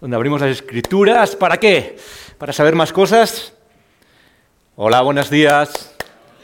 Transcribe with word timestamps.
donde 0.00 0.16
abrimos 0.16 0.40
las 0.40 0.50
escrituras. 0.50 1.34
¿Para 1.34 1.58
qué? 1.58 1.96
¿Para 2.38 2.52
saber 2.52 2.74
más 2.74 2.92
cosas? 2.92 3.52
Hola, 4.76 5.00
buenos 5.02 5.28
días. 5.28 5.94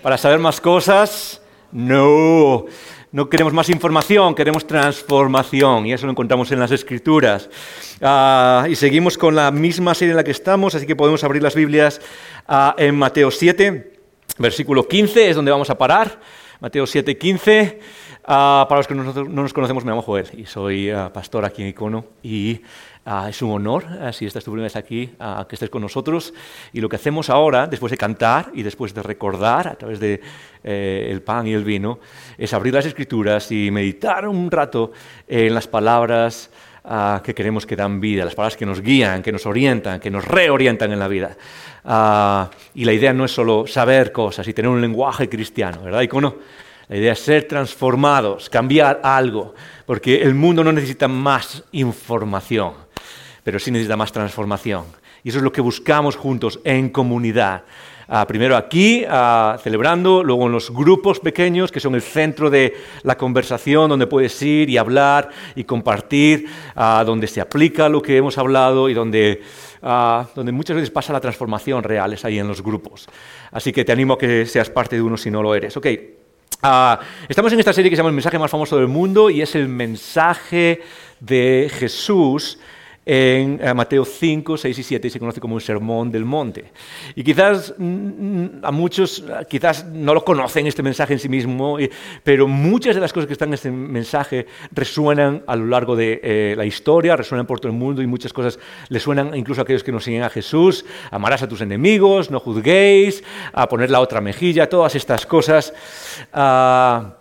¿Para 0.03 0.19
saber 0.19 0.39
más 0.39 0.61
cosas? 0.61 1.41
No. 1.71 2.67
No 3.13 3.29
queremos 3.29 3.53
más 3.53 3.71
información, 3.71 4.35
queremos 4.35 4.67
transformación 4.67 5.87
y 5.87 5.93
eso 5.93 6.07
lo 6.07 6.11
encontramos 6.11 6.51
en 6.51 6.59
las 6.59 6.73
escrituras. 6.73 7.49
Ah, 8.03 8.67
y 8.69 8.75
seguimos 8.75 9.17
con 9.17 9.37
la 9.37 9.53
misma 9.53 9.95
serie 9.95 10.11
en 10.11 10.17
la 10.17 10.25
que 10.25 10.33
estamos, 10.33 10.75
así 10.75 10.85
que 10.85 10.97
podemos 10.97 11.23
abrir 11.23 11.41
las 11.41 11.55
Biblias 11.55 12.01
ah, 12.49 12.75
en 12.77 12.97
Mateo 12.97 13.31
7, 13.31 13.93
versículo 14.39 14.89
15, 14.89 15.31
es 15.31 15.37
donde 15.37 15.53
vamos 15.53 15.71
a 15.71 15.79
parar. 15.79 16.21
Mateo 16.59 16.89
7, 16.89 17.17
15. 17.17 17.81
Ah, 18.27 18.67
para 18.69 18.81
los 18.81 18.89
que 18.89 18.97
no, 18.97 19.05
no 19.05 19.43
nos 19.43 19.53
conocemos, 19.53 19.85
me 19.85 19.93
llamo 19.93 20.03
Joel 20.03 20.27
y 20.37 20.47
soy 20.47 20.91
pastor 21.13 21.45
aquí 21.45 21.63
en 21.63 21.69
Icono 21.69 22.07
y 22.21 22.63
ah, 23.05 23.29
es 23.29 23.41
un 23.43 23.51
honor, 23.51 23.85
ah, 24.01 24.13
si 24.13 24.27
esta 24.27 24.39
es 24.39 24.45
tu 24.45 24.51
primera 24.51 24.67
vez 24.67 24.77
aquí, 24.77 25.15
ah, 25.19 25.47
que 25.49 25.57
estés 25.57 25.71
con 25.71 25.83
nosotros. 25.83 26.35
Y 26.73 26.81
lo 26.81 26.89
que 26.89 26.97
hacemos 26.97 27.31
ahora, 27.31 27.67
después 27.67 27.91
de 27.91 27.97
cantar 27.97 28.51
y 28.55 28.63
después 28.63 28.95
de 28.95 29.03
recordar 29.03 29.69
a 29.69 29.75
través 29.75 30.01
del 30.01 30.21
de, 30.21 31.13
eh, 31.17 31.21
pan 31.25 31.47
y 31.47 31.53
el 31.53 31.65
vino, 31.65 32.01
es 32.39 32.53
abrir 32.53 32.75
las 32.75 32.87
escrituras 32.87 33.51
y 33.53 33.71
meditar 33.71 34.27
un 34.29 34.51
rato 34.51 34.93
en 35.27 35.55
las 35.55 35.67
palabras 35.67 36.51
que 37.23 37.35
queremos 37.35 37.65
que 37.65 37.77
dan 37.77 37.99
vida, 37.99 38.27
las 38.27 38.35
palabras 38.35 38.59
que 38.59 38.67
nos 38.67 38.83
guían, 38.83 39.23
que 39.23 39.33
nos 39.33 39.47
orientan, 39.47 39.99
que 40.01 40.11
nos 40.11 40.23
reorientan 40.23 40.93
en 40.93 40.99
la 40.99 41.09
vida. 41.09 41.35
Y 42.75 42.85
la 42.85 42.93
idea 42.93 43.15
no 43.15 43.25
es 43.25 43.33
solo 43.33 43.67
saber 43.67 44.13
cosas 44.13 44.47
y 44.49 44.53
tener 44.53 44.71
un 44.71 44.83
lenguaje 44.83 45.27
cristiano, 45.27 45.83
¿verdad, 45.83 46.03
Icono? 46.03 46.37
La 46.89 46.97
idea 46.97 47.13
es 47.13 47.21
ser 47.21 47.49
transformados, 47.49 48.51
cambiar 48.51 49.01
algo, 49.03 49.55
porque 49.87 50.21
el 50.23 50.35
mundo 50.35 50.63
no 50.63 50.73
necesita 50.73 51.09
más 51.09 51.65
información, 51.73 52.75
pero 53.45 53.61
sí 53.61 53.71
necesita 53.71 53.97
más 53.97 54.11
transformación. 54.11 54.85
Y 55.23 55.29
eso 55.29 55.39
es 55.39 55.45
lo 55.45 55.53
que 55.53 55.61
buscamos 55.61 56.17
juntos 56.17 56.59
en 56.65 56.89
comunidad. 56.89 57.63
Ah, 58.09 58.27
primero 58.27 58.57
aquí, 58.57 59.05
ah, 59.09 59.59
celebrando, 59.63 60.23
luego 60.23 60.47
en 60.47 60.53
los 60.53 60.71
grupos 60.71 61.21
pequeños, 61.21 61.73
que 61.73 61.81
son 61.81 61.95
el 61.95 62.03
centro 62.03 62.51
de 62.51 62.75
la 63.03 63.17
conversación, 63.17 63.89
donde 63.89 64.07
puedes 64.07 64.41
ir 64.43 64.69
y 64.69 64.77
hablar 64.77 65.31
y 65.55 65.65
compartir, 65.65 66.47
ah, 66.77 67.03
donde 67.07 67.27
se 67.27 67.41
aplica 67.41 67.89
lo 67.89 68.03
que 68.03 68.17
hemos 68.17 68.37
hablado 68.37 68.89
y 68.89 68.95
donde, 68.95 69.43
donde 70.35 70.53
muchas 70.53 70.77
veces 70.77 70.91
pasa 70.91 71.13
la 71.13 71.21
transformación 71.21 71.83
real, 71.83 72.13
es 72.13 72.25
ahí 72.25 72.39
en 72.39 72.49
los 72.49 72.63
grupos. 72.63 73.07
Así 73.51 73.73
que 73.73 73.85
te 73.85 73.93
animo 73.93 74.15
a 74.15 74.19
que 74.19 74.47
seas 74.47 74.69
parte 74.71 74.97
de 74.97 75.03
uno 75.03 75.17
si 75.17 75.31
no 75.31 75.43
lo 75.43 75.55
eres. 75.55 75.77
Ok. 75.77 75.87
Estamos 77.29 77.53
en 77.53 77.61
esta 77.61 77.75
serie 77.75 77.91
que 77.91 77.97
se 77.97 78.01
llama 78.01 78.09
El 78.09 78.15
mensaje 78.15 78.39
más 78.39 78.51
famoso 78.51 78.79
del 78.79 78.89
mundo 78.89 79.29
y 79.29 79.43
es 79.43 79.55
el 79.55 79.69
mensaje 79.69 80.81
de 81.21 81.71
Jesús 81.71 82.59
en 83.07 83.61
eh, 83.63 83.75
Mateo 83.75 84.05
5, 84.05 84.57
6 84.57 84.79
y 84.79 84.83
7 84.83 85.09
y 85.09 85.11
se 85.11 85.19
conoce 85.19 85.41
como 85.41 85.57
el 85.57 85.63
Sermón 85.63 86.11
del 86.11 86.25
Monte. 86.25 86.73
Y 87.15 87.23
quizás 87.23 87.75
mm, 87.77 88.47
a 88.63 88.71
muchos 88.71 89.21
eh, 89.21 89.47
quizás 89.49 89.85
no 89.87 90.15
lo 90.15 90.25
conocen 90.25 90.67
este 90.67 90.83
mensaje 90.83 91.13
en 91.13 91.19
sí 91.19 91.29
mismo, 91.29 91.77
pero 92.23 92.49
muchas 92.49 92.95
de 92.95 93.01
las 93.01 93.13
cosas 93.13 93.27
que 93.27 93.35
están 93.35 93.49
en 93.49 93.55
este 93.55 93.71
mensaje 93.71 94.47
resuenan 94.73 95.43
a 95.47 95.57
lo 95.57 95.67
largo 95.67 95.97
de 95.97 96.21
eh, 96.23 96.55
la 96.57 96.65
historia, 96.65 97.17
resuenan 97.17 97.47
por 97.47 97.61
todo 97.61 97.71
el 97.71 97.79
mundo 97.79 98.03
y 98.03 98.07
muchas 98.07 98.33
cosas 98.33 98.59
le 98.89 99.01
suenan 99.01 99.35
incluso 99.35 99.61
a 99.61 99.65
aquellos 99.65 99.85
que 99.85 99.93
nos 99.93 100.05
siguen 100.05 100.23
a 100.23 100.31
Jesús. 100.31 100.85
Amarás 101.11 101.43
a 101.43 101.49
tus 101.49 101.61
enemigos, 101.61 102.31
no 102.31 102.41
juzguéis, 102.41 103.23
a 103.53 103.69
poner 103.69 103.91
la 103.91 104.01
otra 104.01 104.21
mejilla, 104.21 104.69
todas 104.69 104.95
estas 104.95 105.27
cosas. 105.27 105.75
Ah, 106.33 107.17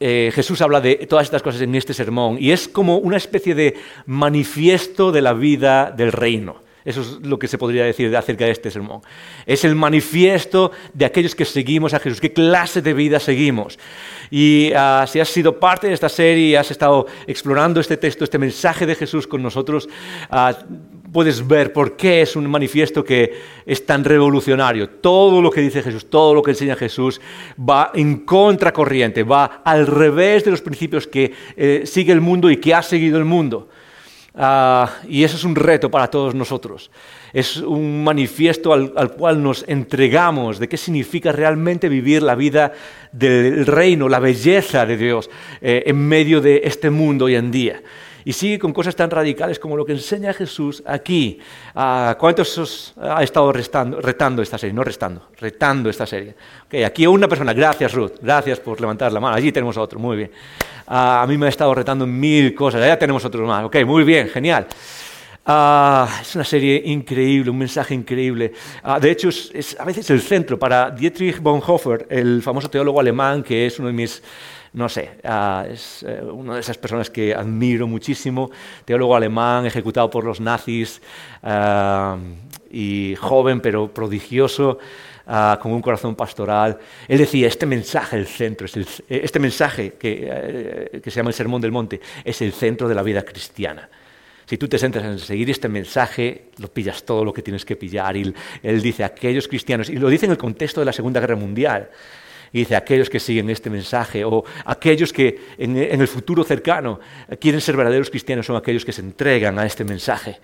eh, 0.00 0.32
Jesús 0.34 0.60
habla 0.62 0.80
de 0.80 0.96
todas 1.08 1.26
estas 1.26 1.42
cosas 1.42 1.60
en 1.60 1.74
este 1.74 1.94
sermón 1.94 2.38
y 2.40 2.50
es 2.52 2.68
como 2.68 2.96
una 2.98 3.16
especie 3.18 3.54
de 3.54 3.76
manifiesto 4.06 5.12
de 5.12 5.20
la 5.22 5.32
vida 5.34 5.92
del 5.96 6.10
reino. 6.12 6.56
Eso 6.82 7.02
es 7.02 7.20
lo 7.20 7.38
que 7.38 7.46
se 7.46 7.58
podría 7.58 7.84
decir 7.84 8.10
de- 8.10 8.16
acerca 8.16 8.46
de 8.46 8.52
este 8.52 8.70
sermón. 8.70 9.02
Es 9.44 9.64
el 9.66 9.74
manifiesto 9.74 10.72
de 10.94 11.04
aquellos 11.04 11.34
que 11.34 11.44
seguimos 11.44 11.92
a 11.92 11.98
Jesús, 12.00 12.22
qué 12.22 12.32
clase 12.32 12.80
de 12.80 12.94
vida 12.94 13.20
seguimos. 13.20 13.78
Y 14.30 14.72
ah, 14.74 15.04
si 15.06 15.20
has 15.20 15.28
sido 15.28 15.60
parte 15.60 15.88
de 15.88 15.92
esta 15.92 16.08
serie 16.08 16.46
y 16.48 16.54
has 16.54 16.70
estado 16.70 17.06
explorando 17.26 17.80
este 17.80 17.98
texto, 17.98 18.24
este 18.24 18.38
mensaje 18.38 18.86
de 18.86 18.94
Jesús 18.94 19.26
con 19.26 19.42
nosotros, 19.42 19.90
ah, 20.30 20.56
puedes 21.12 21.46
ver 21.46 21.72
por 21.72 21.96
qué 21.96 22.22
es 22.22 22.36
un 22.36 22.48
manifiesto 22.48 23.04
que 23.04 23.32
es 23.66 23.84
tan 23.84 24.04
revolucionario. 24.04 24.88
Todo 24.88 25.42
lo 25.42 25.50
que 25.50 25.60
dice 25.60 25.82
Jesús, 25.82 26.08
todo 26.08 26.34
lo 26.34 26.42
que 26.42 26.52
enseña 26.52 26.76
Jesús 26.76 27.20
va 27.58 27.90
en 27.94 28.20
contracorriente, 28.20 29.22
va 29.22 29.62
al 29.64 29.86
revés 29.86 30.44
de 30.44 30.50
los 30.50 30.60
principios 30.60 31.06
que 31.06 31.32
eh, 31.56 31.82
sigue 31.84 32.12
el 32.12 32.20
mundo 32.20 32.50
y 32.50 32.58
que 32.58 32.74
ha 32.74 32.82
seguido 32.82 33.18
el 33.18 33.24
mundo. 33.24 33.68
Ah, 34.34 34.88
y 35.08 35.24
eso 35.24 35.36
es 35.36 35.44
un 35.44 35.56
reto 35.56 35.90
para 35.90 36.08
todos 36.08 36.34
nosotros. 36.34 36.90
Es 37.32 37.56
un 37.56 38.04
manifiesto 38.04 38.72
al, 38.72 38.92
al 38.96 39.12
cual 39.12 39.42
nos 39.42 39.64
entregamos 39.66 40.58
de 40.58 40.68
qué 40.68 40.76
significa 40.76 41.32
realmente 41.32 41.88
vivir 41.88 42.22
la 42.22 42.36
vida 42.36 42.72
del 43.12 43.66
reino, 43.66 44.08
la 44.08 44.20
belleza 44.20 44.86
de 44.86 44.96
Dios 44.96 45.28
eh, 45.60 45.82
en 45.86 45.96
medio 45.96 46.40
de 46.40 46.62
este 46.64 46.90
mundo 46.90 47.24
hoy 47.24 47.34
en 47.34 47.50
día. 47.50 47.82
Y 48.24 48.32
sigue 48.32 48.58
con 48.58 48.72
cosas 48.72 48.94
tan 48.94 49.10
radicales 49.10 49.58
como 49.58 49.76
lo 49.76 49.84
que 49.84 49.92
enseña 49.92 50.32
Jesús 50.32 50.82
aquí. 50.86 51.38
Ah, 51.74 52.16
¿Cuántos 52.18 52.56
os 52.58 52.94
ha 53.00 53.22
estado 53.22 53.52
restando- 53.52 54.00
retando 54.00 54.42
esta 54.42 54.58
serie? 54.58 54.74
No 54.74 54.84
restando, 54.84 55.28
retando 55.38 55.88
esta 55.90 56.06
serie. 56.06 56.34
Ok, 56.66 56.74
aquí 56.84 57.06
una 57.06 57.28
persona, 57.28 57.52
gracias 57.52 57.92
Ruth, 57.94 58.12
gracias 58.20 58.60
por 58.60 58.80
levantar 58.80 59.12
la 59.12 59.20
mano. 59.20 59.36
Allí 59.36 59.52
tenemos 59.52 59.76
a 59.76 59.80
otro, 59.80 59.98
muy 59.98 60.16
bien. 60.16 60.30
Ah, 60.86 61.22
a 61.22 61.26
mí 61.26 61.38
me 61.38 61.46
ha 61.46 61.48
estado 61.48 61.74
retando 61.74 62.06
mil 62.06 62.54
cosas, 62.54 62.82
allá 62.82 62.98
tenemos 62.98 63.24
otros 63.24 63.46
más. 63.46 63.64
Ok, 63.64 63.76
muy 63.86 64.04
bien, 64.04 64.28
genial. 64.28 64.66
Ah, 65.46 66.06
es 66.20 66.34
una 66.34 66.44
serie 66.44 66.82
increíble, 66.84 67.50
un 67.50 67.58
mensaje 67.58 67.94
increíble. 67.94 68.52
De 69.00 69.10
hecho, 69.10 69.30
a 69.78 69.84
veces 69.84 70.10
el 70.10 70.20
centro 70.20 70.58
para 70.58 70.90
Dietrich 70.90 71.40
Bonhoeffer, 71.40 72.06
el 72.10 72.42
famoso 72.42 72.68
teólogo 72.68 73.00
alemán, 73.00 73.42
que 73.42 73.66
es 73.66 73.78
uno 73.78 73.88
de 73.88 73.94
mis, 73.94 74.22
no 74.72 74.88
sé, 74.88 75.10
ah, 75.24 75.66
es 75.68 76.04
eh, 76.06 76.20
una 76.22 76.54
de 76.54 76.60
esas 76.60 76.78
personas 76.78 77.10
que 77.10 77.34
admiro 77.34 77.86
muchísimo, 77.86 78.50
teólogo 78.84 79.16
alemán 79.16 79.66
ejecutado 79.66 80.08
por 80.10 80.24
los 80.24 80.40
nazis 80.40 81.00
ah, 81.42 82.16
y 82.70 83.14
joven 83.18 83.60
pero 83.60 83.92
prodigioso. 83.92 84.78
ah, 85.32 85.58
con 85.62 85.70
un 85.70 85.80
corazón 85.80 86.16
pastoral. 86.16 86.76
Él 87.06 87.18
decía, 87.18 87.46
este 87.46 87.64
mensaje, 87.64 88.16
el 88.16 88.26
centro, 88.26 88.66
es 88.66 88.76
el- 88.76 88.86
este 89.08 89.38
mensaje 89.38 89.92
que, 89.92 90.28
eh, 90.28 91.00
que 91.00 91.08
se 91.10 91.16
llama 91.20 91.30
el 91.30 91.34
Sermón 91.34 91.60
del 91.60 91.70
Monte, 91.70 92.00
es 92.24 92.42
el 92.42 92.52
centro 92.52 92.88
de 92.88 92.96
la 92.96 93.02
vida 93.04 93.22
cristiana. 93.22 93.88
Si 94.46 94.58
tú 94.58 94.66
te 94.66 94.76
centras 94.76 95.04
en 95.04 95.20
seguir 95.20 95.48
este 95.48 95.68
mensaje, 95.68 96.46
lo 96.58 96.66
pillas 96.66 97.04
todo 97.04 97.24
lo 97.24 97.32
que 97.32 97.42
tienes 97.42 97.64
que 97.64 97.76
pillar. 97.76 98.16
Él 98.16 98.82
dice, 98.82 99.04
aquellos 99.04 99.46
cristianos, 99.46 99.88
y 99.88 99.96
lo 99.98 100.08
dice 100.08 100.26
en 100.26 100.32
el 100.32 100.38
contexto 100.38 100.80
de 100.80 100.86
la 100.86 100.92
Segunda 100.92 101.20
Guerra 101.20 101.36
Mundial, 101.36 101.90
y 102.52 102.60
dice, 102.60 102.76
aquellos 102.76 103.08
que 103.08 103.20
siguen 103.20 103.48
este 103.50 103.70
mensaje, 103.70 104.24
o 104.24 104.44
aquellos 104.64 105.12
que 105.12 105.54
en, 105.58 105.76
en 105.76 106.00
el 106.00 106.08
futuro 106.08 106.42
cercano 106.42 107.00
quieren 107.40 107.60
ser 107.60 107.76
verdaderos 107.76 108.10
cristianos, 108.10 108.46
son 108.46 108.56
aquellos 108.56 108.84
que 108.84 108.92
se 108.92 109.02
entregan 109.02 109.58
a 109.58 109.66
este 109.66 109.84
mensaje. 109.84 110.40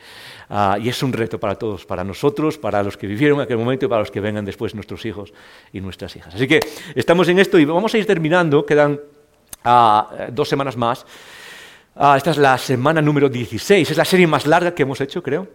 Ah, 0.48 0.78
y 0.80 0.88
es 0.88 1.02
un 1.02 1.12
reto 1.12 1.40
para 1.40 1.56
todos, 1.56 1.84
para 1.84 2.04
nosotros, 2.04 2.56
para 2.56 2.82
los 2.82 2.96
que 2.96 3.06
vivieron 3.06 3.38
en 3.38 3.44
aquel 3.44 3.56
momento 3.56 3.86
y 3.86 3.88
para 3.88 4.00
los 4.00 4.10
que 4.10 4.20
vengan 4.20 4.44
después 4.44 4.74
nuestros 4.74 5.04
hijos 5.04 5.32
y 5.72 5.80
nuestras 5.80 6.14
hijas. 6.14 6.34
Así 6.34 6.46
que 6.46 6.60
estamos 6.94 7.28
en 7.28 7.38
esto 7.40 7.58
y 7.58 7.64
vamos 7.64 7.92
a 7.94 7.98
ir 7.98 8.06
terminando, 8.06 8.64
quedan 8.64 9.00
ah, 9.64 10.28
dos 10.30 10.48
semanas 10.48 10.76
más. 10.76 11.04
Ah, 11.96 12.14
esta 12.16 12.30
es 12.30 12.36
la 12.36 12.56
semana 12.58 13.02
número 13.02 13.28
16, 13.28 13.90
es 13.90 13.96
la 13.96 14.04
serie 14.04 14.26
más 14.26 14.46
larga 14.46 14.72
que 14.72 14.82
hemos 14.82 15.00
hecho, 15.00 15.22
creo. 15.22 15.48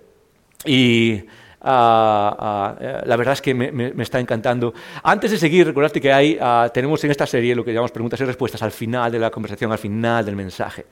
Y 0.66 1.24
la 1.64 3.16
verdad 3.18 3.34
es 3.34 3.42
que 3.42 3.54
me, 3.54 3.94
está 4.02 4.20
encantando. 4.20 4.74
Antes 5.04 5.32
de 5.32 5.38
seguir, 5.38 5.68
recordarte 5.68 6.02
que 6.02 6.12
hay, 6.12 6.40
tenemos 6.74 7.04
en 7.04 7.12
esta 7.12 7.26
serie 7.26 7.56
lo 7.56 7.64
que 7.64 7.72
llamamos 7.72 7.92
preguntas 7.92 8.20
y 8.22 8.26
respuestas 8.26 8.62
al 8.64 8.72
final 8.72 9.12
de 9.12 9.20
la 9.20 9.30
conversación, 9.30 9.72
al 9.72 9.78
final 9.78 10.26
del 10.26 10.36
mensaje. 10.36 10.86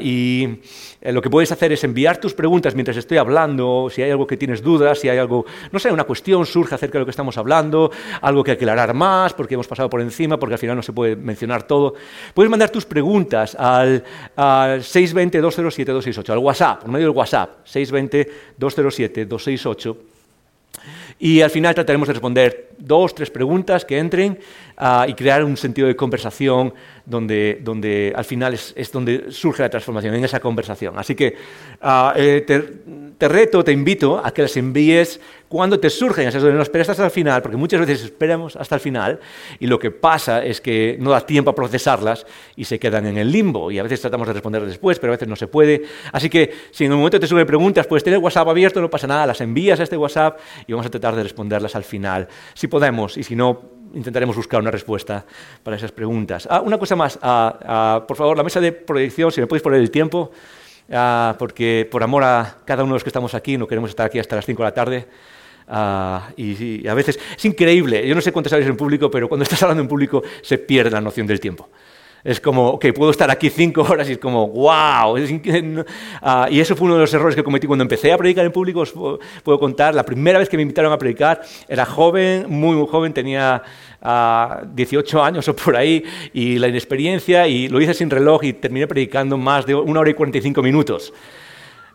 y 0.00 0.48
eh, 1.00 1.12
lo 1.12 1.22
que 1.22 1.30
puedes 1.30 1.50
hacer 1.52 1.72
es 1.72 1.82
enviar 1.84 2.18
tus 2.18 2.34
preguntas 2.34 2.74
mientras 2.74 2.96
estoy 2.96 3.18
hablando, 3.18 3.88
si 3.90 4.02
hay 4.02 4.10
algo 4.10 4.26
que 4.26 4.36
tienes 4.36 4.62
dudas, 4.62 4.98
si 4.98 5.08
hay 5.08 5.18
algo, 5.18 5.44
no 5.72 5.78
sé, 5.78 5.90
una 5.90 6.04
cuestión 6.04 6.44
surge 6.46 6.74
acerca 6.74 6.94
de 6.94 7.00
lo 7.00 7.06
que 7.06 7.10
estamos 7.10 7.36
hablando, 7.38 7.90
algo 8.20 8.44
que 8.44 8.52
aclarar 8.52 8.94
más, 8.94 9.32
porque 9.34 9.54
hemos 9.54 9.66
pasado 9.66 9.88
por 9.90 10.00
encima, 10.00 10.38
porque 10.38 10.54
al 10.54 10.58
final 10.58 10.76
no 10.76 10.82
se 10.82 10.92
puede 10.92 11.16
mencionar 11.16 11.64
todo. 11.64 11.94
Puedes 12.34 12.50
mandar 12.50 12.70
tus 12.70 12.84
preguntas 12.86 13.54
al, 13.54 14.04
al 14.36 14.80
620-207-268, 14.80 16.30
al 16.30 16.38
WhatsApp, 16.38 16.80
por 16.82 16.90
medio 16.90 17.08
del 17.08 17.16
WhatsApp, 17.16 17.66
620-207-268. 17.66 19.49
6.8, 19.56 19.96
y 21.20 21.42
al 21.42 21.50
final 21.50 21.74
trataremos 21.74 22.08
de 22.08 22.14
responder 22.14 22.70
dos, 22.78 23.14
tres 23.14 23.30
preguntas 23.30 23.84
que 23.84 23.98
entren 23.98 24.38
ah, 24.78 25.04
y 25.06 25.12
crear 25.12 25.44
un 25.44 25.56
sentido 25.56 25.86
de 25.86 25.94
conversación 25.94 26.72
donde, 27.04 27.58
donde 27.62 28.12
al 28.16 28.24
final 28.24 28.54
es, 28.54 28.72
es, 28.74 28.90
donde 28.90 29.30
surge 29.30 29.62
la 29.62 29.68
transformación, 29.68 30.14
en 30.14 30.24
esa 30.24 30.40
conversación. 30.40 30.98
Así 30.98 31.14
que 31.14 31.34
uh, 31.82 32.12
te, 32.14 32.60
te, 33.18 33.28
reto, 33.28 33.62
te 33.62 33.72
invito 33.72 34.24
a 34.24 34.32
que 34.32 34.42
las 34.42 34.56
envíes 34.56 35.20
cuando 35.48 35.80
te 35.80 35.90
surgen 35.90 36.28
esas 36.28 36.42
dudas, 36.42 36.54
no 36.54 36.62
esperes 36.62 36.88
hasta 36.88 37.04
el 37.04 37.10
final, 37.10 37.42
porque 37.42 37.56
muchas 37.56 37.80
veces 37.80 38.04
esperamos 38.04 38.54
hasta 38.54 38.76
el 38.76 38.80
final 38.80 39.18
y 39.58 39.66
lo 39.66 39.80
que 39.80 39.90
pasa 39.90 40.44
es 40.44 40.60
que 40.60 40.96
no 41.00 41.10
da 41.10 41.26
tiempo 41.26 41.50
a 41.50 41.54
procesarlas 41.56 42.24
y 42.54 42.64
se 42.64 42.78
quedan 42.78 43.06
en 43.06 43.18
el 43.18 43.32
limbo 43.32 43.72
y 43.72 43.80
a 43.80 43.82
veces 43.82 44.00
tratamos 44.00 44.28
de 44.28 44.34
responder 44.34 44.64
después, 44.64 45.00
pero 45.00 45.12
a 45.12 45.16
veces 45.16 45.26
no 45.26 45.34
se 45.34 45.48
puede. 45.48 45.82
Así 46.12 46.30
que 46.30 46.52
si 46.70 46.84
en 46.84 46.92
un 46.92 46.98
momento 46.98 47.18
te 47.18 47.26
surgen 47.26 47.48
preguntas, 47.48 47.88
puedes 47.88 48.04
tener 48.04 48.20
WhatsApp 48.20 48.46
abierto, 48.46 48.80
no 48.80 48.88
pasa 48.88 49.08
nada, 49.08 49.26
las 49.26 49.40
envías 49.40 49.80
a 49.80 49.82
este 49.82 49.96
WhatsApp 49.96 50.38
y 50.68 50.72
vamos 50.72 50.86
a 50.86 50.90
tratar 50.90 51.09
de 51.16 51.22
responderlas 51.22 51.74
al 51.76 51.84
final, 51.84 52.28
si 52.54 52.68
podemos, 52.68 53.16
y 53.16 53.22
si 53.22 53.36
no, 53.36 53.60
intentaremos 53.94 54.36
buscar 54.36 54.60
una 54.60 54.70
respuesta 54.70 55.24
para 55.62 55.76
esas 55.76 55.92
preguntas. 55.92 56.46
Ah, 56.50 56.60
una 56.60 56.78
cosa 56.78 56.96
más, 56.96 57.18
ah, 57.22 57.58
ah, 57.62 58.04
por 58.06 58.16
favor, 58.16 58.36
la 58.36 58.42
mesa 58.42 58.60
de 58.60 58.72
proyección, 58.72 59.32
si 59.32 59.40
me 59.40 59.46
podéis 59.46 59.62
poner 59.62 59.80
el 59.80 59.90
tiempo, 59.90 60.30
porque 61.38 61.88
por 61.90 62.02
amor 62.02 62.24
a 62.24 62.58
cada 62.64 62.82
uno 62.82 62.94
de 62.94 62.96
los 62.96 63.04
que 63.04 63.10
estamos 63.10 63.34
aquí, 63.34 63.56
no 63.56 63.66
queremos 63.66 63.90
estar 63.90 64.06
aquí 64.06 64.18
hasta 64.18 64.36
las 64.36 64.44
5 64.44 64.62
de 64.62 64.68
la 64.68 64.74
tarde. 64.74 65.06
y, 66.36 66.86
a 66.88 66.94
veces 66.94 67.18
es 67.36 67.44
increíble, 67.44 68.06
yo 68.06 68.14
no 68.14 68.20
sé 68.20 68.32
cuántas 68.32 68.50
sabes 68.50 68.66
en 68.66 68.76
público, 68.76 69.10
pero 69.10 69.28
cuando 69.28 69.44
estás 69.44 69.62
hablando 69.62 69.82
en 69.82 69.88
público 69.88 70.22
se 70.42 70.58
pierde 70.58 70.90
la 70.90 71.00
noción 71.00 71.26
del 71.26 71.38
tiempo. 71.38 71.68
Es 72.22 72.40
como, 72.40 72.68
ok, 72.70 72.86
puedo 72.94 73.10
estar 73.10 73.30
aquí 73.30 73.48
cinco 73.48 73.82
horas 73.82 74.08
y 74.08 74.12
es 74.12 74.18
como, 74.18 74.48
wow. 74.48 75.16
Ah, 76.22 76.48
y 76.50 76.60
eso 76.60 76.76
fue 76.76 76.86
uno 76.86 76.94
de 76.94 77.00
los 77.00 77.14
errores 77.14 77.34
que 77.34 77.42
cometí 77.42 77.66
cuando 77.66 77.82
empecé 77.82 78.12
a 78.12 78.18
predicar 78.18 78.44
en 78.44 78.52
público. 78.52 78.80
Os 78.80 78.92
puedo 78.92 79.58
contar, 79.58 79.94
la 79.94 80.04
primera 80.04 80.38
vez 80.38 80.48
que 80.48 80.56
me 80.56 80.62
invitaron 80.62 80.92
a 80.92 80.98
predicar, 80.98 81.40
era 81.68 81.86
joven, 81.86 82.46
muy, 82.48 82.76
muy 82.76 82.86
joven, 82.88 83.12
tenía 83.12 83.62
18 84.02 85.22
ah, 85.22 85.26
años 85.26 85.48
o 85.48 85.56
por 85.56 85.76
ahí, 85.76 86.04
y 86.32 86.58
la 86.58 86.68
inexperiencia, 86.68 87.46
y 87.48 87.68
lo 87.68 87.80
hice 87.80 87.94
sin 87.94 88.10
reloj 88.10 88.44
y 88.44 88.52
terminé 88.52 88.86
predicando 88.86 89.36
más 89.36 89.64
de 89.66 89.74
una 89.74 90.00
hora 90.00 90.10
y 90.10 90.14
45 90.14 90.62
minutos. 90.62 91.12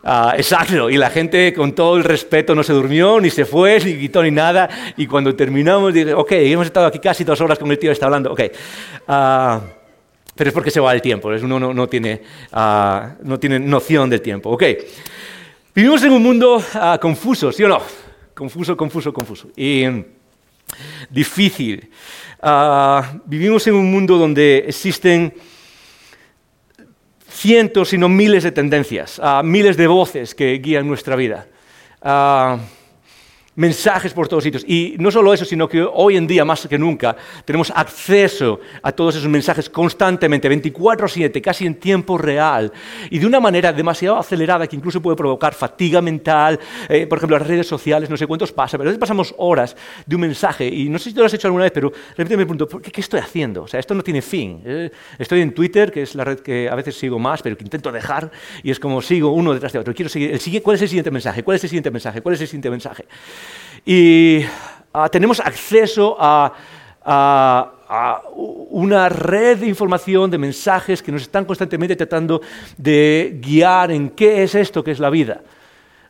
Uh, 0.02 0.30
exacto, 0.36 0.88
y 0.88 0.96
la 0.96 1.10
gente 1.10 1.52
con 1.52 1.72
todo 1.72 1.96
el 1.96 2.04
respeto 2.04 2.54
no 2.54 2.62
se 2.62 2.72
durmió, 2.72 3.18
ni 3.20 3.28
se 3.28 3.44
fue, 3.44 3.80
ni 3.84 3.98
quitó 3.98 4.22
ni 4.22 4.30
nada, 4.30 4.68
y 4.96 5.06
cuando 5.06 5.34
terminamos 5.34 5.92
dije, 5.92 6.14
ok, 6.14 6.30
hemos 6.32 6.66
estado 6.66 6.86
aquí 6.86 7.00
casi 7.00 7.24
dos 7.24 7.40
horas 7.40 7.58
con 7.58 7.70
el 7.72 7.78
tío 7.78 7.90
está 7.90 8.06
hablando, 8.06 8.32
ok. 8.32 8.40
Pero 10.36 10.48
es 10.48 10.54
porque 10.54 10.70
se 10.70 10.80
va 10.80 10.92
el 10.92 11.00
tiempo, 11.00 11.28
uno 11.28 11.72
no, 11.72 11.88
tiene, 11.88 12.22
ah, 12.52 13.14
no 13.22 13.40
tiene, 13.40 13.58
noción 13.58 14.10
del 14.10 14.20
tiempo. 14.20 14.50
Ok, 14.50 14.64
vivimos 15.74 16.02
en 16.04 16.12
un 16.12 16.22
mundo 16.22 16.62
ah, 16.74 16.98
confuso, 17.00 17.50
¿sí 17.50 17.64
o 17.64 17.68
no? 17.68 17.80
Confuso, 18.34 18.76
confuso, 18.76 19.12
confuso. 19.12 19.48
Y 19.56 19.84
difícil. 21.08 21.90
Ah, 22.42 23.14
vivimos 23.24 23.66
en 23.66 23.74
un 23.74 23.90
mundo 23.90 24.18
donde 24.18 24.64
existen 24.68 25.32
cientos, 27.30 27.88
si 27.88 27.98
no 27.98 28.08
miles 28.08 28.42
de 28.42 28.52
tendencias, 28.52 29.20
miles 29.42 29.76
de 29.76 29.86
voces 29.86 30.34
que 30.34 30.58
guían 30.58 30.86
nuestra 30.86 31.16
vida 31.16 31.46
mensajes 33.56 34.12
por 34.12 34.28
todos 34.28 34.44
sitios. 34.44 34.64
Y 34.66 34.96
no 34.98 35.10
solo 35.10 35.34
eso, 35.34 35.44
sino 35.44 35.68
que 35.68 35.82
hoy 35.82 36.16
en 36.16 36.26
día, 36.26 36.44
más 36.44 36.66
que 36.68 36.78
nunca, 36.78 37.16
tenemos 37.44 37.72
acceso 37.74 38.60
a 38.82 38.92
todos 38.92 39.16
esos 39.16 39.28
mensajes 39.28 39.68
constantemente, 39.68 40.48
24/7, 40.48 41.40
casi 41.42 41.66
en 41.66 41.74
tiempo 41.74 42.18
real, 42.18 42.72
y 43.10 43.18
de 43.18 43.26
una 43.26 43.40
manera 43.40 43.72
demasiado 43.72 44.16
acelerada 44.16 44.66
que 44.66 44.76
incluso 44.76 45.00
puede 45.02 45.16
provocar 45.16 45.54
fatiga 45.54 46.00
mental. 46.00 46.60
Eh, 46.88 47.06
por 47.06 47.18
ejemplo, 47.18 47.38
las 47.38 47.46
redes 47.46 47.66
sociales, 47.66 48.08
no 48.10 48.16
sé 48.16 48.26
cuántos 48.26 48.52
pasa, 48.52 48.76
pero 48.78 48.88
a 48.88 48.92
veces 48.92 49.00
pasamos 49.00 49.34
horas 49.38 49.76
de 50.04 50.14
un 50.14 50.20
mensaje, 50.20 50.68
y 50.68 50.88
no 50.88 50.98
sé 50.98 51.10
si 51.10 51.14
tú 51.14 51.20
lo 51.20 51.26
has 51.26 51.34
hecho 51.34 51.48
alguna 51.48 51.64
vez, 51.64 51.72
pero 51.72 51.90
de 51.90 51.96
repente 52.10 52.36
me 52.36 52.46
pregunto, 52.46 52.68
¿qué, 52.80 52.90
qué 52.90 53.00
estoy 53.00 53.20
haciendo? 53.20 53.62
O 53.62 53.68
sea, 53.68 53.80
esto 53.80 53.94
no 53.94 54.02
tiene 54.02 54.22
fin. 54.22 54.62
Eh, 54.64 54.90
estoy 55.18 55.40
en 55.40 55.52
Twitter, 55.52 55.90
que 55.90 56.02
es 56.02 56.14
la 56.14 56.24
red 56.24 56.40
que 56.40 56.68
a 56.68 56.74
veces 56.74 56.96
sigo 56.96 57.18
más, 57.18 57.42
pero 57.42 57.56
que 57.56 57.64
intento 57.64 57.90
dejar, 57.90 58.30
y 58.62 58.70
es 58.70 58.78
como 58.78 59.00
sigo 59.00 59.30
uno 59.30 59.54
detrás 59.54 59.72
de 59.72 59.78
otro. 59.78 59.94
Quiero 59.94 60.08
seguir, 60.08 60.32
el, 60.32 60.62
¿Cuál 60.62 60.76
es 60.76 60.82
el 60.82 60.88
siguiente 60.88 61.10
mensaje? 61.10 61.42
¿Cuál 61.42 61.56
es 61.56 61.64
el 61.64 61.70
siguiente 61.70 61.90
mensaje? 61.90 62.20
¿Cuál 62.20 62.34
es 62.34 62.40
el 62.40 62.46
siguiente 62.46 62.70
mensaje? 62.70 63.04
Y 63.88 64.44
ah, 64.92 65.08
tenemos 65.08 65.38
acceso 65.38 66.16
a, 66.18 66.52
una 68.34 69.08
red 69.08 69.58
de 69.58 69.68
información, 69.68 70.28
de 70.28 70.38
mensajes 70.38 71.00
que 71.00 71.12
nos 71.12 71.22
están 71.22 71.44
constantemente 71.44 71.94
tratando 71.94 72.40
de 72.76 73.38
guiar 73.40 73.92
en 73.92 74.10
qué 74.10 74.42
es 74.42 74.56
esto 74.56 74.82
que 74.82 74.90
es 74.90 74.98
la 74.98 75.08
vida. 75.08 75.40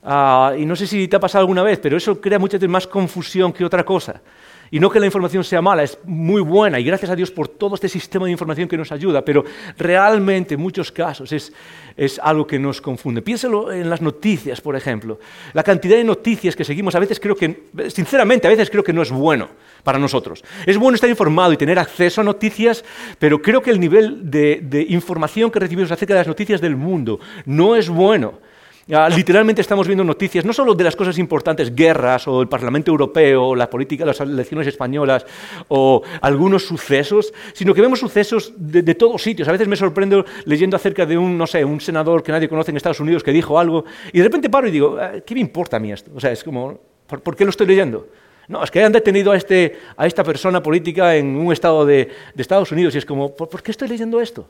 Ah, 0.02 0.54
y 0.56 0.64
no 0.64 0.74
sé 0.74 0.86
si 0.86 1.06
te 1.06 1.16
ha 1.16 1.20
pasado 1.20 1.40
alguna 1.40 1.62
vez, 1.62 1.78
pero 1.78 1.98
eso 1.98 2.18
crea 2.18 2.38
veces 2.38 2.66
más 2.66 2.86
confusión 2.86 3.52
que 3.52 3.62
otra 3.62 3.84
cosa. 3.84 4.22
Y 4.70 4.80
no 4.80 4.90
que 4.90 5.00
la 5.00 5.06
información 5.06 5.44
sea 5.44 5.62
mala, 5.62 5.82
es 5.82 5.98
muy 6.04 6.42
buena 6.42 6.80
y 6.80 6.84
gracias 6.84 7.10
a 7.10 7.16
Dios 7.16 7.30
por 7.30 7.48
todo 7.48 7.74
este 7.74 7.88
sistema 7.88 8.26
de 8.26 8.32
información 8.32 8.68
que 8.68 8.76
nos 8.76 8.90
ayuda, 8.92 9.24
pero 9.24 9.44
realmente 9.78 10.54
en 10.54 10.60
muchos 10.60 10.90
casos 10.90 11.32
es, 11.32 11.52
es 11.96 12.18
algo 12.18 12.46
que 12.46 12.58
nos 12.58 12.80
confunde. 12.80 13.22
Piénsalo 13.22 13.72
en 13.72 13.88
las 13.88 14.02
noticias, 14.02 14.60
por 14.60 14.76
ejemplo. 14.76 15.18
La 15.52 15.62
cantidad 15.62 15.96
de 15.96 16.04
noticias 16.04 16.56
que 16.56 16.64
seguimos, 16.64 16.94
a 16.94 17.00
veces 17.00 17.20
creo 17.20 17.36
que, 17.36 17.68
sinceramente, 17.88 18.46
a 18.46 18.50
veces 18.50 18.70
creo 18.70 18.82
que 18.82 18.92
no 18.92 19.02
es 19.02 19.10
bueno 19.10 19.48
para 19.84 19.98
nosotros. 19.98 20.44
Es 20.66 20.76
bueno 20.76 20.96
estar 20.96 21.10
informado 21.10 21.52
y 21.52 21.56
tener 21.56 21.78
acceso 21.78 22.20
a 22.20 22.24
noticias, 22.24 22.84
pero 23.18 23.40
creo 23.40 23.62
que 23.62 23.70
el 23.70 23.80
nivel 23.80 24.30
de, 24.30 24.60
de 24.62 24.82
información 24.88 25.50
que 25.50 25.60
recibimos 25.60 25.92
acerca 25.92 26.14
de 26.14 26.20
las 26.20 26.28
noticias 26.28 26.60
del 26.60 26.76
mundo 26.76 27.20
no 27.44 27.76
es 27.76 27.88
bueno. 27.88 28.46
Ah, 28.92 29.08
literalmente 29.08 29.60
estamos 29.60 29.88
viendo 29.88 30.04
noticias 30.04 30.44
no 30.44 30.52
solo 30.52 30.72
de 30.72 30.84
las 30.84 30.94
cosas 30.94 31.18
importantes, 31.18 31.74
guerras 31.74 32.28
o 32.28 32.40
el 32.40 32.46
Parlamento 32.46 32.92
Europeo, 32.92 33.46
o 33.46 33.56
la 33.56 33.68
política, 33.68 34.04
las 34.04 34.20
elecciones 34.20 34.68
españolas 34.68 35.26
o 35.66 36.02
algunos 36.20 36.64
sucesos, 36.64 37.32
sino 37.52 37.74
que 37.74 37.80
vemos 37.80 37.98
sucesos 37.98 38.52
de, 38.56 38.94
todos 38.94 39.20
sitios. 39.20 39.48
A 39.48 39.52
veces 39.52 39.66
me 39.66 39.74
sorprendo 39.74 40.24
leyendo 40.44 40.76
acerca 40.76 41.04
de 41.04 41.18
un, 41.18 41.36
no 41.36 41.48
sé, 41.48 41.64
un 41.64 41.80
senador 41.80 42.22
que 42.22 42.30
nadie 42.30 42.48
conoce 42.48 42.70
en 42.70 42.76
Estados 42.76 43.00
Unidos 43.00 43.24
que 43.24 43.32
dijo 43.32 43.58
algo 43.58 43.84
y 44.12 44.18
de 44.18 44.24
repente 44.24 44.48
paro 44.48 44.68
y 44.68 44.70
digo, 44.70 44.96
ah, 45.00 45.14
¿qué 45.26 45.34
me 45.34 45.40
importa 45.40 45.78
a 45.78 45.80
mí 45.80 45.90
esto? 45.90 46.12
O 46.14 46.20
sea, 46.20 46.30
es 46.30 46.44
como, 46.44 46.78
¿por, 47.08 47.34
qué 47.34 47.42
lo 47.42 47.50
estoy 47.50 47.66
leyendo? 47.66 48.06
No, 48.46 48.62
es 48.62 48.70
que 48.70 48.84
han 48.84 48.92
detenido 48.92 49.32
a, 49.32 49.36
este, 49.36 49.80
a 49.96 50.06
esta 50.06 50.22
persona 50.22 50.62
política 50.62 51.16
en 51.16 51.34
un 51.34 51.52
estado 51.52 51.84
de, 51.84 52.08
Estados 52.36 52.70
Unidos 52.70 52.94
y 52.94 52.98
es 52.98 53.04
como, 53.04 53.34
¿por 53.34 53.64
qué 53.64 53.72
estoy 53.72 53.88
leyendo 53.88 54.20
esto? 54.20 54.48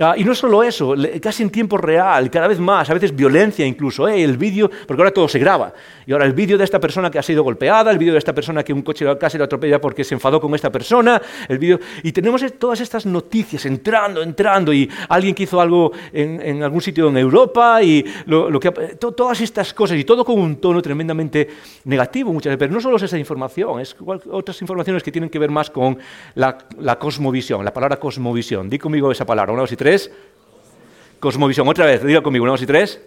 Ah, 0.00 0.14
y 0.16 0.24
no 0.24 0.34
solo 0.34 0.62
eso, 0.62 0.94
casi 1.20 1.42
en 1.42 1.50
tiempo 1.50 1.76
real, 1.76 2.30
cada 2.30 2.48
vez 2.48 2.58
más, 2.58 2.88
a 2.88 2.94
veces 2.94 3.14
violencia 3.14 3.66
incluso, 3.66 4.08
¿eh? 4.08 4.22
el 4.22 4.38
vídeo, 4.38 4.70
porque 4.86 5.02
ahora 5.02 5.12
todo 5.12 5.28
se 5.28 5.38
graba. 5.38 5.74
Y 6.06 6.12
ahora 6.12 6.24
el 6.24 6.32
vídeo 6.32 6.56
de 6.56 6.64
esta 6.64 6.80
persona 6.80 7.10
que 7.10 7.18
ha 7.18 7.22
sido 7.22 7.42
golpeada, 7.42 7.90
el 7.90 7.98
vídeo 7.98 8.14
de 8.14 8.18
esta 8.18 8.34
persona 8.34 8.62
que 8.64 8.72
un 8.72 8.82
coche 8.82 9.06
casi 9.18 9.36
lo 9.36 9.44
atropella 9.44 9.80
porque 9.80 10.02
se 10.02 10.14
enfadó 10.14 10.40
con 10.40 10.54
esta 10.54 10.70
persona, 10.70 11.20
el 11.46 11.58
vídeo... 11.58 11.78
Y 12.02 12.12
tenemos 12.12 12.42
todas 12.58 12.80
estas 12.80 13.04
noticias 13.04 13.66
entrando, 13.66 14.22
entrando, 14.22 14.72
y 14.72 14.88
alguien 15.08 15.34
que 15.34 15.42
hizo 15.42 15.60
algo 15.60 15.92
en, 16.12 16.62
algún 16.62 16.80
sitio 16.80 17.08
en 17.08 17.18
Europa, 17.18 17.82
y 17.82 18.04
lo, 18.26 18.58
que, 18.58 18.70
todas 18.70 19.42
estas 19.42 19.74
cosas, 19.74 19.98
y 19.98 20.04
todo 20.04 20.24
con 20.24 20.38
un 20.38 20.56
tono 20.56 20.80
tremendamente 20.80 21.48
negativo 21.84 22.32
muchas 22.32 22.50
veces. 22.50 22.58
Pero 22.58 22.72
no 22.72 22.80
solo 22.80 22.96
es 22.96 23.02
esa 23.02 23.18
información, 23.18 23.80
es 23.80 23.94
otras 24.30 24.60
informaciones 24.62 25.02
que 25.02 25.12
tienen 25.12 25.28
que 25.28 25.38
ver 25.38 25.50
más 25.50 25.68
con 25.68 25.98
la, 26.34 26.56
la 26.78 26.98
cosmovisión, 26.98 27.62
la 27.62 27.74
palabra 27.74 27.98
cosmovisión. 27.98 28.70
Di 28.70 28.78
conmigo 28.78 29.12
esa 29.12 29.26
palabra, 29.26 29.52
una, 29.52 29.64
y 29.70 29.76
tres. 29.82 30.10
Cosmovisión. 31.18 31.68
Otra 31.68 31.86
vez, 31.86 32.02
diga 32.04 32.22
conmigo, 32.22 32.44
una, 32.44 32.52
dos 32.52 32.62
y 32.62 32.66
tres. 32.66 33.00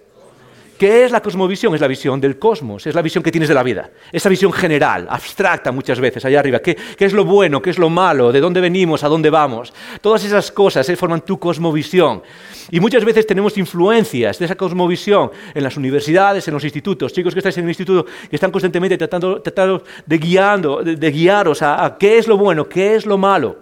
¿Qué 0.78 1.06
es 1.06 1.12
la 1.12 1.22
cosmovisión? 1.22 1.74
Es 1.74 1.80
la 1.80 1.88
visión 1.88 2.20
del 2.20 2.38
cosmos, 2.38 2.86
es 2.86 2.94
la 2.94 3.02
visión 3.02 3.24
que 3.24 3.32
tienes 3.32 3.48
de 3.48 3.56
la 3.56 3.64
vida. 3.64 3.92
Esa 4.12 4.28
visión 4.28 4.52
general, 4.52 5.08
abstracta 5.10 5.72
muchas 5.72 6.02
veces, 6.02 6.26
allá 6.26 6.40
arriba. 6.40 6.60
¿Qué, 6.60 6.76
es 7.00 7.14
lo 7.14 7.24
bueno? 7.24 7.62
¿Qué 7.62 7.70
es 7.70 7.80
lo 7.80 7.90
malo? 7.90 8.34
¿De 8.34 8.42
dónde 8.42 8.60
venimos? 8.60 9.02
¿A 9.06 9.08
dónde 9.08 9.30
vamos? 9.30 9.74
Todas 10.02 10.26
esas 10.26 10.52
cosas 10.52 10.90
eh, 10.90 10.98
forman 10.98 11.22
tu 11.22 11.40
cosmovisión. 11.40 12.22
Y 12.72 12.82
muchas 12.82 13.06
veces 13.06 13.26
tenemos 13.26 13.58
influencias 13.58 14.38
de 14.38 14.46
esa 14.46 14.56
cosmovisión 14.56 15.32
en 15.54 15.64
las 15.64 15.78
universidades, 15.78 16.46
en 16.50 16.54
los 16.54 16.64
institutos. 16.66 17.14
Chicos 17.14 17.34
que 17.34 17.40
estáis 17.40 17.58
en 17.58 17.64
el 17.64 17.70
instituto, 17.70 18.06
que 18.30 18.36
están 18.36 18.52
constantemente 18.52 18.98
tratando, 18.98 19.42
de, 20.06 20.18
guiando, 20.18 20.84
de, 20.84 21.12
guiaros 21.12 21.62
a 21.62 21.96
qué 21.98 22.18
es 22.18 22.28
lo 22.28 22.36
bueno, 22.36 22.68
qué 22.68 22.96
es 22.96 23.06
lo 23.06 23.18
malo, 23.18 23.60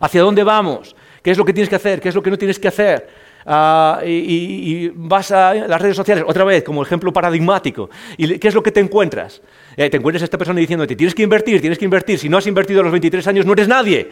hacia 0.00 0.22
dónde 0.22 0.42
vamos. 0.42 0.96
¿Qué 1.22 1.30
es 1.30 1.38
lo 1.38 1.44
que 1.44 1.52
tienes 1.52 1.68
que 1.68 1.76
hacer? 1.76 2.00
¿Qué 2.00 2.08
es 2.08 2.14
lo 2.14 2.22
que 2.22 2.30
no 2.30 2.38
tienes 2.38 2.58
que 2.58 2.68
hacer? 2.68 3.28
ah, 3.48 4.00
y, 4.04 4.90
vas 4.94 5.30
a 5.32 5.54
las 5.54 5.80
redes 5.80 5.96
sociales, 5.96 6.24
otra 6.26 6.44
vez, 6.44 6.62
como 6.62 6.82
ejemplo 6.82 7.12
paradigmático, 7.12 7.90
¿y 8.16 8.38
qué 8.38 8.48
es 8.48 8.54
lo 8.54 8.62
que 8.62 8.70
te 8.70 8.80
encuentras? 8.80 9.40
Eh, 9.76 9.88
te 9.88 9.96
encuentras 9.96 10.22
a 10.22 10.24
esta 10.24 10.38
persona 10.38 10.60
diciéndote, 10.60 10.94
tienes 10.94 11.14
que 11.14 11.22
invertir, 11.22 11.60
tienes 11.60 11.78
que 11.78 11.84
invertir, 11.84 12.18
si 12.18 12.28
no 12.28 12.36
has 12.36 12.46
invertido 12.46 12.80
a 12.80 12.82
los 12.82 12.92
23 12.92 13.26
años 13.26 13.46
no 13.46 13.52
eres 13.54 13.68
nadie. 13.68 14.08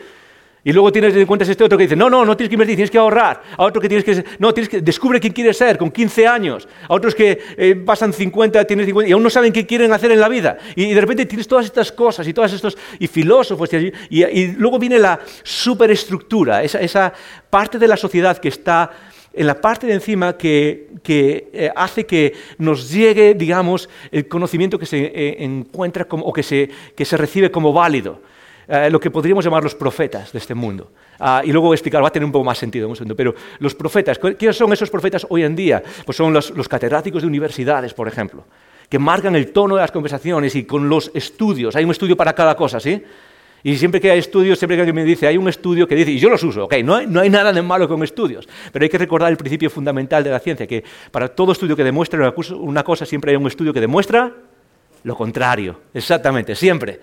Y 0.67 0.73
luego 0.73 0.91
tienes 0.91 1.15
en 1.15 1.27
cuenta 1.27 1.45
este 1.45 1.63
otro 1.63 1.79
que 1.79 1.85
dice, 1.85 1.95
no, 1.95 2.11
no, 2.11 2.25
no 2.25 2.37
tienes 2.37 2.49
que 2.49 2.57
invertir, 2.57 2.75
tienes 2.75 2.91
que 2.91 2.99
ahorrar. 2.99 3.41
A 3.57 3.63
otro 3.63 3.81
que 3.81 3.89
tienes 3.89 4.05
que, 4.05 4.25
no, 4.41 4.53
tienes 4.53 4.69
que, 4.69 4.81
descubre 4.81 5.21
quién 5.21 5.33
quieres 5.33 5.57
ser 5.57 5.79
con 5.79 5.93
15 5.93 6.27
años. 6.27 6.67
A 6.89 6.93
otros 6.93 7.15
que 7.15 7.39
eh, 7.57 7.77
pasan 7.77 8.13
50, 8.13 8.65
tienes 8.65 8.87
50 8.87 9.09
y 9.09 9.13
aún 9.13 9.23
no 9.23 9.31
saben 9.31 9.53
qué 9.53 9.65
quieren 9.65 9.93
hacer 9.93 10.11
en 10.11 10.19
la 10.19 10.29
vida. 10.29 10.59
Y, 10.75 10.93
de 10.93 11.01
repente 11.01 11.25
tienes 11.25 11.47
todas 11.47 11.67
estas 11.67 11.93
cosas 11.93 12.27
y 12.27 12.35
todos 12.35 12.53
estos, 12.53 12.77
y 12.99 13.07
filósofos, 13.07 13.71
y, 14.11 14.47
luego 14.59 14.81
viene 14.81 14.99
la 14.99 15.21
superestructura, 15.45 16.65
esa, 16.65 16.81
esa 16.81 17.13
parte 17.49 17.79
de 17.79 17.87
la 17.87 17.97
sociedad 17.97 18.37
que 18.39 18.49
está 18.49 18.91
en 19.35 19.47
la 19.47 19.61
parte 19.61 19.87
de 19.87 19.93
encima 19.93 20.37
que, 20.37 20.89
eh, 21.07 21.71
hace 21.77 22.07
que 22.07 22.33
nos 22.59 22.91
llegue, 22.91 23.35
digamos, 23.35 23.89
el 24.11 24.27
conocimiento 24.27 24.81
que 24.81 24.87
se 24.87 24.99
eh, 24.99 25.45
encuentra 25.45 26.07
como, 26.07 26.25
o 26.25 26.33
que 26.33 26.43
se, 26.43 26.69
que 26.97 27.05
se 27.05 27.17
recibe 27.17 27.53
como 27.53 27.73
válido. 27.73 28.21
Eh, 28.69 28.91
lo 28.91 28.99
que 28.99 29.13
podríamos 29.13 29.45
llamar 29.45 29.63
los 29.63 29.77
profetas 29.77 30.33
de 30.33 30.39
este 30.39 30.55
mundo. 30.55 30.91
Ah, 31.21 31.41
y 31.45 31.53
luego 31.53 31.69
voy 31.69 31.75
a 31.75 31.77
explicar, 31.77 32.03
va 32.03 32.09
a 32.09 32.11
tener 32.11 32.25
un 32.25 32.33
poco 32.33 32.45
más 32.45 32.59
sentido, 32.59 32.89
un 32.89 32.97
segundo, 32.97 33.15
pero 33.15 33.35
los 33.61 33.75
profetas, 33.77 34.19
¿quiénes 34.19 34.57
son 34.57 34.73
esos 34.73 34.91
profetas 34.91 35.25
hoy 35.31 35.45
en 35.45 35.55
día? 35.55 35.83
Pues 36.05 36.17
son 36.17 36.33
los, 36.33 36.53
catedráticos 36.69 37.23
de 37.23 37.29
universidades, 37.29 37.95
por 37.95 38.09
ejemplo, 38.09 38.45
que 38.89 38.99
marcan 38.99 39.37
el 39.37 39.53
tono 39.53 39.77
de 39.77 39.83
las 39.83 39.93
conversaciones 39.93 40.57
y 40.57 40.65
con 40.65 40.89
los 40.89 41.13
estudios. 41.15 41.77
Hay 41.77 41.85
un 41.85 41.93
estudio 41.93 42.17
para 42.17 42.33
cada 42.33 42.57
cosa, 42.57 42.81
¿sí? 42.81 43.03
Y 43.63 43.77
siempre 43.77 44.01
que 44.01 44.11
hay 44.11 44.19
estudios, 44.19 44.59
siempre 44.59 44.77
que 44.77 44.83
alguien 44.83 44.97
me 44.97 45.05
dice, 45.05 45.29
hay 45.29 45.37
un 45.37 45.49
estudio 45.49 45.87
que 45.87 45.95
dice, 45.95 46.11
y 46.11 46.19
yo 46.19 46.29
los 46.29 46.43
uso, 46.43 46.65
ok, 46.65 46.75
no 46.85 46.97
hay, 46.97 47.07
no 47.07 47.21
hay, 47.21 47.31
nada 47.31 47.53
de 47.53 47.63
malo 47.63 47.89
con 47.89 48.03
estudios, 48.03 48.49
pero 48.73 48.85
hay 48.85 48.89
que 48.89 48.99
recordar 48.99 49.31
el 49.31 49.37
principio 49.37 49.71
fundamental 49.71 50.23
de 50.23 50.31
la 50.31 50.41
ciencia, 50.41 50.67
que 50.67 50.85
para 51.11 51.29
todo 51.29 51.53
estudio 51.53 51.77
que 51.77 51.83
demuestre 51.83 52.21
una 52.59 52.83
cosa, 52.83 53.07
siempre 53.07 53.31
hay 53.31 53.37
un 53.37 53.47
estudio 53.47 53.73
que 53.73 53.81
demuestra 53.81 54.33
lo 55.05 55.17
contrario, 55.17 55.81
exactamente, 55.95 56.55
siempre. 56.55 57.01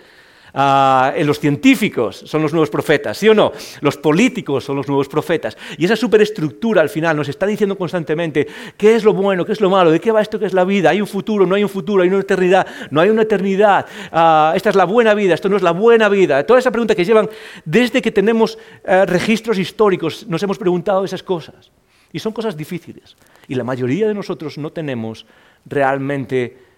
Ah, 0.56 1.14
los 1.24 1.40
científicos 1.40 2.24
son 2.26 2.44
los 2.44 2.52
nuevos 2.52 2.70
profetas, 2.70 3.18
¿sí 3.18 3.28
o 3.28 3.34
no? 3.34 3.52
Los 3.82 3.98
políticos 3.98 4.64
son 4.64 4.76
los 4.76 4.88
nuevos 4.88 5.08
profetas. 5.08 5.58
Y 5.78 5.86
esa 5.86 5.96
superestructura 5.96 6.82
al 6.82 6.90
final 6.90 7.18
nos 7.18 7.28
está 7.28 7.48
diciendo 7.48 7.76
constantemente 7.76 8.48
qué 8.78 8.94
es 8.94 9.04
lo 9.04 9.14
bueno, 9.14 9.46
qué 9.46 9.54
es 9.54 9.62
lo 9.62 9.72
malo, 9.72 9.90
de 9.90 10.00
qué 10.00 10.12
va 10.12 10.22
esto 10.22 10.38
que 10.38 10.46
es 10.46 10.54
la 10.54 10.64
vida. 10.64 10.92
Hay 10.92 11.02
un 11.02 11.08
futuro, 11.08 11.48
no 11.48 11.56
hay 11.56 11.64
un 11.64 11.70
futuro, 11.70 12.04
hay 12.04 12.10
una 12.10 12.20
eternidad, 12.20 12.68
no 12.92 13.02
hay 13.02 13.10
una 13.10 13.24
eternidad. 13.24 13.88
Ah, 14.12 14.54
esta 14.56 14.70
es 14.70 14.76
la 14.76 14.86
buena 14.86 15.16
vida, 15.16 15.34
esto 15.34 15.50
no 15.50 15.58
es 15.58 15.64
la 15.64 15.72
buena 15.72 16.08
vida. 16.08 16.46
Toda 16.46 16.60
esa 16.60 16.70
pregunta 16.70 16.94
que 16.94 17.04
llevan 17.04 17.30
desde 17.66 18.02
que 18.02 18.12
tenemos 18.12 18.60
eh, 18.84 19.06
registros 19.08 19.58
históricos, 19.58 20.28
nos 20.28 20.44
hemos 20.44 20.60
preguntado 20.60 21.04
esas 21.04 21.24
cosas. 21.24 21.72
Y 22.12 22.20
son 22.20 22.32
cosas 22.32 22.56
difíciles. 22.56 23.18
Y 23.48 23.56
la 23.56 23.64
mayoría 23.64 24.08
de 24.08 24.14
nosotros 24.14 24.60
no 24.60 24.72
tenemos 24.72 25.26
realmente 25.66 26.73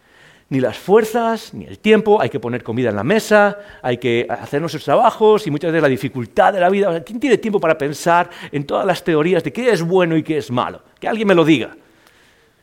ni 0.49 0.59
las 0.59 0.77
fuerzas, 0.77 1.53
ni 1.53 1.65
el 1.65 1.79
tiempo, 1.79 2.21
hay 2.21 2.29
que 2.29 2.39
poner 2.39 2.63
comida 2.63 2.89
en 2.89 2.95
la 2.95 3.03
mesa, 3.03 3.57
hay 3.81 3.97
que 3.97 4.27
hacer 4.29 4.61
nuestros 4.61 4.83
trabajos 4.83 5.47
y 5.47 5.51
muchas 5.51 5.71
veces 5.71 5.81
la 5.81 5.89
dificultad 5.89 6.53
de 6.53 6.59
la 6.59 6.69
vida. 6.69 7.03
¿Quién 7.03 7.19
tiene 7.19 7.37
tiempo 7.37 7.59
para 7.59 7.77
pensar 7.77 8.29
en 8.51 8.65
todas 8.65 8.85
las 8.85 9.03
teorías 9.03 9.43
de 9.43 9.51
qué 9.51 9.71
es 9.71 9.81
bueno 9.81 10.15
y 10.15 10.23
qué 10.23 10.37
es 10.37 10.51
malo? 10.51 10.81
Que 10.99 11.07
alguien 11.07 11.27
me 11.27 11.35
lo 11.35 11.43
diga. 11.43 11.75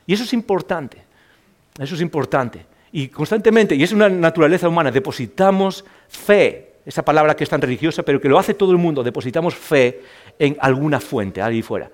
Y 0.06 0.14
eso 0.14 0.22
es 0.24 0.32
importante, 0.32 0.98
eso 1.78 1.94
es 1.94 2.00
importante. 2.00 2.66
Y 2.92 3.08
constantemente, 3.08 3.74
y 3.74 3.82
es 3.82 3.92
una 3.92 4.08
naturaleza 4.08 4.68
humana, 4.68 4.90
depositamos 4.90 5.84
fe, 6.08 6.74
esa 6.84 7.04
palabra 7.04 7.34
que 7.34 7.44
es 7.44 7.50
tan 7.50 7.60
religiosa, 7.60 8.02
pero 8.02 8.20
que 8.20 8.28
lo 8.28 8.38
hace 8.38 8.54
todo 8.54 8.70
el 8.72 8.78
mundo, 8.78 9.02
depositamos 9.02 9.54
fe 9.54 10.02
en 10.38 10.56
alguna 10.60 11.00
fuente, 11.00 11.40
ahí 11.40 11.62
fuera. 11.62 11.90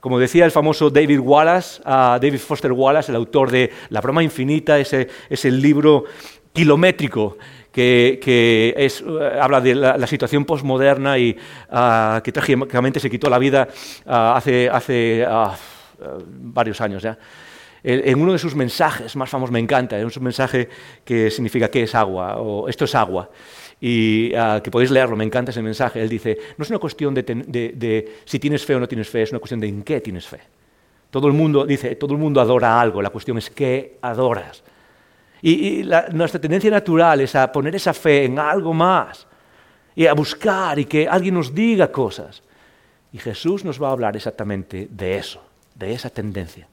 Como 0.00 0.18
decía 0.18 0.46
el 0.46 0.50
famoso 0.50 0.88
David 0.88 1.20
Wallace, 1.20 1.82
ah, 1.84 2.18
David 2.20 2.38
Foster 2.38 2.72
Wallace, 2.72 3.12
el 3.12 3.16
autor 3.16 3.50
de 3.50 3.70
La 3.90 4.00
broma 4.00 4.22
infinita, 4.22 4.78
ese, 4.78 5.08
el 5.28 5.60
libro 5.60 6.04
kilométrico 6.52 7.36
que, 7.70 8.18
eh, 8.24 8.90
habla 9.40 9.60
de 9.60 9.74
la, 9.74 10.06
situación 10.06 10.44
postmoderna 10.44 11.18
y 11.18 11.36
ah, 11.70 12.20
que 12.24 12.32
trágicamente 12.32 12.98
se 12.98 13.10
quitó 13.10 13.28
la 13.28 13.38
vida 13.38 13.68
ah, 14.06 14.34
hace, 14.36 15.26
varios 16.26 16.80
años 16.80 17.02
ya. 17.02 17.18
En 17.82 18.20
uno 18.20 18.32
de 18.32 18.38
sus 18.38 18.54
mensajes 18.54 19.16
más 19.16 19.30
famosos, 19.30 19.52
me 19.52 19.58
encanta, 19.58 19.98
es 19.98 20.16
un 20.16 20.24
mensaje 20.24 20.68
que 21.02 21.30
significa 21.30 21.70
¿qué 21.70 21.84
es 21.84 21.94
agua? 21.94 22.36
o 22.36 22.68
esto 22.68 22.84
es 22.84 22.94
agua 22.94 23.30
y 23.80 24.34
ah, 24.34 24.60
que 24.62 24.70
podéis 24.70 24.90
leerlo, 24.90 25.16
me 25.16 25.24
encanta 25.24 25.50
ese 25.50 25.62
mensaje. 25.62 26.02
Él 26.02 26.08
dice, 26.08 26.36
no 26.58 26.62
es 26.62 26.70
una 26.70 26.78
cuestión 26.78 27.14
de, 27.14 28.12
si 28.24 28.38
tienes 28.38 28.64
fe 28.64 28.74
o 28.74 28.80
no 28.80 28.86
tienes 28.86 29.08
fe, 29.08 29.22
es 29.22 29.30
una 29.30 29.38
cuestión 29.38 29.60
de 29.60 29.68
en 29.68 29.82
qué 29.82 30.00
tienes 30.00 30.26
fe. 30.26 30.40
Todo 31.10 31.26
el 31.26 31.32
mundo 31.32 31.64
dice, 31.64 31.96
todo 31.96 32.12
el 32.12 32.20
mundo 32.20 32.40
adora 32.40 32.80
algo, 32.80 33.00
la 33.00 33.10
cuestión 33.10 33.38
es 33.38 33.50
qué 33.50 33.98
adoras. 34.02 34.62
Y, 35.42 35.82
nuestra 36.12 36.40
tendencia 36.40 36.70
natural 36.70 37.22
es 37.22 37.34
a 37.34 37.50
poner 37.50 37.74
esa 37.74 37.94
fe 37.94 38.26
en 38.26 38.38
algo 38.38 38.74
más 38.74 39.26
y 39.96 40.06
a 40.06 40.12
buscar 40.12 40.78
y 40.78 40.84
que 40.84 41.08
alguien 41.08 41.34
nos 41.34 41.54
diga 41.54 41.90
cosas. 41.90 42.42
Y 43.12 43.18
Jesús 43.18 43.64
nos 43.64 43.82
va 43.82 43.88
a 43.88 43.92
hablar 43.92 44.14
exactamente 44.14 44.86
de 44.90 45.16
eso, 45.16 45.42
de 45.74 45.94
esa 45.94 46.10
tendencia. 46.10 46.68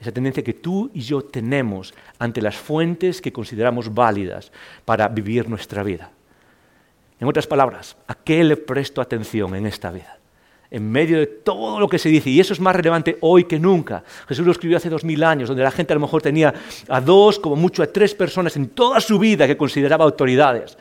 Esa 0.00 0.12
tendencia 0.12 0.44
que 0.44 0.54
tú 0.54 0.90
y 0.92 1.00
yo 1.00 1.22
tenemos 1.22 1.94
ante 2.18 2.42
las 2.42 2.56
fuentes 2.56 3.20
que 3.20 3.32
consideramos 3.32 3.92
válidas 3.92 4.52
para 4.84 5.08
vivir 5.08 5.48
nuestra 5.48 5.82
vida. 5.82 6.10
En 7.20 7.26
otras 7.26 7.46
palabras, 7.46 7.96
¿a 8.06 8.14
qué 8.14 8.44
le 8.44 8.56
presto 8.56 9.00
atención 9.00 9.54
en 9.56 9.66
esta 9.66 9.90
vida? 9.90 10.18
En 10.70 10.88
medio 10.90 11.18
de 11.18 11.26
todo 11.26 11.80
lo 11.80 11.88
que 11.88 11.98
se 11.98 12.10
dice, 12.10 12.30
y 12.30 12.38
eso 12.38 12.52
es 12.52 12.60
más 12.60 12.76
relevante 12.76 13.16
hoy 13.22 13.44
que 13.44 13.58
nunca. 13.58 14.04
Jesús 14.28 14.44
lo 14.44 14.52
escribió 14.52 14.76
hace 14.76 14.90
dos 14.90 15.02
mil 15.02 15.24
años, 15.24 15.48
donde 15.48 15.64
la 15.64 15.70
gente 15.70 15.92
a 15.92 15.96
lo 15.96 16.00
mejor 16.00 16.22
tenía 16.22 16.54
a 16.88 17.00
dos, 17.00 17.38
como 17.38 17.56
mucho 17.56 17.82
a 17.82 17.86
tres 17.86 18.14
personas 18.14 18.54
en 18.56 18.68
toda 18.68 19.00
su 19.00 19.18
vida 19.18 19.46
que 19.46 19.56
consideraba 19.56 20.04
autoridades. 20.04 20.76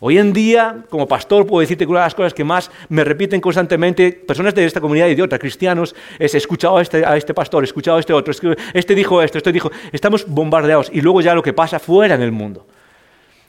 Hoy 0.00 0.18
en 0.18 0.32
día, 0.32 0.84
como 0.88 1.06
pastor, 1.06 1.46
puedo 1.46 1.60
decirte 1.60 1.84
que 1.84 1.90
una 1.90 2.00
de 2.00 2.06
las 2.06 2.14
cosas 2.14 2.34
que 2.34 2.42
más 2.42 2.70
me 2.88 3.04
repiten 3.04 3.40
constantemente 3.40 4.12
personas 4.12 4.54
de 4.54 4.64
esta 4.64 4.80
comunidad 4.80 5.08
y 5.08 5.14
de 5.14 5.22
otras, 5.22 5.40
cristianos, 5.40 5.94
es 6.18 6.34
escuchado 6.34 6.78
a 6.78 6.82
este, 6.82 7.04
este 7.16 7.34
pastor, 7.34 7.64
escuchado 7.64 7.98
a 7.98 8.00
este 8.00 8.12
otro, 8.12 8.34
este 8.74 8.94
dijo 8.94 9.22
esto, 9.22 9.38
este 9.38 9.52
dijo, 9.52 9.70
estamos 9.92 10.26
bombardeados 10.26 10.90
y 10.92 11.02
luego 11.02 11.20
ya 11.20 11.34
lo 11.34 11.42
que 11.42 11.52
pasa 11.52 11.78
fuera 11.78 12.14
en 12.14 12.22
el 12.22 12.32
mundo. 12.32 12.66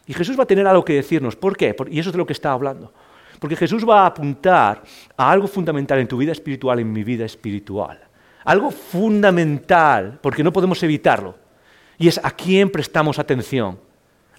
Y 0.08 0.14
Jesús 0.14 0.38
va 0.38 0.44
a 0.44 0.48
tener 0.48 0.68
algo 0.68 0.84
que 0.84 0.94
decirnos. 0.94 1.36
¿Por 1.36 1.56
qué? 1.56 1.76
Y 1.90 2.00
eso 2.00 2.10
es 2.10 2.14
de 2.14 2.18
lo 2.18 2.26
que 2.26 2.34
está 2.34 2.52
hablando. 2.52 2.92
Porque 3.40 3.56
Jesús 3.56 3.88
va 3.88 4.02
a 4.02 4.08
apuntar 4.08 4.84
a 5.18 5.32
algo 5.32 5.48
fundamental 5.48 6.00
en 6.00 6.08
tu 6.08 6.18
vida 6.18 6.32
espiritual, 6.32 6.80
en 6.80 6.92
mi 6.92 7.04
vida 7.04 7.26
espiritual. 7.26 8.00
Algo 8.44 8.72
fundamental, 8.72 10.20
porque 10.22 10.44
no 10.44 10.54
podemos 10.54 10.82
evitarlo. 10.84 11.36
Y 11.98 12.08
es 12.08 12.20
a 12.24 12.32
quién 12.32 12.70
prestamos 12.70 13.20
atención. 13.20 13.80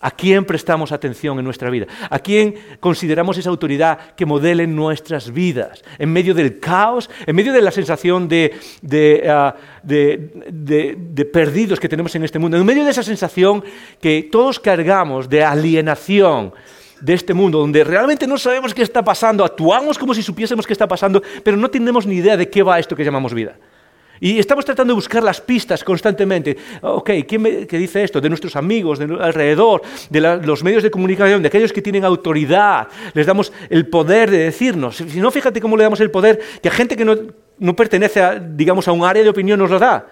¿A 0.04 0.10
quién 0.10 0.44
prestamos 0.44 0.90
atención 0.90 1.38
en 1.38 1.44
nuestra 1.44 1.70
vida? 1.70 1.86
¿A 2.10 2.18
quién 2.18 2.56
consideramos 2.80 3.38
esa 3.38 3.50
autoridad 3.50 4.14
que 4.16 4.26
modele 4.26 4.66
nuestras 4.66 5.32
vidas? 5.32 5.84
En 5.96 6.12
medio 6.12 6.34
del 6.34 6.58
caos, 6.58 7.08
en 7.24 7.36
medio 7.36 7.52
de 7.52 7.62
la 7.62 7.70
sensación 7.70 8.24
ah, 8.24 9.54
de, 9.84 11.28
perdidos 11.32 11.78
que 11.78 11.88
tenemos 11.88 12.12
en 12.16 12.24
este 12.24 12.40
mundo, 12.40 12.56
en 12.56 12.66
medio 12.66 12.84
de 12.84 12.90
esa 12.90 13.04
sensación 13.04 13.62
que 14.00 14.28
todos 14.30 14.58
cargamos 14.58 15.28
de 15.28 15.44
alienación 15.44 16.52
de 17.00 17.14
este 17.14 17.32
mundo, 17.32 17.58
donde 17.58 17.84
realmente 17.84 18.26
no 18.26 18.38
sabemos 18.38 18.74
qué 18.74 18.82
está 18.82 19.04
pasando, 19.04 19.44
actuamos 19.44 19.98
como 19.98 20.14
si 20.14 20.22
supiésemos 20.22 20.66
qué 20.66 20.72
está 20.72 20.88
pasando, 20.88 21.22
pero 21.44 21.56
no 21.56 21.70
tenemos 21.70 22.06
ni 22.06 22.16
idea 22.16 22.36
de 22.36 22.50
qué 22.50 22.64
va 22.64 22.80
esto 22.80 22.96
que 22.96 23.04
llamamos 23.04 23.32
vida. 23.34 23.56
Y 24.24 24.38
estamos 24.38 24.64
tratando 24.64 24.92
de 24.92 24.94
buscar 24.94 25.20
las 25.20 25.40
pistas 25.40 25.82
constantemente. 25.82 26.56
Ok, 26.82 27.10
¿quién 27.26 27.42
me, 27.42 27.50
dice 27.66 28.04
esto? 28.04 28.20
De 28.20 28.28
nuestros 28.28 28.54
amigos, 28.54 29.00
de 29.00 29.06
alrededor, 29.20 29.82
de 30.10 30.20
los 30.20 30.62
medios 30.62 30.84
de 30.84 30.92
comunicación, 30.92 31.42
de 31.42 31.48
aquellos 31.48 31.72
que 31.72 31.82
tienen 31.82 32.04
autoridad. 32.04 32.86
Les 33.14 33.26
damos 33.26 33.52
el 33.68 33.88
poder 33.88 34.30
de 34.30 34.38
decirnos. 34.38 34.98
Si 34.98 35.18
no, 35.18 35.32
fíjate 35.32 35.60
cómo 35.60 35.76
le 35.76 35.82
damos 35.82 35.98
el 35.98 36.12
poder 36.12 36.40
que 36.62 36.68
a 36.68 36.70
gente 36.70 36.96
que 36.96 37.04
no, 37.04 37.74
pertenece 37.74 38.22
a, 38.22 38.38
digamos, 38.38 38.86
a 38.86 38.92
un 38.92 39.02
área 39.04 39.24
de 39.24 39.28
opinión 39.28 39.58
nos 39.58 39.70
lo 39.70 39.80
da. 39.80 40.06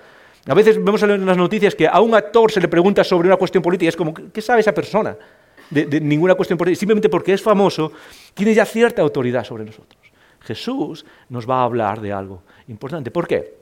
A 0.45 0.55
veces 0.55 0.83
vemos 0.83 1.01
en 1.05 1.25
las 1.25 1.37
noticias 1.37 1.77
que 1.77 1.87
a 1.87 2.01
un 2.01 2.13
actor 2.13 2.51
se 2.51 2.61
le 2.61 2.67
pregunta 2.67 3.05
sobre 3.05 3.29
una 3.29 3.37
cuestión 3.37 3.63
política. 3.63 3.91
Es 3.91 3.97
como, 3.97 4.13
¿qué 4.13 4.43
sabe 4.43 4.59
esa 4.59 4.75
persona? 4.75 5.17
De, 5.71 5.87
de, 5.87 6.01
ninguna 6.01 6.35
cuestión 6.35 6.59
política. 6.59 6.81
Simplemente 6.81 7.09
porque 7.09 7.33
es 7.33 7.41
famoso, 7.41 7.93
tiene 8.35 8.55
ya 8.55 8.65
cierta 8.65 9.03
autoridad 9.03 9.45
sobre 9.45 9.65
nosotros. 9.65 10.01
Jesús 10.41 11.07
nos 11.29 11.49
va 11.49 11.61
a 11.61 11.63
hablar 11.63 12.01
de 12.01 12.13
algo 12.13 12.43
importante. 12.67 13.13
¿Por 13.13 13.29
qué? 13.29 13.60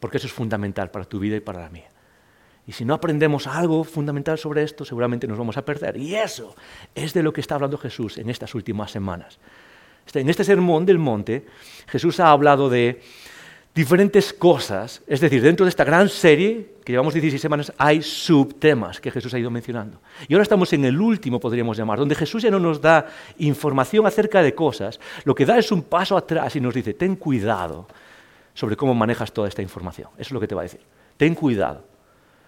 Porque 0.00 0.18
eso 0.18 0.26
es 0.26 0.32
fundamental 0.32 0.90
para 0.90 1.04
tu 1.04 1.18
vida 1.18 1.36
y 1.36 1.40
para 1.40 1.60
la 1.60 1.68
mía. 1.68 1.88
Y 2.66 2.72
si 2.72 2.84
no 2.84 2.92
aprendemos 2.92 3.46
algo 3.46 3.82
fundamental 3.82 4.36
sobre 4.36 4.62
esto, 4.62 4.84
seguramente 4.84 5.26
nos 5.26 5.38
vamos 5.38 5.56
a 5.56 5.64
perder. 5.64 5.96
Y 5.96 6.14
eso 6.14 6.54
es 6.94 7.14
de 7.14 7.22
lo 7.22 7.32
que 7.32 7.40
está 7.40 7.54
hablando 7.54 7.78
Jesús 7.78 8.18
en 8.18 8.28
estas 8.28 8.54
últimas 8.54 8.90
semanas. 8.90 9.38
Este, 10.04 10.20
en 10.20 10.28
este 10.28 10.44
sermón 10.44 10.84
del 10.84 10.98
monte, 10.98 11.46
Jesús 11.86 12.20
ha 12.20 12.30
hablado 12.30 12.68
de 12.68 13.00
diferentes 13.74 14.32
cosas, 14.32 15.02
es 15.06 15.20
decir, 15.20 15.40
dentro 15.40 15.64
de 15.64 15.70
esta 15.70 15.84
gran 15.84 16.08
serie 16.08 16.74
que 16.84 16.92
llevamos 16.92 17.14
16 17.14 17.40
semanas 17.40 17.72
hay 17.78 18.02
subtemas 18.02 19.00
que 19.00 19.10
Jesús 19.10 19.32
ha 19.32 19.38
ido 19.38 19.50
mencionando. 19.50 20.00
Y 20.26 20.34
ahora 20.34 20.42
estamos 20.42 20.72
en 20.72 20.84
el 20.84 21.00
último, 21.00 21.38
podríamos 21.38 21.76
llamar, 21.76 21.98
donde 21.98 22.16
Jesús 22.16 22.42
ya 22.42 22.50
no 22.50 22.58
nos 22.58 22.80
da 22.80 23.06
información 23.38 24.06
acerca 24.06 24.42
de 24.42 24.54
cosas, 24.54 24.98
lo 25.24 25.34
que 25.34 25.46
da 25.46 25.58
es 25.58 25.70
un 25.70 25.82
paso 25.82 26.16
atrás 26.16 26.56
y 26.56 26.60
nos 26.60 26.74
dice, 26.74 26.92
ten 26.94 27.16
cuidado 27.16 27.86
sobre 28.58 28.76
cómo 28.76 28.92
manejas 28.92 29.30
toda 29.30 29.46
esta 29.46 29.62
información. 29.62 30.08
Eso 30.14 30.30
es 30.30 30.32
lo 30.32 30.40
que 30.40 30.48
te 30.48 30.54
va 30.56 30.62
a 30.62 30.64
decir. 30.64 30.80
Ten 31.16 31.36
cuidado. 31.36 31.84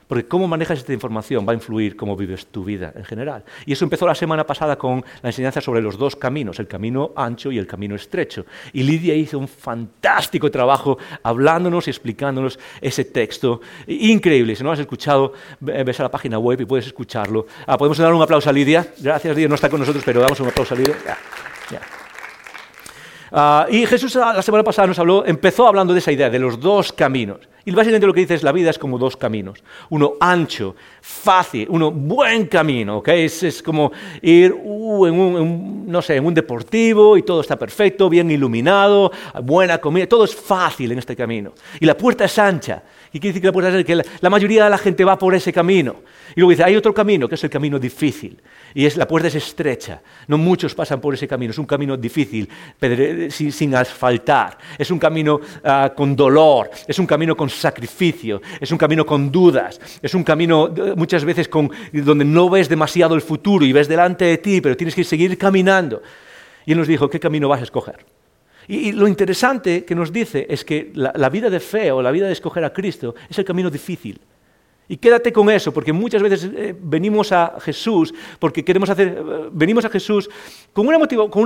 Porque 0.09 0.27
cómo 0.27 0.49
manejas 0.49 0.81
esta 0.81 0.93
información 0.93 1.47
va 1.47 1.53
a 1.53 1.55
influir 1.55 1.97
cómo 1.97 2.17
vives 2.17 2.47
tu 2.47 2.65
vida 2.65 2.93
en 2.97 3.05
general. 3.05 3.45
Y 3.65 3.75
eso 3.75 3.85
empezó 3.85 4.09
la 4.09 4.17
semana 4.17 4.45
pasada 4.45 4.75
con 4.77 5.05
la 5.23 5.29
enseñanza 5.29 5.61
sobre 5.61 5.81
los 5.81 5.97
dos 5.97 6.17
caminos, 6.17 6.59
el 6.59 6.67
camino 6.67 7.13
ancho 7.15 7.53
y 7.53 7.59
el 7.59 7.69
camino 7.69 7.95
estrecho. 7.95 8.45
Y 8.73 8.83
Lidia 8.83 9.15
hizo 9.15 9.39
un 9.39 9.47
fantástico 9.47 10.51
trabajo 10.51 10.99
hablándonos 11.23 11.87
y 11.87 11.91
explicándonos 11.91 12.59
ese 12.81 13.05
texto. 13.05 13.61
Increíble. 13.87 14.57
Si 14.57 14.65
no 14.65 14.71
lo 14.71 14.73
has 14.73 14.81
escuchado, 14.81 15.35
ves 15.61 16.01
a 16.01 16.03
la 16.03 16.11
página 16.11 16.41
web 16.41 16.61
y 16.61 16.65
puedes 16.65 16.89
escucharlo. 16.89 17.47
Ah, 17.69 17.79
Podemos 17.79 17.99
dar 17.99 18.13
un 18.13 18.21
aplauso 18.21 18.51
a 18.51 18.53
Lidia. 18.53 18.85
Gracias, 18.99 19.33
Lidia. 19.37 19.49
No 19.49 19.55
está 19.55 19.71
con 19.71 19.79
nosotros, 19.79 20.03
pero 20.05 20.21
damos 20.21 20.41
un 20.41 20.49
aplauso 20.49 20.75
a 20.75 20.77
Lidia. 20.77 20.97
Ah, 23.33 23.67
y 23.71 23.87
Jesús 23.87 24.15
la 24.15 24.43
semana 24.43 24.65
pasada 24.65 24.89
nos 24.89 24.99
habló, 24.99 25.25
empezó 25.25 25.67
hablando 25.67 25.93
de 25.93 26.01
esa 26.01 26.13
idea, 26.13 26.31
de 26.31 26.39
los 26.39 26.59
dos 26.59 26.93
caminos. 26.93 27.39
Y 27.65 27.73
básicamente 27.73 28.07
lo 28.07 28.15
que 28.15 28.21
dice 28.21 28.35
es 28.35 28.43
la 28.43 28.53
vida 28.53 28.71
es 28.71 28.79
como 28.79 28.99
dos 28.99 29.17
caminos. 29.17 29.63
Uno 29.91 30.15
ancho, 30.19 30.75
fácil, 31.01 31.67
uno 31.71 31.91
buen 31.91 32.47
camino, 32.47 33.03
Es, 33.07 33.43
es 33.43 33.63
como 33.63 33.93
ir 34.23 34.53
uh, 34.53 35.07
en, 35.07 35.15
un, 35.15 35.85
no 35.87 36.01
sé, 36.01 36.17
en 36.17 36.25
un 36.25 36.35
deportivo 36.35 37.17
y 37.17 37.23
todo 37.23 37.43
está 37.43 37.57
perfecto, 37.57 38.09
bien 38.09 38.31
iluminado, 38.31 39.13
buena 39.43 39.79
comida, 39.79 40.07
todo 40.07 40.25
es 40.25 40.35
fácil 40.35 40.93
en 40.93 40.99
este 40.99 41.15
camino. 41.15 41.53
Y 41.79 41.87
la 41.87 41.97
puerta 41.97 42.25
es 42.25 42.39
ancha. 42.39 42.83
Y 43.13 43.21
quiere 43.21 43.33
decir 43.33 43.43
que 43.43 43.49
la 43.49 43.53
puerta 43.53 43.79
es 43.79 43.85
que 43.85 44.03
la, 44.21 44.31
mayoría 44.31 44.65
de 44.65 44.71
la 44.71 44.79
gente 44.79 45.05
va 45.05 45.19
por 45.19 45.35
ese 45.35 45.53
camino. 45.53 45.97
Y 46.37 46.41
luego 46.41 46.51
dice, 46.51 46.65
hay 46.65 46.77
otro 46.77 46.95
camino, 46.95 47.29
que 47.29 47.35
es 47.35 47.45
el 47.45 47.51
camino 47.51 47.79
difícil. 47.79 48.41
Y 48.75 48.87
es, 48.87 48.97
la 48.97 49.07
puerta 49.07 49.29
es 49.29 49.35
estrecha. 49.35 50.01
No 50.29 50.39
muchos 50.39 50.75
pasan 50.75 51.01
por 51.01 51.15
ese 51.15 51.27
camino. 51.27 51.51
Es 51.51 51.59
un 51.59 51.67
camino 51.67 51.97
difícil, 51.97 52.49
sin, 53.31 53.75
asfaltar. 53.75 54.59
Es 54.79 54.91
un 54.91 54.99
camino 54.99 55.41
ah, 55.65 55.93
con 55.97 56.15
dolor. 56.15 56.71
Es 56.87 56.99
un 56.99 57.07
camino 57.07 57.37
con 57.37 57.49
sacrificio. 57.49 58.41
Es 58.61 58.71
un 58.71 58.79
camino 58.79 59.05
con 59.05 59.31
dudas. 59.31 59.81
Es 60.03 60.15
un 60.15 60.25
camino 60.25 60.73
muchas 60.97 61.25
veces 61.25 61.49
con, 61.49 61.71
donde 61.93 62.25
no 62.25 62.49
ves 62.49 62.69
demasiado 62.69 63.15
el 63.15 63.23
futuro 63.23 63.65
y 63.65 63.73
ves 63.73 63.89
delante 63.89 64.25
de 64.25 64.39
ti, 64.39 64.61
pero 64.61 64.77
tienes 64.77 64.95
que 64.95 65.05
seguir 65.05 65.37
caminando. 65.37 66.03
Y 66.67 66.73
él 66.73 66.79
nos 66.79 66.89
dijo, 66.89 67.09
¿qué 67.09 67.19
camino 67.19 67.49
vas 67.49 67.61
a 67.61 67.65
escoger? 67.65 68.05
Y, 68.69 68.93
lo 68.93 69.09
interesante 69.09 69.85
que 69.85 69.97
nos 69.97 70.13
dice 70.13 70.47
es 70.49 70.65
que 70.65 70.93
la, 70.95 71.29
vida 71.29 71.51
de 71.51 71.59
fe 71.59 71.91
o 71.91 72.01
la 72.03 72.13
vida 72.13 72.27
de 72.27 72.33
escoger 72.33 72.65
a 72.65 72.73
Cristo 72.73 73.17
es 73.29 73.39
el 73.39 73.45
camino 73.45 73.69
difícil. 73.69 74.21
Y 74.91 74.97
quédate 74.97 75.33
con 75.33 75.49
eso, 75.49 75.73
porque 75.73 75.93
muchas 75.93 76.21
veces 76.21 76.51
eh, 76.53 76.75
venimos 76.77 77.31
a 77.31 77.61
Jesús 77.61 78.13
porque 78.41 78.65
queremos 78.65 78.91
hacer, 78.91 79.07
eh, 79.07 79.49
venimos 79.53 79.85
a 79.85 79.89
Jesús 79.89 80.29
con 80.73 80.85
una, 80.85 80.99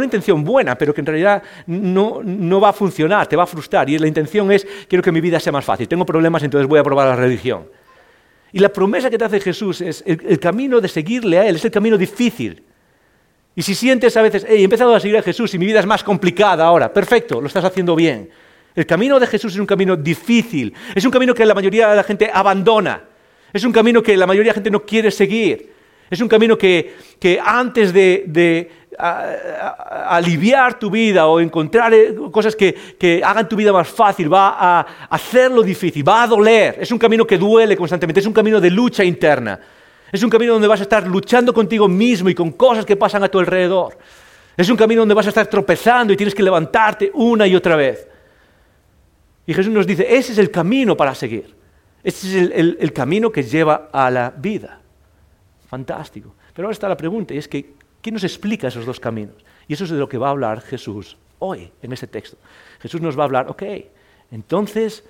intención 0.02 0.42
buena, 0.42 0.78
pero 0.78 0.94
que 0.94 1.02
en 1.02 1.06
realidad 1.06 1.42
no, 1.66 2.22
no, 2.24 2.58
va 2.58 2.70
a 2.70 2.72
funcionar, 2.72 3.26
te 3.26 3.36
va 3.36 3.42
a 3.42 3.46
frustrar. 3.46 3.90
Y 3.90 3.98
la 3.98 4.08
intención 4.08 4.50
es, 4.50 4.66
quiero 4.88 5.02
que 5.02 5.12
mi 5.12 5.20
vida 5.20 5.38
sea 5.38 5.52
más 5.52 5.62
fácil, 5.62 5.86
tengo 5.86 6.06
problemas, 6.06 6.42
entonces 6.42 6.66
voy 6.66 6.78
a 6.78 6.82
probar 6.82 7.06
la 7.06 7.16
religión. 7.16 7.68
Y 8.50 8.60
la 8.60 8.70
promesa 8.70 9.10
que 9.10 9.18
te 9.18 9.26
hace 9.26 9.38
Jesús 9.40 9.82
es 9.82 10.02
el 10.06 10.40
camino 10.40 10.80
de 10.80 10.88
seguirle 10.88 11.38
a 11.38 11.46
Él, 11.46 11.56
es 11.56 11.64
el 11.66 11.70
camino 11.70 11.98
difícil. 11.98 12.62
Y 13.54 13.60
si 13.60 13.74
sientes 13.74 14.16
a 14.16 14.22
veces, 14.22 14.46
hey, 14.48 14.62
he 14.62 14.64
empezado 14.64 14.94
a 14.94 15.00
seguir 15.00 15.18
a 15.18 15.22
Jesús 15.22 15.52
y 15.52 15.58
mi 15.58 15.66
vida 15.66 15.80
es 15.80 15.86
más 15.86 16.02
complicada 16.02 16.64
ahora, 16.64 16.90
perfecto, 16.90 17.42
lo 17.42 17.48
estás 17.48 17.64
haciendo 17.64 17.94
bien. 17.94 18.30
El 18.74 18.86
camino 18.86 19.20
de 19.20 19.26
Jesús 19.26 19.52
es 19.52 19.60
un 19.60 19.66
camino 19.66 19.96
difícil, 19.96 20.72
es 20.94 21.04
un 21.04 21.10
camino 21.10 21.34
que 21.34 21.44
la 21.44 21.54
mayoría 21.54 21.90
de 21.90 21.96
la 21.96 22.04
gente 22.04 22.30
abandona, 22.32 23.12
es 23.54 23.64
un 23.64 23.72
camino 23.72 24.02
que 24.02 24.16
la 24.16 24.26
mayoría 24.26 24.50
de 24.50 24.52
la 24.52 24.54
gente 24.54 24.70
no 24.70 24.84
quiere 24.84 25.10
seguir, 25.10 25.72
es 26.10 26.20
un 26.20 26.28
camino 26.28 26.58
que, 26.58 26.92
antes 27.42 27.92
de, 27.92 28.70
aliviar 28.98 30.78
tu 30.78 30.90
vida 30.90 31.26
o 31.26 31.40
encontrar 31.40 31.92
eh, 31.94 32.14
cosas 32.30 32.54
que, 32.54 32.74
que, 32.98 33.22
hagan 33.24 33.48
tu 33.48 33.56
vida 33.56 33.72
más 33.72 33.88
fácil, 33.88 34.32
va 34.32 34.56
a 34.58 34.80
hacerlo 35.10 35.62
difícil, 35.62 36.06
va 36.06 36.24
a 36.24 36.26
doler, 36.26 36.76
es 36.80 36.92
un 36.92 36.98
camino 36.98 37.26
que 37.26 37.38
duele 37.38 37.76
constantemente, 37.76 38.20
es 38.20 38.26
un 38.26 38.32
camino 38.32 38.60
de 38.60 38.70
lucha 38.70 39.02
interna. 39.02 39.58
Es 40.12 40.22
un 40.22 40.30
camino 40.30 40.52
donde 40.52 40.68
vas 40.68 40.78
a 40.78 40.84
estar 40.84 41.04
luchando 41.08 41.52
contigo 41.52 41.88
mismo 41.88 42.28
y 42.28 42.36
con 42.36 42.52
cosas 42.52 42.86
que 42.86 42.94
pasan 42.94 43.24
a 43.24 43.28
tu 43.28 43.40
alrededor. 43.40 43.98
Es 44.56 44.68
un 44.68 44.76
camino 44.76 45.00
donde 45.00 45.14
vas 45.14 45.26
a 45.26 45.30
estar 45.30 45.48
tropezando 45.48 46.12
y 46.12 46.16
tienes 46.16 46.36
que 46.36 46.42
levantarte 46.44 47.10
una 47.14 47.48
y 47.48 47.56
otra 47.56 47.74
vez. 47.74 48.06
Y 49.44 49.52
Jesús 49.52 49.72
nos 49.72 49.88
dice, 49.88 50.06
ese 50.08 50.30
es 50.30 50.38
el 50.38 50.52
camino 50.52 50.96
para 50.96 51.16
seguir. 51.16 51.63
Ese 52.04 52.44
es 52.44 52.50
el, 52.54 52.92
camino 52.92 53.32
que 53.32 53.42
lleva 53.42 53.88
a 53.92 54.10
la 54.10 54.30
vida. 54.30 54.80
Fantástico. 55.66 56.34
Pero 56.52 56.66
ahora 56.66 56.74
está 56.74 56.88
la 56.88 56.96
pregunta, 56.96 57.34
y 57.34 57.38
es 57.38 57.48
que, 57.48 57.74
¿quién 58.00 58.14
nos 58.14 58.22
explica 58.22 58.68
esos 58.68 58.86
dos 58.86 59.00
caminos? 59.00 59.36
Y 59.66 59.72
eso 59.72 59.84
es 59.84 59.90
de 59.90 59.98
lo 59.98 60.08
que 60.08 60.18
va 60.18 60.28
a 60.28 60.30
hablar 60.30 60.60
Jesús 60.60 61.16
hoy 61.38 61.72
en 61.82 61.92
este 61.92 62.06
texto. 62.06 62.36
Jesús 62.78 63.00
nos 63.00 63.18
va 63.18 63.22
a 63.22 63.24
hablar, 63.24 63.48
ok, 63.48 63.62
entonces 64.30 65.02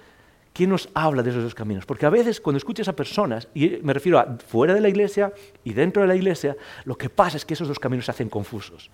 ¿Quién 0.55 0.71
nos 0.71 0.89
habla 0.95 1.25
de 1.25 1.31
esos 1.31 1.43
dos 1.43 1.55
caminos? 1.55 1.85
Porque 1.85 2.07
a 2.07 2.11
veces 2.11 2.41
cuando 2.41 2.59
escuchas 2.59 2.87
a 2.87 2.95
personas, 2.95 3.49
y 3.55 3.81
me 3.83 3.93
refiero 3.93 4.21
a 4.21 4.39
fuera 4.39 4.73
de 4.73 4.81
la 4.81 4.89
iglesia 4.89 5.33
y 5.65 5.73
dentro 5.73 6.01
de 6.01 6.07
la 6.07 6.15
iglesia, 6.15 6.57
lo 6.85 6.97
que 6.97 7.11
pasa 7.11 7.37
es 7.37 7.45
que 7.45 7.55
esos 7.55 7.67
dos 7.67 7.81
caminos 7.81 8.05
se 8.05 8.13
hacen 8.13 8.29
confusos. 8.29 8.89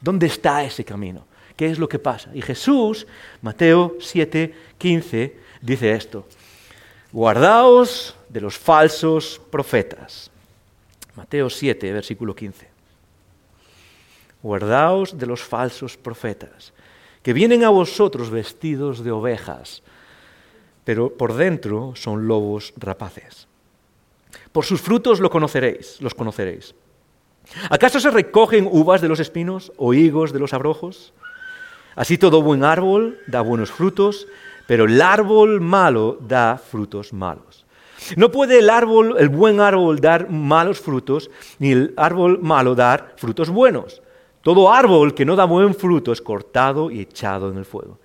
¿Dónde 0.00 0.26
está 0.26 0.64
ese 0.64 0.84
camino? 0.84 1.24
¿Qué 1.56 1.66
es 1.66 1.78
lo 1.78 1.88
que 1.88 2.00
pasa? 2.00 2.30
Y 2.34 2.42
Jesús, 2.42 3.06
Mateo 3.42 3.94
7, 4.00 4.52
15, 4.76 5.36
dice 5.62 5.92
esto. 5.92 6.26
Guardaos 7.14 8.16
de 8.28 8.40
los 8.40 8.58
falsos 8.58 9.40
profetas. 9.50 10.34
Mateo 11.14 11.48
7, 11.48 11.92
versículo 11.92 12.34
15. 12.34 12.68
Guardaos 14.42 15.16
de 15.16 15.26
los 15.26 15.40
falsos 15.40 15.96
profetas, 15.96 16.74
que 17.22 17.32
vienen 17.32 17.62
a 17.62 17.70
vosotros 17.70 18.30
vestidos 18.30 19.04
de 19.04 19.12
ovejas 19.12 19.82
pero 20.84 21.10
por 21.10 21.34
dentro 21.34 21.96
son 21.96 22.28
lobos 22.28 22.72
rapaces. 22.76 23.48
Por 24.52 24.64
sus 24.64 24.80
frutos 24.80 25.18
lo 25.18 25.30
conoceréis, 25.30 26.00
los 26.00 26.14
conoceréis. 26.14 26.74
¿Acaso 27.70 27.98
se 28.00 28.10
recogen 28.10 28.68
uvas 28.70 29.00
de 29.00 29.08
los 29.08 29.20
espinos 29.20 29.72
o 29.76 29.94
higos 29.94 30.32
de 30.32 30.38
los 30.38 30.52
abrojos? 30.52 31.12
Así 31.96 32.18
todo 32.18 32.42
buen 32.42 32.64
árbol 32.64 33.18
da 33.26 33.40
buenos 33.40 33.70
frutos, 33.70 34.26
pero 34.66 34.84
el 34.84 35.00
árbol 35.00 35.60
malo 35.60 36.18
da 36.20 36.58
frutos 36.58 37.12
malos. 37.12 37.64
No 38.16 38.30
puede 38.30 38.58
el 38.58 38.70
árbol, 38.70 39.16
el 39.18 39.28
buen 39.28 39.60
árbol 39.60 40.00
dar 40.00 40.28
malos 40.30 40.80
frutos, 40.80 41.30
ni 41.58 41.72
el 41.72 41.94
árbol 41.96 42.38
malo 42.42 42.74
dar 42.74 43.14
frutos 43.16 43.50
buenos. 43.50 44.02
Todo 44.42 44.72
árbol 44.72 45.14
que 45.14 45.24
no 45.24 45.36
da 45.36 45.46
buen 45.46 45.74
fruto 45.74 46.12
es 46.12 46.20
cortado 46.20 46.90
y 46.90 47.00
echado 47.00 47.50
en 47.50 47.56
el 47.56 47.64
fuego. 47.64 47.98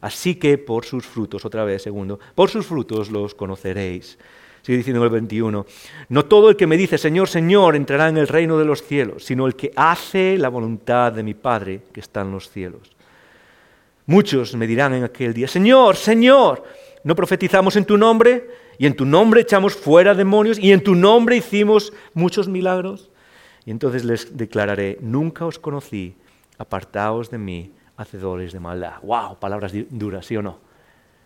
Así 0.00 0.34
que 0.34 0.58
por 0.58 0.84
sus 0.84 1.06
frutos, 1.06 1.44
otra 1.44 1.64
vez, 1.64 1.82
segundo, 1.82 2.20
por 2.34 2.50
sus 2.50 2.66
frutos 2.66 3.10
los 3.10 3.34
conoceréis. 3.34 4.18
Sigue 4.60 4.78
diciendo 4.78 5.00
en 5.00 5.04
el 5.04 5.10
21, 5.10 5.64
no 6.08 6.24
todo 6.24 6.50
el 6.50 6.56
que 6.56 6.66
me 6.66 6.76
dice 6.76 6.98
Señor, 6.98 7.28
Señor 7.28 7.76
entrará 7.76 8.08
en 8.08 8.18
el 8.18 8.28
reino 8.28 8.58
de 8.58 8.64
los 8.64 8.82
cielos, 8.82 9.24
sino 9.24 9.46
el 9.46 9.54
que 9.54 9.70
hace 9.76 10.36
la 10.36 10.48
voluntad 10.48 11.12
de 11.12 11.22
mi 11.22 11.34
Padre 11.34 11.82
que 11.92 12.00
está 12.00 12.22
en 12.22 12.32
los 12.32 12.50
cielos. 12.50 12.95
Muchos 14.06 14.54
me 14.54 14.68
dirán 14.68 14.94
en 14.94 15.04
aquel 15.04 15.34
día, 15.34 15.48
Señor, 15.48 15.96
Señor, 15.96 16.62
¿no 17.02 17.16
profetizamos 17.16 17.74
en 17.74 17.84
tu 17.84 17.98
nombre? 17.98 18.48
Y 18.78 18.86
en 18.86 18.94
tu 18.94 19.04
nombre 19.04 19.40
echamos 19.40 19.74
fuera 19.74 20.14
demonios 20.14 20.58
y 20.58 20.70
en 20.70 20.82
tu 20.82 20.94
nombre 20.94 21.36
hicimos 21.36 21.92
muchos 22.14 22.46
milagros. 22.46 23.10
Y 23.64 23.72
entonces 23.72 24.04
les 24.04 24.36
declararé, 24.36 24.98
nunca 25.00 25.44
os 25.44 25.58
conocí, 25.58 26.14
apartaos 26.56 27.30
de 27.30 27.38
mí, 27.38 27.72
hacedores 27.96 28.52
de 28.52 28.60
maldad. 28.60 29.00
¡Wow! 29.02 29.40
Palabras 29.40 29.72
duras, 29.90 30.26
¿sí 30.26 30.36
o 30.36 30.42
no? 30.42 30.60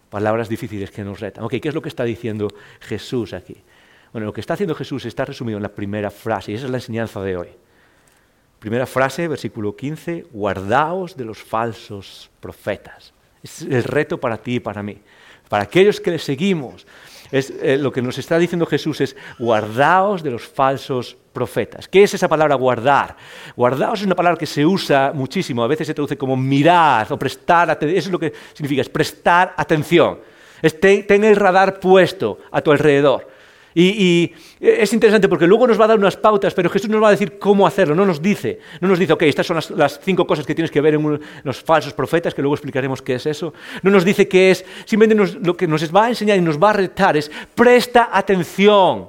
Palabras 0.08 0.48
difíciles 0.48 0.90
que 0.90 1.04
nos 1.04 1.20
retan. 1.20 1.44
Ok, 1.44 1.56
¿qué 1.60 1.68
es 1.68 1.74
lo 1.74 1.82
que 1.82 1.90
está 1.90 2.04
diciendo 2.04 2.48
Jesús 2.80 3.34
aquí? 3.34 3.56
Bueno, 4.12 4.26
lo 4.26 4.32
que 4.32 4.40
está 4.40 4.54
haciendo 4.54 4.74
Jesús 4.74 5.04
está 5.04 5.26
resumido 5.26 5.58
en 5.58 5.62
la 5.62 5.74
primera 5.74 6.10
frase, 6.10 6.52
y 6.52 6.54
esa 6.54 6.64
es 6.64 6.70
la 6.70 6.78
enseñanza 6.78 7.20
de 7.20 7.36
hoy. 7.36 7.48
Primera 8.60 8.86
frase, 8.86 9.26
versículo 9.26 9.74
15, 9.74 10.26
guardaos 10.32 11.16
de 11.16 11.24
los 11.24 11.38
falsos 11.38 12.30
profetas. 12.40 13.14
Es 13.42 13.62
el 13.62 13.82
reto 13.82 14.20
para 14.20 14.36
ti 14.36 14.56
y 14.56 14.60
para 14.60 14.82
mí. 14.82 14.98
Para 15.48 15.64
aquellos 15.64 15.98
que 15.98 16.10
le 16.10 16.18
seguimos, 16.18 16.86
es, 17.32 17.50
eh, 17.62 17.78
lo 17.78 17.90
que 17.90 18.02
nos 18.02 18.18
está 18.18 18.38
diciendo 18.38 18.66
Jesús 18.66 19.00
es 19.00 19.16
guardaos 19.38 20.22
de 20.22 20.30
los 20.30 20.46
falsos 20.46 21.16
profetas. 21.32 21.88
¿Qué 21.88 22.02
es 22.02 22.12
esa 22.12 22.28
palabra 22.28 22.54
guardar? 22.54 23.16
Guardaos 23.56 24.00
es 24.00 24.06
una 24.06 24.14
palabra 24.14 24.38
que 24.38 24.46
se 24.46 24.66
usa 24.66 25.12
muchísimo, 25.14 25.64
a 25.64 25.66
veces 25.66 25.86
se 25.86 25.94
traduce 25.94 26.18
como 26.18 26.36
mirar 26.36 27.10
o 27.10 27.18
prestar 27.18 27.70
atención. 27.70 27.98
Eso 27.98 28.08
es 28.08 28.12
lo 28.12 28.18
que 28.18 28.34
significa, 28.52 28.82
es 28.82 28.90
prestar 28.90 29.54
atención. 29.56 30.18
Es 30.60 30.78
ten 30.78 31.24
el 31.24 31.36
radar 31.36 31.80
puesto 31.80 32.40
a 32.50 32.60
tu 32.60 32.72
alrededor. 32.72 33.26
Y, 33.74 34.33
es 34.61 34.92
interesante 34.92 35.28
porque 35.28 35.46
luego 35.46 35.66
nos 35.66 35.80
va 35.80 35.85
a 35.85 35.88
dar 35.88 35.98
unas 35.98 36.16
pautas, 36.16 36.52
pero 36.54 36.68
Jesús 36.68 36.90
nos 36.90 37.02
va 37.02 37.09
a 37.09 37.12
decir 37.12 37.38
cómo 37.38 37.66
hacerlo, 37.66 37.94
no 37.94 38.04
nos 38.04 38.20
dice. 38.20 38.59
No 38.80 38.88
nos 38.88 38.98
dice, 38.98 39.12
ok, 39.12 39.22
estas 39.22 39.46
son 39.46 39.59
las, 39.76 40.00
cinco 40.02 40.26
cosas 40.26 40.44
que 40.46 40.54
tienes 40.54 40.70
que 40.70 40.80
ver 40.80 40.94
en 40.94 41.20
los 41.44 41.62
falsos 41.62 41.92
profetas, 41.92 42.35
que 42.35 42.42
luego 42.42 42.54
explicaremos 42.54 43.00
qué 43.00 43.14
es 43.14 43.26
eso. 43.26 43.54
No 43.83 43.90
nos 43.90 44.04
dice 44.04 44.28
qué 44.28 44.50
es, 44.50 44.64
simplemente 44.85 45.38
lo 45.42 45.56
que 45.56 45.66
nos 45.66 45.94
va 45.94 46.06
a 46.06 46.09
enseñar 46.09 46.37
y 46.37 46.40
nos 46.40 46.59
va 46.59 46.70
a 46.70 46.74
retar 46.74 47.16
es, 47.16 47.30
presta 47.54 48.11
atención. 48.12 49.09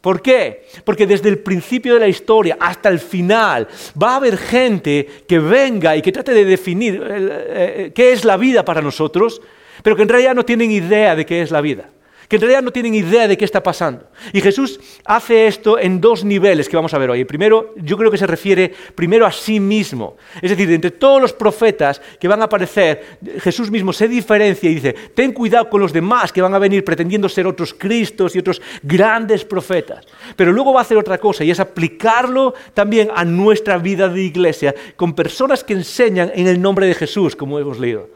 ¿Por 0.00 0.22
qué? 0.22 0.66
Porque 0.84 1.06
desde 1.06 1.28
el 1.28 1.38
principio 1.38 1.94
de 1.94 2.00
la 2.00 2.08
historia 2.08 2.56
hasta 2.60 2.88
el 2.88 3.00
final 3.00 3.66
va 4.00 4.12
a 4.12 4.16
haber 4.16 4.36
gente 4.36 5.24
que 5.26 5.38
venga 5.38 5.96
y 5.96 6.02
que 6.02 6.12
trate 6.12 6.32
de 6.32 6.44
definir 6.44 7.02
eh, 7.02 7.08
eh, 7.08 7.92
qué 7.94 8.12
es 8.12 8.24
la 8.24 8.36
vida 8.36 8.64
para 8.64 8.82
nosotros, 8.82 9.40
pero 9.82 9.96
que 9.96 10.02
en 10.02 10.08
realidad 10.08 10.34
no 10.34 10.44
tienen 10.44 10.70
idea 10.70 11.16
de 11.16 11.26
qué 11.26 11.42
es 11.42 11.50
la 11.50 11.60
vida 11.60 11.90
que 12.28 12.36
en 12.36 12.42
realidad 12.42 12.62
no 12.62 12.72
tienen 12.72 12.94
idea 12.94 13.28
de 13.28 13.36
qué 13.36 13.44
está 13.44 13.62
pasando. 13.62 14.06
Y 14.32 14.40
Jesús 14.40 14.80
hace 15.04 15.46
esto 15.46 15.78
en 15.78 16.00
dos 16.00 16.24
niveles 16.24 16.68
que 16.68 16.76
vamos 16.76 16.94
a 16.94 16.98
ver 16.98 17.10
hoy. 17.10 17.24
Primero, 17.24 17.74
yo 17.76 17.96
creo 17.96 18.10
que 18.10 18.18
se 18.18 18.26
refiere 18.26 18.72
primero 18.94 19.26
a 19.26 19.32
sí 19.32 19.60
mismo. 19.60 20.16
Es 20.40 20.50
decir, 20.50 20.70
entre 20.72 20.90
todos 20.90 21.20
los 21.20 21.32
profetas 21.32 22.00
que 22.18 22.28
van 22.28 22.40
a 22.42 22.44
aparecer, 22.44 23.18
Jesús 23.38 23.70
mismo 23.70 23.92
se 23.92 24.08
diferencia 24.08 24.70
y 24.70 24.74
dice, 24.74 24.92
ten 25.14 25.32
cuidado 25.32 25.70
con 25.70 25.80
los 25.80 25.92
demás 25.92 26.32
que 26.32 26.42
van 26.42 26.54
a 26.54 26.58
venir 26.58 26.84
pretendiendo 26.84 27.28
ser 27.28 27.46
otros 27.46 27.74
Cristos 27.74 28.34
y 28.34 28.38
otros 28.38 28.60
grandes 28.82 29.44
profetas. 29.44 30.04
Pero 30.34 30.52
luego 30.52 30.72
va 30.72 30.80
a 30.80 30.82
hacer 30.82 30.96
otra 30.96 31.18
cosa 31.18 31.44
y 31.44 31.50
es 31.50 31.60
aplicarlo 31.60 32.54
también 32.74 33.08
a 33.14 33.24
nuestra 33.24 33.78
vida 33.78 34.08
de 34.08 34.22
iglesia 34.22 34.74
con 34.96 35.14
personas 35.14 35.64
que 35.64 35.74
enseñan 35.74 36.32
en 36.34 36.46
el 36.46 36.60
nombre 36.60 36.86
de 36.86 36.94
Jesús, 36.94 37.36
como 37.36 37.58
hemos 37.58 37.78
leído. 37.78 38.15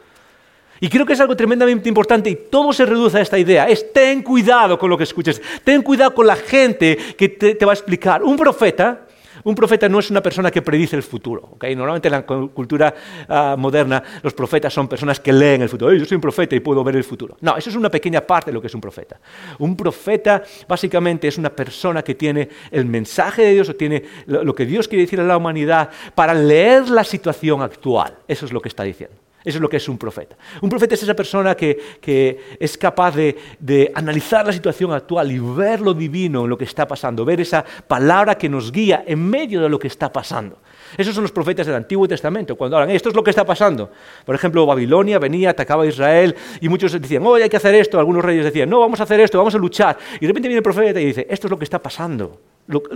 Y 0.83 0.89
creo 0.89 1.05
que 1.05 1.13
es 1.13 1.21
algo 1.21 1.35
tremendamente 1.35 1.87
importante 1.87 2.31
y 2.31 2.35
todo 2.49 2.73
se 2.73 2.87
reduce 2.87 3.19
a 3.19 3.21
esta 3.21 3.37
idea. 3.37 3.69
Es 3.69 3.93
ten 3.93 4.23
cuidado 4.23 4.79
con 4.79 4.89
lo 4.89 4.97
que 4.97 5.03
escuches, 5.03 5.39
ten 5.63 5.83
cuidado 5.83 6.15
con 6.15 6.25
la 6.25 6.35
gente 6.35 6.97
que 7.15 7.29
te, 7.29 7.63
va 7.63 7.71
a 7.71 7.75
explicar. 7.75 8.23
Un 8.23 8.35
profeta, 8.35 9.05
un 9.43 9.53
profeta 9.53 9.87
no 9.87 9.99
es 9.99 10.09
una 10.09 10.23
persona 10.23 10.49
que 10.49 10.63
predice 10.63 10.95
el 10.95 11.03
futuro. 11.03 11.49
¿okay? 11.51 11.75
Normalmente 11.75 12.07
en 12.07 12.13
la 12.13 12.23
cultura 12.23 12.95
ah, 13.29 13.55
moderna 13.59 14.01
los 14.23 14.33
profetas 14.33 14.73
son 14.73 14.87
personas 14.87 15.19
que 15.19 15.31
leen 15.31 15.61
el 15.61 15.69
futuro. 15.69 15.93
yo 15.93 16.03
soy 16.03 16.15
un 16.15 16.21
profeta 16.21 16.55
y 16.55 16.61
puedo 16.61 16.83
ver 16.83 16.95
el 16.95 17.03
futuro. 17.03 17.37
No, 17.41 17.55
eso 17.55 17.69
es 17.69 17.75
una 17.75 17.91
pequeña 17.91 18.21
parte 18.21 18.49
de 18.49 18.55
lo 18.55 18.59
que 18.59 18.65
es 18.65 18.73
un 18.73 18.81
profeta. 18.81 19.19
Un 19.59 19.77
profeta 19.77 20.41
básicamente 20.67 21.27
es 21.27 21.37
una 21.37 21.51
persona 21.51 22.01
que 22.01 22.15
tiene 22.15 22.49
el 22.71 22.85
mensaje 22.85 23.43
de 23.43 23.53
Dios 23.53 23.69
o 23.69 23.75
tiene 23.75 24.03
lo 24.25 24.55
que 24.55 24.65
Dios 24.65 24.87
quiere 24.87 25.03
decir 25.03 25.21
a 25.21 25.23
la 25.25 25.37
humanidad 25.37 25.91
para 26.15 26.33
leer 26.33 26.89
la 26.89 27.03
situación 27.03 27.61
actual. 27.61 28.15
Eso 28.27 28.47
es 28.47 28.51
lo 28.51 28.59
que 28.59 28.69
está 28.69 28.81
diciendo. 28.81 29.15
Eso 29.43 29.57
es 29.57 29.61
lo 29.61 29.69
que 29.69 29.77
es 29.77 29.89
un 29.89 29.97
profeta. 29.97 30.35
Un 30.61 30.69
profeta 30.69 30.93
es 30.93 31.01
esa 31.01 31.15
persona 31.15 31.55
que, 31.55 32.57
es 32.59 32.77
capaz 32.77 33.15
de, 33.15 33.91
analizar 33.95 34.45
la 34.45 34.53
situación 34.53 34.91
actual 34.93 35.31
y 35.31 35.39
ver 35.39 35.81
lo 35.81 35.93
divino 35.93 36.43
en 36.43 36.49
lo 36.49 36.57
que 36.57 36.65
está 36.65 36.87
pasando, 36.87 37.25
ver 37.25 37.41
esa 37.41 37.65
palabra 37.87 38.35
que 38.35 38.47
nos 38.47 38.71
guía 38.71 39.03
en 39.05 39.27
medio 39.27 39.61
de 39.61 39.69
lo 39.69 39.79
que 39.79 39.87
está 39.87 40.11
pasando. 40.11 40.59
Esos 40.97 41.15
son 41.15 41.23
los 41.23 41.31
profetas 41.31 41.65
del 41.65 41.75
Antiguo 41.75 42.07
Testamento, 42.07 42.55
cuando 42.55 42.77
hablan, 42.77 42.95
esto 42.95 43.09
es 43.09 43.15
lo 43.15 43.23
que 43.23 43.29
está 43.29 43.45
pasando. 43.45 43.89
Por 44.25 44.35
ejemplo, 44.35 44.65
Babilonia 44.65 45.17
venía, 45.19 45.51
atacaba 45.51 45.83
a 45.83 45.87
Israel 45.87 46.35
y 46.59 46.69
muchos 46.69 46.91
decían, 46.91 47.25
oh, 47.25 47.35
hay 47.35 47.49
que 47.49 47.57
hacer 47.57 47.73
esto. 47.75 47.97
Algunos 47.97 48.23
reyes 48.23 48.43
decían, 48.43 48.69
no, 48.69 48.79
vamos 48.79 48.99
a 48.99 49.03
hacer 49.03 49.19
esto, 49.21 49.37
vamos 49.37 49.55
a 49.55 49.57
luchar. 49.57 49.97
Y 50.17 50.21
de 50.21 50.27
repente 50.27 50.49
viene 50.49 50.57
el 50.57 50.63
profeta 50.63 50.99
y 50.99 51.05
dice, 51.05 51.25
esto 51.29 51.47
es 51.47 51.51
lo 51.51 51.57
que 51.57 51.63
está 51.63 51.79
pasando. 51.79 52.39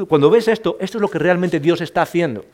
Cuando 0.07 0.29
ves 0.29 0.47
esto, 0.47 0.77
esto 0.79 0.97
es 0.97 1.01
lo 1.01 1.07
que 1.07 1.19
realmente 1.19 1.59
Dios 1.59 1.81
está 1.81 2.03
haciendo. 2.03 2.45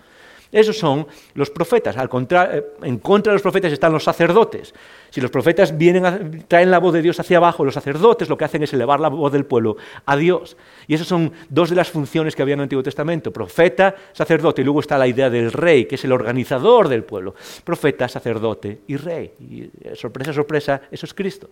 Esos 0.52 0.78
son 0.78 1.08
los 1.34 1.50
profetas. 1.50 1.96
Eh, 1.96 2.64
en 2.84 3.00
contra 3.00 3.32
de 3.32 3.36
los 3.36 3.42
profetas 3.42 3.72
están 3.72 3.94
los 3.94 4.04
sacerdotes. 4.04 4.74
Si 5.10 5.22
los 5.22 5.32
profetas 5.32 5.78
vienen 5.78 6.46
traen 6.48 6.70
la 6.70 6.80
voz 6.80 6.94
de 6.94 7.02
Dios 7.02 7.20
hacia 7.20 7.38
abajo, 7.38 7.64
los 7.64 7.74
sacerdotes 7.74 8.28
lo 8.28 8.38
que 8.38 8.46
hacen 8.46 8.64
es 8.64 8.74
elevar 8.74 9.00
la 9.00 9.08
voz 9.08 9.32
del 9.32 9.46
pueblo 9.46 9.78
a 10.06 10.18
Dios. 10.18 10.58
Y 10.88 10.96
esas 10.96 11.08
son 11.08 11.32
dos 11.50 11.70
de 11.70 11.76
las 11.76 11.90
funciones 11.90 12.36
que 12.36 12.42
había 12.42 12.54
en 12.54 12.60
el 12.60 12.64
Antiguo 12.64 12.84
Testamento. 12.84 13.32
Profeta, 13.32 13.96
sacerdote. 14.12 14.62
Y 14.62 14.66
luego 14.66 14.82
está 14.82 14.98
la 14.98 15.08
idea 15.08 15.30
del 15.30 15.52
rey, 15.52 15.86
que 15.86 15.96
es 15.96 16.04
el 16.04 16.12
organizador 16.12 16.90
del 16.90 17.04
pueblo. 17.04 17.34
Profeta, 17.64 18.08
sacerdote 18.10 18.82
y 18.88 18.98
rey. 18.98 19.34
Y 19.40 19.64
eh, 19.64 19.96
sorpresa, 19.96 20.34
sorpresa, 20.34 20.82
eso 20.92 21.06
es 21.06 21.14
Cristo. 21.14 21.50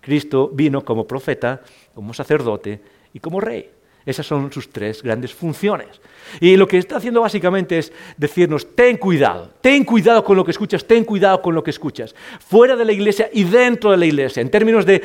Cristo 0.00 0.50
vino 0.52 0.84
como 0.84 1.04
profeta, 1.04 1.62
como 1.92 2.14
sacerdote 2.14 2.80
y 3.12 3.18
como 3.18 3.40
rey. 3.40 3.75
Esas 4.06 4.24
son 4.24 4.52
sus 4.52 4.70
tres 4.70 5.02
grandes 5.02 5.34
funciones. 5.34 6.00
Y 6.40 6.56
lo 6.56 6.68
que 6.68 6.78
está 6.78 6.98
haciendo 6.98 7.20
básicamente 7.20 7.78
es 7.78 7.92
decirnos, 8.16 8.74
ten 8.76 8.98
cuidado, 8.98 9.50
ten 9.60 9.82
cuidado 9.84 10.22
con 10.22 10.36
lo 10.36 10.44
que 10.44 10.52
escuchas, 10.52 10.84
ten 10.84 11.04
cuidado 11.04 11.42
con 11.42 11.56
lo 11.56 11.64
que 11.64 11.70
escuchas, 11.70 12.14
fuera 12.38 12.76
de 12.76 12.84
la 12.84 12.92
iglesia 12.92 13.28
y 13.32 13.42
dentro 13.42 13.90
de 13.90 13.96
la 13.96 14.06
iglesia, 14.06 14.40
en 14.40 14.50
términos 14.50 14.86
de, 14.86 15.02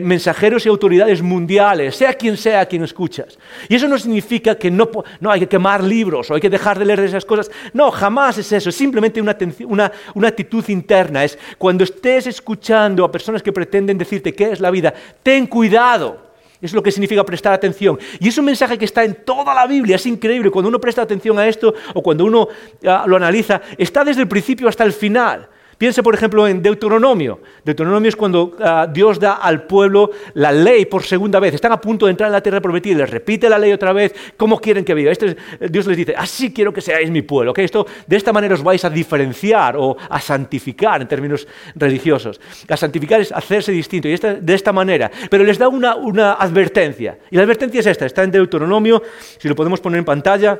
mensajeros 0.00 0.66
y 0.66 0.68
autoridades 0.68 1.20
mundiales, 1.20 1.96
sea 1.96 2.14
quien 2.14 2.36
sea 2.36 2.66
quien 2.66 2.84
escuchas. 2.84 3.38
Y 3.68 3.74
eso 3.74 3.88
no 3.88 3.98
significa 3.98 4.54
que 4.56 4.70
no, 4.70 4.88
hay 5.28 5.40
que 5.40 5.48
quemar 5.48 5.82
libros 5.82 6.30
o 6.30 6.34
hay 6.34 6.40
que 6.40 6.50
dejar 6.50 6.78
de 6.78 6.84
leer 6.84 7.00
esas 7.00 7.24
cosas. 7.24 7.50
No, 7.72 7.90
jamás 7.90 8.38
es 8.38 8.52
eso, 8.52 8.68
es 8.70 8.76
simplemente 8.76 9.20
una, 9.20 9.36
una, 9.66 9.92
una 10.14 10.28
actitud 10.28 10.64
interna. 10.68 11.24
Es 11.24 11.36
cuando 11.58 11.82
estés 11.82 12.28
escuchando 12.28 13.04
a 13.04 13.10
personas 13.10 13.42
que 13.42 13.52
pretenden 13.52 13.98
decirte 13.98 14.32
qué 14.32 14.52
es 14.52 14.60
la 14.60 14.70
vida, 14.70 14.94
ten 15.24 15.46
cuidado 15.48 16.23
es 16.66 16.72
lo 16.72 16.82
que 16.82 16.90
significa 16.90 17.24
prestar 17.24 17.52
atención. 17.52 17.98
Y 18.20 18.28
es 18.28 18.38
un 18.38 18.44
mensaje 18.44 18.78
que 18.78 18.84
está 18.84 19.04
en 19.04 19.14
toda 19.24 19.54
la 19.54 19.66
Biblia. 19.66 19.96
Es 19.96 20.06
increíble. 20.06 20.50
Cuando 20.50 20.68
uno 20.68 20.80
presta 20.80 21.02
atención 21.02 21.38
a 21.38 21.46
esto 21.46 21.74
o 21.94 22.02
cuando 22.02 22.24
uno 22.24 22.48
ah, 22.86 23.04
lo 23.06 23.16
analiza, 23.16 23.60
está 23.76 24.04
desde 24.04 24.22
el 24.22 24.28
principio 24.28 24.68
hasta 24.68 24.84
el 24.84 24.92
final. 24.92 25.48
Piense, 25.84 26.02
por 26.02 26.14
ejemplo, 26.14 26.48
en 26.48 26.62
Deuteronomio. 26.62 27.40
Deuteronomio 27.62 28.08
es 28.08 28.16
cuando 28.16 28.56
ah, 28.58 28.88
Dios 28.90 29.20
da 29.20 29.34
al 29.34 29.66
pueblo 29.66 30.10
la 30.32 30.50
ley 30.50 30.86
por 30.86 31.02
segunda 31.02 31.38
vez. 31.38 31.52
Están 31.52 31.72
a 31.72 31.78
punto 31.78 32.06
de 32.06 32.12
entrar 32.12 32.28
en 32.28 32.32
la 32.32 32.40
tierra 32.40 32.58
prometida 32.62 32.96
les 32.96 33.10
repite 33.10 33.50
la 33.50 33.58
ley 33.58 33.70
otra 33.70 33.92
vez. 33.92 34.14
¿Cómo 34.38 34.58
quieren 34.58 34.82
que 34.82 34.94
viva? 34.94 35.12
Este 35.12 35.36
Dios 35.68 35.86
les 35.86 35.98
dice, 35.98 36.14
así 36.16 36.54
quiero 36.54 36.72
que 36.72 36.80
seáis 36.80 37.10
mi 37.10 37.20
pueblo. 37.20 37.52
Esto, 37.54 37.86
de 38.06 38.16
esta 38.16 38.32
manera 38.32 38.54
os 38.54 38.62
vais 38.62 38.82
a 38.82 38.88
diferenciar 38.88 39.76
o 39.76 39.94
a 40.08 40.22
santificar 40.22 41.02
en 41.02 41.06
términos 41.06 41.46
religiosos. 41.74 42.40
A 42.66 42.78
santificar 42.78 43.20
es 43.20 43.30
hacerse 43.30 43.70
distinto 43.70 44.08
y 44.08 44.16
de 44.16 44.54
esta 44.54 44.72
manera. 44.72 45.10
Pero 45.28 45.44
les 45.44 45.58
da 45.58 45.68
una, 45.68 45.96
una 45.96 46.32
advertencia. 46.32 47.18
Y 47.30 47.36
la 47.36 47.42
advertencia 47.42 47.80
es 47.80 47.86
esta. 47.88 48.06
Está 48.06 48.22
en 48.22 48.30
Deuteronomio, 48.30 49.02
si 49.36 49.50
lo 49.50 49.54
podemos 49.54 49.82
poner 49.82 49.98
en 49.98 50.06
pantalla. 50.06 50.58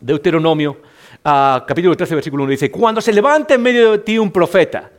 Deuteronomio 0.00 0.93
capítulo 1.24 1.96
13, 1.96 2.16
versículo 2.16 2.44
1, 2.44 2.50
dice, 2.50 2.70
cuando 2.70 3.00
se 3.00 3.10
levante 3.10 3.54
en 3.54 3.62
medio 3.62 3.92
de 3.92 3.98
ti 3.98 4.18
un 4.18 4.30
profeta. 4.30 4.90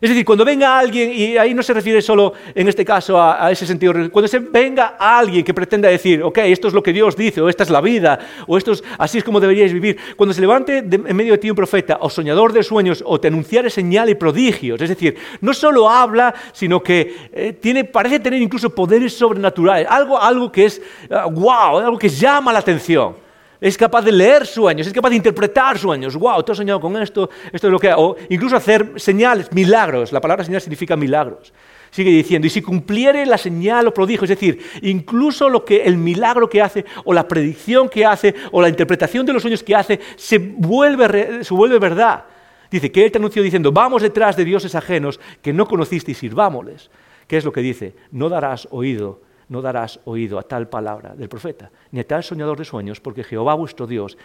Es 0.00 0.08
decir, 0.08 0.24
cuando 0.24 0.44
venga 0.44 0.78
alguien, 0.78 1.12
y 1.12 1.36
ahí 1.36 1.52
no 1.52 1.62
se 1.62 1.74
refiere 1.74 2.00
solo 2.00 2.32
en 2.54 2.68
este 2.68 2.84
caso 2.84 3.20
a, 3.20 3.50
ese 3.50 3.66
sentido, 3.66 3.92
cuando 4.10 4.28
se 4.28 4.38
venga 4.38 4.94
alguien 4.98 5.44
que 5.44 5.52
pretenda 5.52 5.88
decir, 5.88 6.22
ok, 6.22 6.38
esto 6.38 6.68
es 6.68 6.74
lo 6.74 6.82
que 6.82 6.92
Dios 6.92 7.16
dice, 7.16 7.40
o 7.40 7.48
esta 7.48 7.64
es 7.64 7.70
la 7.70 7.80
vida, 7.80 8.18
o 8.46 8.56
esto 8.56 8.72
es, 8.72 8.84
así 8.96 9.18
es 9.18 9.24
como 9.24 9.40
deberíais 9.40 9.74
vivir, 9.74 9.98
cuando 10.16 10.32
se 10.32 10.40
levante 10.40 10.78
en 10.78 11.16
medio 11.16 11.32
de 11.32 11.38
ti 11.38 11.50
un 11.50 11.56
profeta, 11.56 11.98
o 12.00 12.08
soñador 12.08 12.52
de 12.52 12.62
sueños, 12.62 13.02
o 13.04 13.20
te 13.20 13.28
anunciare 13.28 13.68
señal 13.68 14.08
y 14.08 14.14
prodigios, 14.14 14.80
es 14.80 14.88
decir, 14.88 15.16
no 15.40 15.52
solo 15.52 15.90
habla, 15.90 16.32
sino 16.52 16.80
que 16.80 17.28
eh, 17.32 17.52
tiene, 17.60 17.84
parece 17.84 18.20
tener 18.20 18.40
incluso 18.40 18.74
poderes 18.74 19.12
sobrenaturales, 19.12 19.86
algo, 19.90 20.18
algo 20.18 20.50
que 20.50 20.66
es, 20.66 20.80
wow, 21.10 21.50
ah, 21.50 21.84
algo 21.84 21.98
que 21.98 22.08
llama 22.08 22.52
la 22.52 22.60
atención 22.60 23.29
es 23.60 23.76
capaz 23.76 24.02
de 24.02 24.12
leer 24.12 24.46
sueños, 24.46 24.86
es 24.86 24.92
capaz 24.92 25.10
de 25.10 25.16
interpretar 25.16 25.78
sueños. 25.78 26.16
¡Wow! 26.16 26.42
Tú 26.42 26.52
has 26.52 26.58
soñado 26.58 26.80
con 26.80 26.96
esto, 26.96 27.28
esto 27.52 27.66
es 27.66 27.72
lo 27.72 27.78
que. 27.78 27.92
O 27.92 28.16
incluso 28.28 28.56
hacer 28.56 28.92
señales, 28.96 29.52
milagros. 29.52 30.12
La 30.12 30.20
palabra 30.20 30.44
señal 30.44 30.60
significa 30.60 30.96
milagros. 30.96 31.52
Sigue 31.90 32.10
diciendo, 32.10 32.46
y 32.46 32.50
si 32.50 32.62
cumpliere 32.62 33.26
la 33.26 33.36
señal 33.36 33.88
o 33.88 33.92
prodigio, 33.92 34.22
es 34.22 34.30
decir, 34.30 34.60
incluso 34.82 35.48
lo 35.48 35.64
que 35.64 35.82
el 35.82 35.96
milagro 35.96 36.48
que 36.48 36.62
hace, 36.62 36.84
o 37.04 37.12
la 37.12 37.26
predicción 37.26 37.88
que 37.88 38.06
hace, 38.06 38.34
o 38.52 38.62
la 38.62 38.68
interpretación 38.68 39.26
de 39.26 39.32
los 39.32 39.42
sueños 39.42 39.62
que 39.62 39.74
hace, 39.74 39.98
se 40.16 40.38
vuelve, 40.38 41.42
se 41.42 41.52
vuelve 41.52 41.78
verdad. 41.80 42.24
Dice 42.70 42.92
que 42.92 43.04
él 43.04 43.10
te 43.10 43.18
anunció 43.18 43.42
diciendo, 43.42 43.72
vamos 43.72 44.02
detrás 44.02 44.36
de 44.36 44.44
dioses 44.44 44.76
ajenos 44.76 45.18
que 45.42 45.52
no 45.52 45.66
conociste 45.66 46.12
y 46.12 46.14
sirvámosles. 46.14 46.90
¿Qué 47.26 47.36
es 47.36 47.44
lo 47.44 47.52
que 47.52 47.60
dice? 47.60 47.94
No 48.12 48.28
darás 48.28 48.68
oído 48.70 49.20
no 49.50 49.60
darás 49.60 49.98
oído 50.06 50.38
a 50.38 50.46
tal 50.46 50.70
palabra 50.70 51.14
del 51.14 51.28
profeta, 51.28 51.70
ni 51.90 52.00
a 52.00 52.06
tal 52.06 52.22
soñador 52.22 52.56
de 52.56 52.64
sueños, 52.64 53.00
porque 53.00 53.24
Jehová 53.24 53.54
vuestro 53.54 53.86
Dios 53.86 54.16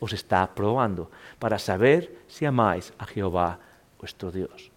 os 0.00 0.12
está 0.12 0.48
probando 0.54 1.10
para 1.38 1.60
saber 1.60 2.24
si 2.26 2.46
amáis 2.46 2.92
a 2.98 3.04
Jehová 3.04 3.60
vuestro 4.00 4.32
Dios. 4.32 4.72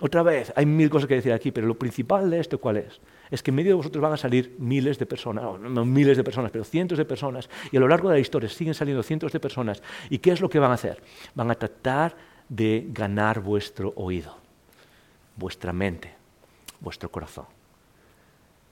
Otra 0.00 0.22
vez, 0.22 0.52
hay 0.54 0.66
mil 0.66 0.90
cosas 0.90 1.08
que 1.08 1.14
decir 1.14 1.32
aquí, 1.32 1.50
pero 1.50 1.66
lo 1.66 1.78
principal 1.78 2.30
de 2.30 2.40
esto, 2.40 2.58
¿cuál 2.58 2.78
es? 2.78 3.00
Es 3.30 3.42
que 3.42 3.50
en 3.50 3.56
medio 3.56 3.70
de 3.70 3.74
vosotros 3.74 4.02
van 4.02 4.12
a 4.12 4.16
salir 4.16 4.56
miles 4.58 4.98
de 4.98 5.06
personas, 5.06 5.58
no 5.60 5.84
miles 5.84 6.16
de 6.16 6.24
personas, 6.24 6.50
pero 6.50 6.64
cientos 6.64 6.98
de 6.98 7.04
personas, 7.04 7.48
y 7.70 7.76
a 7.76 7.80
lo 7.80 7.88
largo 7.88 8.08
de 8.08 8.16
la 8.16 8.20
historia 8.20 8.48
siguen 8.48 8.74
saliendo 8.74 9.02
cientos 9.02 9.32
de 9.32 9.38
personas. 9.38 9.82
¿Y 10.10 10.18
qué 10.18 10.32
es 10.32 10.40
lo 10.40 10.48
que 10.48 10.58
van 10.58 10.72
a 10.72 10.74
hacer? 10.74 11.00
Van 11.34 11.50
a 11.50 11.54
tratar 11.54 12.16
de 12.48 12.86
ganar 12.90 13.40
vuestro 13.40 13.92
oído, 13.96 14.36
vuestra 15.36 15.72
mente, 15.72 16.14
vuestro 16.80 17.08
corazón. 17.10 17.57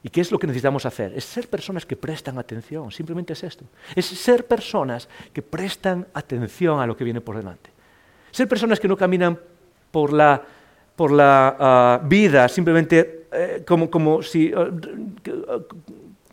¿Y 0.07 0.09
qué 0.09 0.21
es 0.21 0.31
lo 0.31 0.39
que 0.39 0.47
necesitamos 0.47 0.87
hacer? 0.87 1.13
Es 1.17 1.25
ser 1.25 1.49
personas 1.49 1.85
que 1.85 1.97
prestan 1.97 2.39
atención, 2.39 2.93
simplemente 2.93 3.33
es 3.33 3.43
esto. 3.43 3.65
Es 3.93 4.07
ser 4.07 4.47
personas 4.47 5.09
que 5.33 5.43
prestan 5.43 6.07
atención 6.15 6.79
a 6.79 6.87
lo 6.87 6.97
que 6.97 7.03
viene 7.03 7.21
por 7.21 7.37
delante. 7.37 7.71
Ser 8.31 8.47
personas 8.47 8.79
que 8.79 8.87
no 8.87 8.97
caminan 8.97 9.37
por 9.91 10.13
la, 10.13 10.41
por 10.95 11.11
la 11.11 11.57
ah, 11.59 12.01
vida 12.05 12.49
simplemente 12.49 13.27
eh, 13.33 13.65
como, 13.67 13.91
como, 13.91 14.23
si... 14.23 14.53
Ah, 14.55 14.71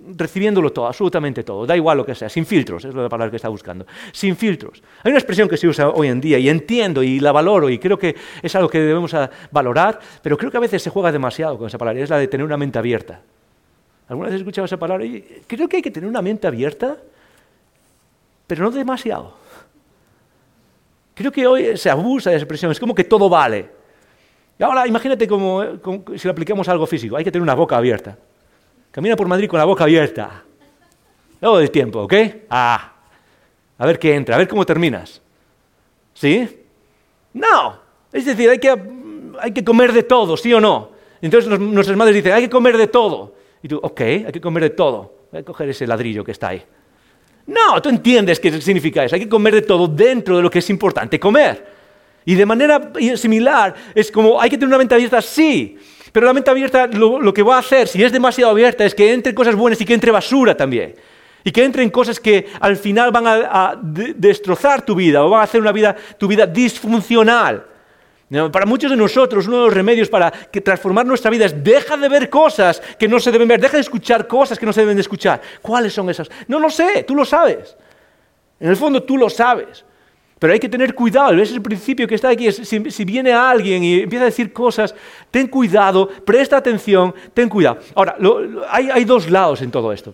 recibiéndolo 0.06 0.72
todo, 0.72 0.86
absolutamente 0.86 1.44
todo, 1.44 1.66
da 1.66 1.76
igual 1.76 1.98
lo 1.98 2.06
que 2.06 2.14
sea, 2.14 2.30
sin 2.30 2.46
filtros, 2.46 2.86
es 2.86 2.94
la 2.94 3.10
palabra 3.10 3.32
que 3.32 3.38
está 3.38 3.50
buscando, 3.50 3.88
sin 4.12 4.36
filtros. 4.36 4.84
Hay 5.02 5.12
una 5.12 5.18
expresión 5.18 5.48
que 5.48 5.58
se 5.58 5.66
usa 5.66 5.90
hoy 5.90 6.10
en 6.10 6.22
día 6.22 6.38
y 6.38 6.48
entiendo 6.48 7.02
y 7.02 7.22
la 7.22 7.32
valoro 7.32 7.70
y 7.70 7.80
creo 7.80 7.98
que 7.98 8.14
es 8.42 8.54
algo 8.54 8.70
que 8.70 8.82
debemos 8.82 9.16
valorar, 9.50 10.00
pero 10.22 10.38
creo 10.38 10.52
que 10.52 10.58
a 10.58 10.60
veces 10.60 10.84
se 10.84 10.92
juega 10.92 11.12
demasiado 11.12 11.58
con 11.58 11.68
esa 11.68 11.80
palabra, 11.80 12.04
es 12.04 12.10
la 12.10 12.18
de 12.18 12.28
tener 12.28 12.46
una 12.46 12.58
mente 12.58 12.78
abierta. 12.78 13.22
¿Alguna 14.08 14.28
vez 14.28 14.36
he 14.36 14.38
escuchado 14.40 14.66
esa 14.66 14.78
palabra? 14.78 15.06
Creo 15.48 15.68
que 15.68 15.78
hay 15.78 15.82
que 15.82 15.92
tener 15.92 16.10
una 16.10 16.22
mente 16.22 16.48
abierta, 16.48 16.98
pero 18.48 18.64
no 18.64 18.72
demasiado. 18.72 19.34
Creo 21.14 21.32
que 21.32 21.46
hoy 21.46 21.78
se 21.78 21.90
abusa 21.90 22.30
de 22.30 22.38
esa 22.38 22.44
expresión, 22.44 22.72
es 22.72 22.80
como 22.80 22.96
que 22.96 23.04
todo 23.04 23.30
vale. 23.30 23.70
Y 24.58 24.64
ahora 24.64 24.88
imagínate 24.88 25.28
como, 25.28 25.64
si 26.16 26.28
lo 26.28 26.32
aplicamos 26.32 26.68
algo 26.68 26.86
físico. 26.86 27.16
Hay 27.16 27.24
que 27.24 27.32
tener 27.32 27.44
una 27.44 27.56
boca 27.56 27.78
abierta. 27.78 28.18
Camina 28.92 29.16
por 29.16 29.28
Madrid 29.28 29.50
con 29.50 29.60
la 29.60 29.66
boca 29.66 29.84
abierta. 29.84 30.44
Todo 31.40 31.60
el 31.60 31.72
tiempo, 31.72 32.02
¿ok? 32.02 32.14
Ah, 32.50 32.94
a 33.78 33.86
ver 33.86 34.00
qué 34.00 34.16
entra, 34.16 34.36
a 34.36 34.38
ver 34.38 34.48
cómo 34.48 34.66
terminas. 34.66 35.22
¿Sí? 36.14 36.48
No. 37.34 37.80
Es 38.12 38.26
decir, 38.26 38.50
hay 38.50 38.60
que, 38.60 38.74
hay 39.40 39.52
que 39.52 39.64
comer 39.64 39.92
de 39.92 40.04
todo, 40.04 40.38
¿sí 40.38 40.54
o 40.54 40.62
no? 40.62 40.92
Entonces 41.22 41.60
nuestras 41.60 41.98
madres 41.98 42.16
dicen, 42.16 42.34
hay 42.34 42.44
que 42.44 42.50
comer 42.50 42.78
de 42.78 42.88
todo. 42.88 43.34
Y 43.64 43.68
tú, 43.70 43.80
ok, 43.82 44.02
hay 44.02 44.32
que 44.32 44.42
comer 44.42 44.64
de 44.64 44.70
todo. 44.72 45.28
Voy 45.32 45.42
a 45.42 45.44
coger 45.44 45.70
ese 45.70 45.88
ladrillo 45.88 46.24
que 46.24 46.32
está 46.32 46.50
ahí. 46.50 46.62
No, 47.48 47.82
tú 47.82 47.90
entiendes 47.90 48.40
qué 48.40 48.62
significa 48.62 49.04
eso. 49.04 49.16
Hay 49.16 49.22
que 49.22 49.30
comer 49.30 49.56
de 49.56 49.62
todo 49.64 49.88
dentro 49.88 50.38
de 50.38 50.44
lo 50.44 50.50
que 50.52 50.60
es 50.60 50.70
importante 50.70 51.20
comer. 51.20 51.66
Y 52.26 52.36
de 52.36 52.46
manera 52.46 52.92
similar, 53.16 53.74
es 53.96 54.12
como, 54.12 54.40
hay 54.40 54.50
que 54.50 54.58
tener 54.58 54.68
una 54.68 54.78
mente 54.78 54.96
abierta, 54.96 55.22
sí. 55.22 55.78
Pero 56.12 56.26
la 56.26 56.34
mente 56.34 56.52
abierta 56.52 56.88
lo, 56.88 57.34
que 57.34 57.42
va 57.42 57.56
a 57.56 57.60
hacer, 57.60 57.88
si 57.88 58.02
es 58.04 58.12
demasiado 58.12 58.52
abierta, 58.52 58.86
es 58.86 58.94
que 58.94 59.12
entre 59.12 59.34
cosas 59.34 59.56
buenas 59.56 59.82
y 59.82 59.86
que 59.86 59.94
entre 59.94 60.12
basura 60.12 60.56
también. 60.56 60.96
Y 61.44 61.52
que 61.52 61.64
entren 61.64 61.90
cosas 61.90 62.20
que 62.20 62.48
al 62.60 62.78
final 62.78 63.12
van 63.12 63.26
a, 63.28 63.78
destrozar 63.82 64.86
tu 64.86 64.96
vida 64.96 65.24
o 65.24 65.30
van 65.30 65.42
a 65.42 65.44
hacer 65.44 65.60
una 65.60 65.72
vida, 65.72 65.96
tu 66.18 66.28
vida 66.28 66.46
disfuncional. 66.46 67.66
Para 68.52 68.66
muchos 68.66 68.90
de 68.90 68.98
nosotros, 68.98 69.48
uno 69.48 69.58
de 69.58 69.66
los 69.66 69.74
remedios 69.74 70.10
para 70.10 70.32
transformar 70.32 71.06
nuestra 71.06 71.30
vida 71.30 71.46
es 71.46 71.64
deja 71.64 71.98
de 71.98 72.10
ver 72.10 72.30
cosas 72.30 72.82
que 72.98 73.08
no 73.08 73.20
se 73.20 73.32
deben 73.32 73.48
ver, 73.48 73.60
deja 73.60 73.78
de 73.78 73.82
escuchar 73.82 74.28
cosas 74.28 74.58
que 74.58 74.66
no 74.66 74.74
se 74.74 74.82
deben 74.82 74.96
de 74.96 75.02
escuchar. 75.02 75.42
¿Cuáles 75.62 75.94
son 75.94 76.10
esas? 76.10 76.30
No 76.48 76.60
lo 76.60 76.70
sé, 76.70 77.04
tú 77.04 77.16
lo 77.16 77.26
sabes. 77.26 77.78
En 78.60 78.70
el 78.70 78.76
fondo 78.76 79.04
tú 79.04 79.18
lo 79.18 79.30
sabes. 79.30 79.86
Pero 80.40 80.52
hay 80.52 80.60
que 80.60 80.68
tener 80.68 80.94
cuidado, 80.94 81.34
ese 81.34 81.44
es 81.44 81.52
el 81.54 81.62
principio 81.62 82.08
que 82.08 82.16
está 82.16 82.30
aquí. 82.30 82.52
si, 82.52 83.06
viene 83.06 83.32
alguien 83.32 83.84
y 83.84 84.02
empieza 84.02 84.24
a 84.24 84.26
decir 84.26 84.52
cosas, 84.52 84.94
ten 85.32 85.48
cuidado, 85.48 86.08
presta 86.08 86.58
atención, 86.58 87.14
ten 87.34 87.48
cuidado. 87.48 87.80
Ahora, 87.96 88.18
hay, 88.70 88.90
hay 88.90 89.06
dos 89.06 89.30
lados 89.30 89.62
en 89.62 89.72
todo 89.72 89.94
esto. 89.94 90.14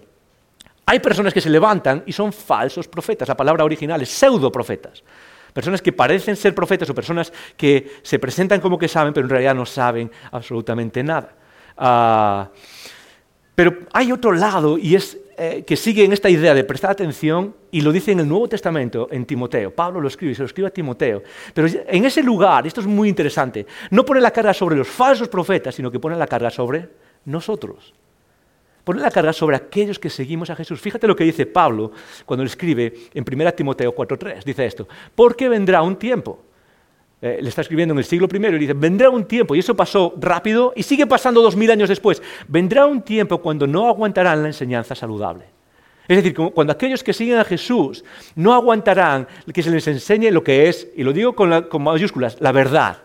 Hay 0.85 0.99
personas 0.99 1.33
que 1.33 1.41
se 1.41 1.49
levantan 1.49 2.03
y 2.05 2.11
son 2.11 2.33
falsos 2.33 2.87
profetas. 2.87 3.27
La 3.27 3.37
palabra 3.37 3.63
original 3.63 4.01
es 4.01 4.09
pseudo 4.09 4.51
profetas. 4.51 5.03
Personas 5.53 5.81
que 5.81 5.93
parecen 5.93 6.35
ser 6.35 6.53
profetas 6.53 6.89
o 6.89 6.95
personas 6.95 7.33
que 7.57 7.99
se 8.01 8.19
presentan 8.19 8.61
como 8.61 8.77
que 8.77 8.87
saben, 8.87 9.13
pero 9.13 9.25
en 9.25 9.29
realidad 9.29 9.55
no 9.55 9.65
saben 9.65 10.11
absolutamente 10.31 11.03
nada. 11.03 11.35
Ah, 11.77 12.49
pero 13.55 13.77
hay 13.91 14.11
otro 14.11 14.31
lado 14.31 14.77
y 14.77 14.95
es 14.95 15.17
eh, 15.37 15.63
que 15.65 15.75
sigue 15.75 16.03
en 16.03 16.11
esta 16.11 16.29
idea 16.29 16.53
de 16.53 16.63
prestar 16.63 16.91
atención 16.91 17.55
y 17.71 17.81
lo 17.81 17.91
dice 17.91 18.11
en 18.11 18.19
el 18.19 18.27
Nuevo 18.27 18.49
Testamento, 18.49 19.07
en 19.11 19.25
Timoteo. 19.25 19.73
Pablo 19.73 20.01
lo 20.01 20.07
escribe, 20.07 20.35
se 20.35 20.41
lo 20.41 20.47
escribe 20.47 20.67
a 20.67 20.71
Timoteo. 20.71 21.23
Pero 21.53 21.67
en 21.87 22.05
ese 22.05 22.21
lugar, 22.21 22.67
esto 22.67 22.81
es 22.81 22.87
muy 22.87 23.07
interesante, 23.07 23.65
no 23.91 24.03
pone 24.03 24.19
la 24.19 24.31
carga 24.31 24.53
sobre 24.53 24.75
los 24.75 24.87
falsos 24.87 25.29
profetas, 25.29 25.75
sino 25.75 25.89
que 25.89 25.99
pone 25.99 26.17
la 26.17 26.27
carga 26.27 26.49
sobre 26.49 26.89
nosotros. 27.25 27.93
Pone 28.89 29.03
la 29.03 29.11
carga 29.11 29.31
sobre 29.31 29.55
aquellos 29.55 29.99
que 29.99 30.09
seguimos 30.09 30.49
a 30.49 30.55
Jesús. 30.55 30.81
Fíjate 30.81 31.05
lo 31.05 31.15
que 31.15 31.23
dice 31.23 31.45
Pablo 31.45 31.91
cuando 32.25 32.43
le 32.43 32.49
escribe 32.49 32.91
en 33.13 33.23
1 33.23 33.53
Timoteo 33.53 33.93
4.3. 33.93 34.43
Dice 34.43 34.65
esto, 34.65 34.87
porque 35.13 35.47
vendrá 35.47 35.83
un 35.83 35.95
tiempo. 35.95 36.39
Eh, 37.21 37.37
le 37.39 37.49
está 37.49 37.61
escribiendo 37.61 37.93
en 37.93 37.99
el 37.99 38.03
siglo 38.03 38.27
I 38.33 38.37
y 38.37 38.57
dice, 38.57 38.73
vendrá 38.73 39.11
un 39.11 39.25
tiempo, 39.25 39.53
y 39.53 39.59
eso 39.59 39.75
pasó 39.75 40.15
rápido 40.19 40.73
y 40.75 40.81
sigue 40.81 41.05
pasando 41.05 41.39
dos 41.39 41.55
mil 41.55 41.69
años 41.69 41.87
después, 41.87 42.19
vendrá 42.47 42.87
un 42.87 43.03
tiempo 43.03 43.37
cuando 43.37 43.67
no 43.67 43.87
aguantarán 43.87 44.41
la 44.41 44.47
enseñanza 44.47 44.95
saludable. 44.95 45.45
Es 46.07 46.17
decir, 46.17 46.33
cuando 46.33 46.73
aquellos 46.73 47.03
que 47.03 47.13
siguen 47.13 47.37
a 47.37 47.43
Jesús 47.43 48.03
no 48.33 48.55
aguantarán 48.55 49.27
que 49.53 49.61
se 49.61 49.69
les 49.69 49.87
enseñe 49.87 50.31
lo 50.31 50.43
que 50.43 50.67
es, 50.67 50.87
y 50.95 51.03
lo 51.03 51.13
digo 51.13 51.35
con, 51.35 51.61
con 51.65 51.83
mayúsculas, 51.83 52.41
la 52.41 52.51
verdad, 52.51 53.03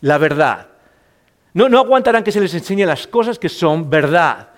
la 0.00 0.18
verdad. 0.18 0.66
No, 1.54 1.68
no 1.68 1.78
aguantarán 1.78 2.24
que 2.24 2.32
se 2.32 2.40
les 2.40 2.52
enseñe 2.52 2.84
las 2.84 3.06
cosas 3.06 3.38
que 3.38 3.48
son 3.48 3.88
verdad. 3.88 4.49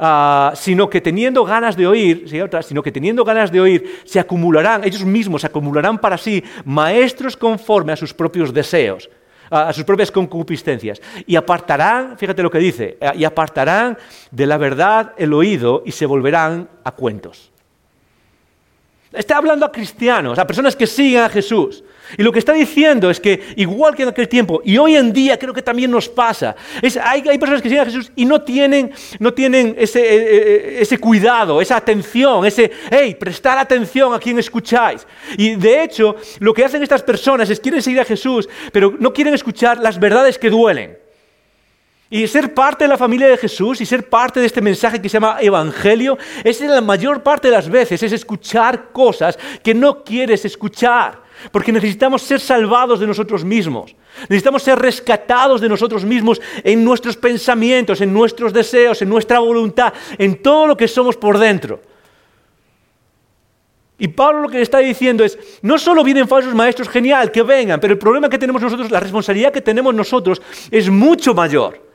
Ah, 0.00 0.52
sino 0.54 0.88
que 0.88 1.00
teniendo 1.00 1.44
ganas 1.44 1.76
de 1.76 1.84
oír, 1.84 2.28
sino 2.62 2.82
que 2.84 2.92
teniendo 2.92 3.24
ganas 3.24 3.50
de 3.50 3.60
oír, 3.60 4.02
se 4.04 4.20
acumularán, 4.20 4.84
ellos 4.84 5.04
mismos 5.04 5.40
se 5.40 5.48
acumularán 5.48 5.98
para 5.98 6.16
sí 6.16 6.44
maestros 6.64 7.36
conforme 7.36 7.92
a 7.92 7.96
sus 7.96 8.14
propios 8.14 8.54
deseos, 8.54 9.10
a 9.50 9.72
sus 9.72 9.82
propias 9.82 10.12
concupiscencias, 10.12 11.02
y 11.26 11.34
apartarán, 11.34 12.16
fíjate 12.16 12.44
lo 12.44 12.50
que 12.50 12.58
dice, 12.58 12.96
eh, 13.00 13.10
y 13.16 13.24
apartarán 13.24 13.98
de 14.30 14.46
la 14.46 14.56
verdad 14.56 15.14
el 15.18 15.34
oído 15.34 15.82
y 15.84 15.90
se 15.90 16.06
volverán 16.06 16.68
a 16.84 16.92
cuentos. 16.92 17.50
Está 19.12 19.38
hablando 19.38 19.66
a 19.66 19.72
cristianos, 19.72 20.38
a 20.38 20.46
personas 20.46 20.76
que 20.76 20.86
siguen 20.86 21.22
a 21.22 21.28
Jesús. 21.28 21.82
Y 22.16 22.22
lo 22.22 22.32
que 22.32 22.38
está 22.38 22.52
diciendo 22.52 23.10
es 23.10 23.20
que, 23.20 23.54
igual 23.56 23.94
que 23.94 24.04
en 24.04 24.08
aquel 24.08 24.28
tiempo, 24.28 24.62
y 24.64 24.78
hoy 24.78 24.96
en 24.96 25.12
día 25.12 25.38
creo 25.38 25.52
que 25.52 25.62
también 25.62 25.90
nos 25.90 26.08
pasa, 26.08 26.56
hay, 27.02 27.22
personas 27.38 27.60
que 27.60 27.68
siguen 27.68 27.82
a 27.82 27.86
Jesús 27.86 28.10
y 28.16 28.24
no 28.24 28.42
tienen, 28.42 28.92
no 29.18 29.34
tienen 29.34 29.74
ese, 29.78 30.00
eh, 30.00 30.16
eh, 30.16 30.78
ese, 30.80 30.98
cuidado, 30.98 31.60
esa 31.60 31.76
atención, 31.76 32.46
ese, 32.46 32.70
hey, 32.90 33.14
prestar 33.18 33.58
atención 33.58 34.14
a 34.14 34.18
quien 34.18 34.38
escucháis. 34.38 35.06
Y 35.36 35.56
de 35.56 35.82
hecho, 35.82 36.16
lo 36.38 36.54
que 36.54 36.64
hacen 36.64 36.82
estas 36.82 37.02
personas 37.02 37.50
es 37.50 37.60
quieren 37.60 37.82
seguir 37.82 38.00
a 38.00 38.04
Jesús, 38.04 38.48
pero 38.72 38.94
no 38.98 39.12
quieren 39.12 39.34
escuchar 39.34 39.78
las 39.78 39.98
verdades 39.98 40.38
que 40.38 40.48
duelen. 40.50 40.96
Y 42.10 42.26
ser 42.26 42.54
parte 42.54 42.84
de 42.84 42.88
la 42.88 42.96
familia 42.96 43.28
de 43.28 43.36
Jesús 43.36 43.80
y 43.82 43.86
ser 43.86 44.08
parte 44.08 44.40
de 44.40 44.46
este 44.46 44.62
mensaje 44.62 45.00
que 45.00 45.10
se 45.10 45.14
llama 45.14 45.36
Evangelio 45.40 46.16
es 46.42 46.58
la 46.62 46.80
mayor 46.80 47.22
parte 47.22 47.48
de 47.48 47.54
las 47.54 47.68
veces, 47.68 48.02
es 48.02 48.12
escuchar 48.12 48.92
cosas 48.92 49.38
que 49.62 49.74
no 49.74 50.02
quieres 50.02 50.44
escuchar. 50.46 51.27
Porque 51.52 51.72
necesitamos 51.72 52.22
ser 52.22 52.40
salvados 52.40 53.00
de 53.00 53.06
nosotros 53.06 53.44
mismos. 53.44 53.94
Necesitamos 54.22 54.62
ser 54.62 54.78
rescatados 54.78 55.60
de 55.60 55.68
nosotros 55.68 56.04
mismos 56.04 56.40
en 56.64 56.84
nuestros 56.84 57.16
pensamientos, 57.16 58.00
en 58.00 58.12
nuestros 58.12 58.52
deseos, 58.52 59.00
en 59.02 59.08
nuestra 59.08 59.38
voluntad, 59.38 59.92
en 60.18 60.42
todo 60.42 60.66
lo 60.66 60.76
que 60.76 60.88
somos 60.88 61.16
por 61.16 61.38
dentro. 61.38 61.80
Y 63.98 64.08
Pablo 64.08 64.42
lo 64.42 64.48
que 64.48 64.62
está 64.62 64.78
diciendo 64.78 65.24
es, 65.24 65.36
no 65.62 65.76
solo 65.76 66.04
vienen 66.04 66.28
falsos 66.28 66.54
maestros, 66.54 66.88
genial, 66.88 67.32
que 67.32 67.42
vengan, 67.42 67.80
pero 67.80 67.92
el 67.92 67.98
problema 67.98 68.30
que 68.30 68.38
tenemos 68.38 68.62
nosotros, 68.62 68.90
la 68.90 69.00
responsabilidad 69.00 69.52
que 69.52 69.60
tenemos 69.60 69.92
nosotros 69.92 70.40
es 70.70 70.88
mucho 70.88 71.34
mayor. 71.34 71.88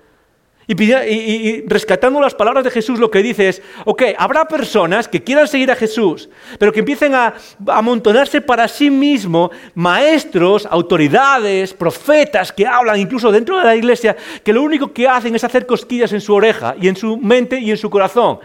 Y, 0.66 1.68
rescatando 1.68 2.22
las 2.22 2.34
palabras 2.34 2.64
de 2.64 2.72
Jesús, 2.72 2.98
lo 2.98 3.12
que 3.12 3.22
dice 3.22 3.50
es, 3.50 3.62
ok, 3.84 4.04
habrá 4.18 4.48
personas 4.48 5.08
que 5.08 5.22
quieran 5.22 5.48
seguir 5.48 5.70
a 5.72 5.76
Jesús, 5.76 6.30
pero 6.58 6.72
que 6.72 6.80
empiecen 6.80 7.14
a, 7.16 7.34
amontonarse 7.68 8.40
para 8.40 8.68
sí 8.68 8.90
mismo 8.90 9.52
maestros, 9.76 10.66
autoridades, 10.66 11.74
profetas 11.74 12.52
que 12.52 12.66
hablan 12.66 13.00
incluso 13.00 13.32
dentro 13.32 13.58
de 13.58 13.66
la 13.66 13.76
iglesia, 13.76 14.16
que 14.44 14.54
lo 14.54 14.62
único 14.62 14.94
que 14.94 15.08
hacen 15.08 15.36
es 15.36 15.44
hacer 15.44 15.66
cosquillas 15.66 16.14
en 16.14 16.22
su 16.22 16.34
oreja 16.34 16.76
y 16.80 16.88
en 16.88 16.96
su 16.96 17.18
mente 17.18 17.60
y 17.60 17.72
en 17.72 17.78
su 17.78 17.90
corazón. 17.90 18.40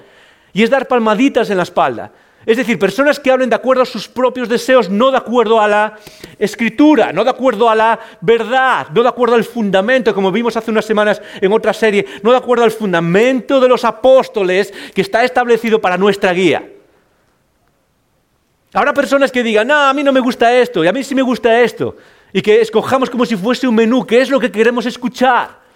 Y 0.53 0.65
es 0.65 0.71
dar 0.71 0.89
palmaditas 0.89 1.51
en 1.51 1.59
la 1.59 1.63
espalda. 1.63 2.11
Es 2.49 2.57
decir, 2.57 2.79
personas 2.79 3.21
que 3.21 3.31
hablen 3.31 3.51
de 3.51 3.57
acuerdo 3.57 3.83
a 3.83 3.85
sus 3.85 4.09
propios 4.09 4.49
deseos, 4.49 4.89
no 4.89 5.11
de 5.11 5.19
acuerdo 5.19 5.61
a 5.61 5.69
la 5.69 5.99
escritura, 6.39 7.13
no 7.13 7.23
de 7.23 7.29
acuerdo 7.29 7.69
a 7.69 7.75
la 7.75 8.01
verdad, 8.23 8.87
no 8.95 9.03
de 9.03 9.09
acuerdo 9.11 9.35
al 9.35 9.45
fundamento, 9.45 10.15
como 10.15 10.33
vimos 10.33 10.57
hace 10.57 10.71
unas 10.71 10.87
semanas 10.87 11.21
en 11.43 11.53
otra 11.53 11.75
serie, 11.75 12.07
no 12.23 12.31
de 12.31 12.39
acuerdo 12.39 12.65
al 12.65 12.71
fundamento 12.71 13.61
de 13.61 13.69
los 13.69 13.85
apóstoles 13.85 14.73
que 14.95 15.03
está 15.03 15.25
establecido 15.25 15.79
para 15.79 15.99
nuestra 15.99 16.33
guía. 16.33 16.67
Habrá 18.73 18.95
personas 18.95 19.31
que 19.31 19.43
digan, 19.43 19.69
no, 19.69 19.77
a 19.77 19.93
mí 19.93 20.03
no 20.03 20.11
me 20.11 20.21
gusta 20.21 20.57
esto, 20.57 20.83
y 20.83 20.89
a 20.89 20.93
mí 20.95 21.05
sí 21.05 21.15
me 21.15 21.21
gusta 21.21 21.61
esto, 21.61 21.99
y 22.33 22.41
que 22.41 22.63
escojamos 22.63 23.11
como 23.11 23.27
si 23.27 23.37
fuese 23.37 23.69
un 23.69 23.75
menú, 23.75 24.07
que 24.07 24.23
es 24.23 24.31
lo 24.31 24.41
que 24.41 24.51
queremos 24.51 24.87
escuchar. 24.87 25.68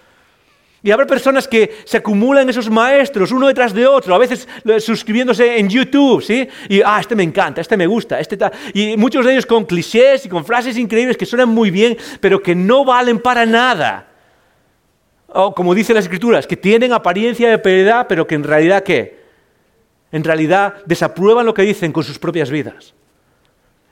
Y 0.85 0.91
habrá 0.91 1.07
personas 1.07 1.47
que 1.47 1.77
se 1.85 1.97
acumulan 1.97 2.49
esos 2.49 2.69
maestros 2.69 3.31
uno 3.31 3.47
detrás 3.47 3.73
de 3.73 3.87
otro, 3.87 4.13
a 4.13 4.17
veces 4.17 4.47
suscribiéndose 4.79 5.57
en 5.57 5.69
YouTube, 5.69 6.21
¿sí? 6.21 6.45
Y, 6.67 6.81
ah, 6.81 6.97
este 6.99 7.15
me 7.15 7.23
encanta, 7.23 7.61
este 7.61 7.77
me 7.77 7.87
gusta, 7.87 8.19
este 8.19 8.35
tal. 8.35 8.51
Y 8.73 8.97
muchos 8.97 9.25
de 9.25 9.31
ellos 9.31 9.45
con 9.45 9.63
clichés 9.63 10.25
y 10.25 10.29
con 10.29 10.43
frases 10.43 10.77
increíbles 10.77 11.15
que 11.15 11.25
suenan 11.25 11.47
muy 11.47 11.71
bien, 11.71 11.97
pero 12.19 12.43
que 12.43 12.53
no 12.53 12.83
valen 12.83 13.19
para 13.19 13.45
nada. 13.45 14.09
O 15.27 15.55
como 15.55 15.73
dicen 15.73 15.95
las 15.95 16.03
escrituras, 16.03 16.45
que 16.45 16.57
tienen 16.57 16.91
apariencia 16.91 17.49
de 17.49 17.59
piedad, 17.59 18.05
pero 18.09 18.27
que 18.27 18.35
en 18.35 18.43
realidad, 18.43 18.83
¿qué? 18.83 19.23
En 20.11 20.25
realidad 20.25 20.75
desaprueban 20.85 21.45
lo 21.45 21.53
que 21.53 21.61
dicen 21.61 21.93
con 21.93 22.03
sus 22.03 22.19
propias 22.19 22.51
vidas. 22.51 22.93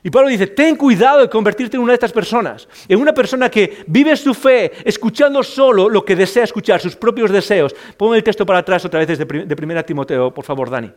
Y 0.04 0.10
Pablo 0.10 0.28
dice, 0.28 0.48
ten 0.48 0.74
cuidado 0.74 1.20
de 1.20 1.28
convertirte 1.28 1.76
en 1.76 1.82
una 1.82 1.92
de 1.92 1.96
estas 1.96 2.12
personas, 2.12 2.68
en 2.88 3.00
una 3.00 3.14
persona 3.14 3.48
que 3.48 3.84
vive 3.86 4.16
su 4.16 4.34
fe 4.34 4.72
escuchando 4.84 5.42
solo 5.42 5.88
lo 5.88 6.04
que 6.04 6.16
desea 6.16 6.42
escuchar, 6.42 6.80
sus 6.80 6.96
propios 6.96 7.30
deseos. 7.30 7.74
Pon 7.96 8.14
el 8.16 8.24
texto 8.24 8.44
para 8.44 8.58
atrás 8.60 8.84
otra 8.84 9.04
vez 9.04 9.18
de, 9.18 9.24
de 9.24 9.64
1 9.64 9.84
Timoteo, 9.84 10.34
por 10.34 10.44
favor, 10.44 10.70
Dani. 10.70 10.90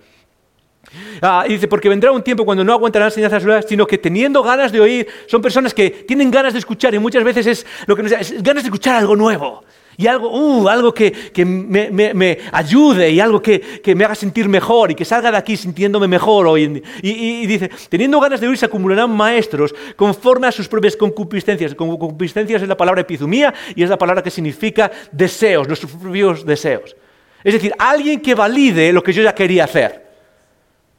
Ah, 1.22 1.46
y 1.48 1.54
dice, 1.54 1.68
porque 1.68 1.90
vendrá 1.90 2.12
un 2.12 2.24
tiempo 2.24 2.46
cuando 2.46 2.64
no 2.64 2.74
aguantarán 2.74 3.08
enseñanzas 3.08 3.44
solas, 3.44 3.66
sino 3.68 3.86
que 3.86 3.98
teniendo 3.98 4.44
ganas 4.44 4.72
de 4.72 4.80
oír, 4.80 5.08
son 5.28 5.42
personas 5.42 5.74
que 5.74 5.90
tienen 5.90 6.32
ganas 6.32 6.54
de 6.54 6.60
escuchar 6.60 6.94
y 6.94 7.00
muchas 7.00 7.24
veces 7.24 7.48
es 7.48 7.66
lo 7.88 7.96
que 7.96 8.04
nos 8.04 8.12
es 8.12 8.44
ganas 8.44 8.64
de 8.64 8.68
escuchar 8.68 8.96
algo 8.96 9.16
nuevo. 9.16 9.64
Y 9.98 10.08
algo, 10.08 10.30
uh, 10.30 10.68
algo 10.68 10.94
que, 10.94 11.14
me, 11.46 12.38
ayude 12.52 13.12
y 13.12 13.20
algo 13.20 13.42
que, 13.42 13.84
me 13.96 14.04
haga 14.04 14.16
sentir 14.16 14.50
mejor 14.50 14.92
y 14.92 14.96
que 14.96 15.06
salga 15.06 15.32
de 15.32 15.38
aquí 15.38 15.56
sintiéndome 15.56 16.08
mejor 16.08 16.48
hoy 16.48 16.68
día. 16.68 16.84
Y, 17.02 17.46
dice, 17.46 17.70
teniendo 17.90 18.20
ganas 18.20 18.42
de 18.42 18.48
oír 18.48 18.58
se 18.58 18.66
acumularán 18.66 19.10
maestros 19.12 19.74
conforme 19.96 20.48
a 20.48 20.52
sus 20.52 20.68
propias 20.68 20.96
concupiscencias. 20.98 21.76
Concupiscencias 21.76 22.62
es 22.62 22.68
la 22.68 22.76
palabra 22.76 23.02
epizumía 23.02 23.54
y 23.74 23.84
es 23.84 23.90
la 23.90 23.98
palabra 23.98 24.22
que 24.22 24.32
significa 24.32 24.92
deseos, 25.12 25.68
nuestros 25.68 25.92
propios 25.94 26.46
deseos. 26.46 26.96
Es 27.44 27.54
decir, 27.54 27.74
alguien 27.78 28.20
que 28.22 28.36
valide 28.36 28.92
lo 28.92 29.04
que 29.04 29.14
yo 29.14 29.24
ya 29.24 29.34
quería 29.34 29.64
hacer. 29.64 30.05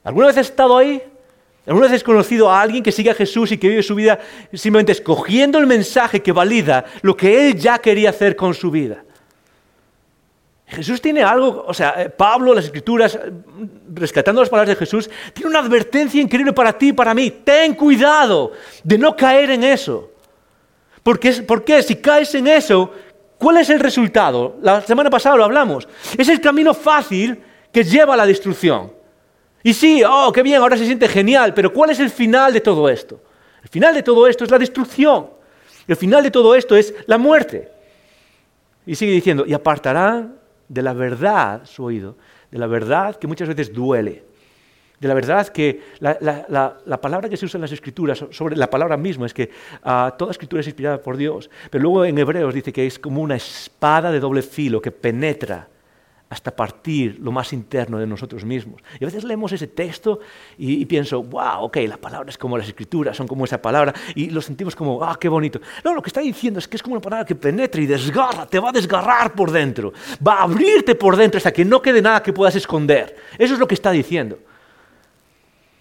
¿Alguna 0.06 0.28
vez 0.28 0.38
has 0.38 0.46
estado 0.46 0.78
ahí? 0.78 1.02
¿Alguna 1.66 1.88
vez 1.88 1.96
has 1.96 2.04
conocido 2.04 2.48
a 2.48 2.60
alguien 2.60 2.80
que 2.80 2.92
sigue 2.92 3.10
a 3.10 3.14
Jesús 3.14 3.50
y 3.50 3.58
que 3.58 3.68
vive 3.68 3.82
su 3.82 3.96
vida 3.96 4.20
simplemente 4.52 4.92
escogiendo 4.92 5.58
el 5.58 5.66
mensaje 5.66 6.22
que 6.22 6.30
valida 6.30 6.84
lo 7.02 7.16
que 7.16 7.48
él 7.48 7.58
ya 7.58 7.80
quería 7.80 8.10
hacer 8.10 8.36
con 8.36 8.54
su 8.54 8.70
vida? 8.70 9.02
Jesús 10.68 11.02
tiene 11.02 11.24
algo, 11.24 11.64
o 11.66 11.74
sea, 11.74 11.94
eh, 11.98 12.08
Pablo, 12.08 12.54
las 12.54 12.66
escrituras, 12.66 13.18
rescatando 13.92 14.40
las 14.40 14.48
palabras 14.48 14.76
de 14.76 14.78
Jesús, 14.78 15.10
tiene 15.32 15.50
una 15.50 15.58
advertencia 15.58 16.22
increíble 16.22 16.52
para 16.52 16.72
ti 16.72 16.90
y 16.90 16.92
para 16.92 17.12
mí. 17.12 17.28
Ten 17.44 17.74
cuidado 17.74 18.52
de 18.84 18.98
no 18.98 19.16
caer 19.16 19.50
en 19.50 19.64
eso. 19.64 20.12
Porque. 21.02 21.32
Si 21.82 21.96
caes 21.96 22.32
en 22.36 22.46
eso, 22.46 22.92
¿cuál 23.38 23.56
es 23.56 23.70
el 23.70 23.80
resultado? 23.80 24.56
La 24.62 24.80
semana 24.82 25.10
pasada 25.10 25.34
lo 25.36 25.44
hablamos. 25.44 25.88
Es 26.16 26.28
el 26.28 26.40
camino 26.40 26.74
fácil 26.74 27.42
que 27.72 27.82
lleva 27.82 28.14
a 28.14 28.16
la 28.16 28.26
destrucción. 28.26 28.95
Y 29.66 29.74
sí, 29.74 30.00
oh, 30.08 30.30
qué 30.32 30.44
bien, 30.44 30.62
ahora 30.62 30.76
se 30.76 30.86
siente 30.86 31.08
genial, 31.08 31.52
pero 31.52 31.72
¿cuál 31.72 31.90
es 31.90 31.98
el 31.98 32.08
final 32.08 32.52
de 32.52 32.60
todo 32.60 32.88
esto? 32.88 33.20
El 33.64 33.68
final 33.68 33.96
de 33.96 34.02
todo 34.04 34.28
esto 34.28 34.44
es 34.44 34.50
la 34.52 34.60
destrucción. 34.60 35.26
El 35.88 35.96
final 35.96 36.22
de 36.22 36.30
todo 36.30 36.54
esto 36.54 36.76
es 36.76 36.94
la 37.06 37.18
muerte. 37.18 37.68
Y 38.86 38.94
sigue 38.94 39.10
diciendo, 39.10 39.44
y 39.44 39.52
apartará 39.52 40.28
de 40.68 40.82
la 40.82 40.92
verdad 40.92 41.62
su 41.64 41.82
oído, 41.82 42.16
de 42.48 42.58
la 42.58 42.68
verdad 42.68 43.16
que 43.16 43.26
muchas 43.26 43.48
veces 43.48 43.72
duele, 43.72 44.22
de 45.00 45.08
la 45.08 45.14
verdad 45.14 45.48
que 45.48 45.82
la, 45.98 47.00
palabra 47.02 47.28
que 47.28 47.36
se 47.36 47.46
usa 47.46 47.58
en 47.58 47.62
las 47.62 47.72
escrituras 47.72 48.24
sobre 48.30 48.54
la 48.54 48.70
palabra 48.70 48.96
misma 48.96 49.26
es 49.26 49.34
que 49.34 49.50
ah, 49.82 50.14
toda 50.16 50.30
escritura 50.30 50.60
es 50.60 50.68
inspirada 50.68 51.02
por 51.02 51.16
Dios, 51.16 51.50
pero 51.70 51.82
luego 51.82 52.04
en 52.04 52.16
Hebreos 52.16 52.54
dice 52.54 52.72
que 52.72 52.86
es 52.86 53.00
como 53.00 53.20
una 53.20 53.34
espada 53.34 54.12
de 54.12 54.20
doble 54.20 54.42
filo 54.42 54.80
que 54.80 54.92
penetra 54.92 55.66
hasta 56.28 56.54
partir 56.54 57.18
lo 57.20 57.30
más 57.30 57.52
interno 57.52 57.98
de 57.98 58.06
nosotros 58.06 58.44
mismos. 58.44 58.82
Y 58.98 59.04
a 59.04 59.06
veces 59.06 59.22
leemos 59.22 59.52
ese 59.52 59.68
texto 59.68 60.20
y, 60.58 60.84
pienso, 60.86 61.22
wow, 61.22 61.64
ok, 61.64 61.76
la 61.88 61.96
palabra 61.96 62.30
es 62.30 62.38
como 62.38 62.58
las 62.58 62.66
escrituras, 62.66 63.16
son 63.16 63.28
como 63.28 63.44
esa 63.44 63.62
palabra, 63.62 63.94
y 64.14 64.30
lo 64.30 64.40
sentimos 64.40 64.74
como, 64.74 65.02
ah, 65.04 65.16
qué 65.20 65.28
bonito. 65.28 65.60
No, 65.84 65.94
lo 65.94 66.02
que 66.02 66.08
está 66.08 66.20
diciendo 66.20 66.58
es 66.58 66.66
que 66.66 66.76
es 66.76 66.82
como 66.82 66.94
una 66.94 67.02
palabra 67.02 67.24
que 67.24 67.36
penetra 67.36 67.80
y 67.80 67.86
desgarra, 67.86 68.46
te 68.46 68.58
va 68.58 68.70
a 68.70 68.72
desgarrar 68.72 69.34
por 69.34 69.52
dentro, 69.52 69.92
va 70.26 70.40
a 70.40 70.42
abrirte 70.42 70.94
por 70.96 71.16
dentro 71.16 71.38
hasta 71.38 71.52
que 71.52 71.64
no 71.64 71.80
quede 71.80 72.02
nada 72.02 72.22
que 72.22 72.32
puedas 72.32 72.56
esconder. 72.56 73.16
Eso 73.38 73.54
es 73.54 73.60
lo 73.60 73.68
que 73.68 73.74
está 73.74 73.92
diciendo. 73.92 74.38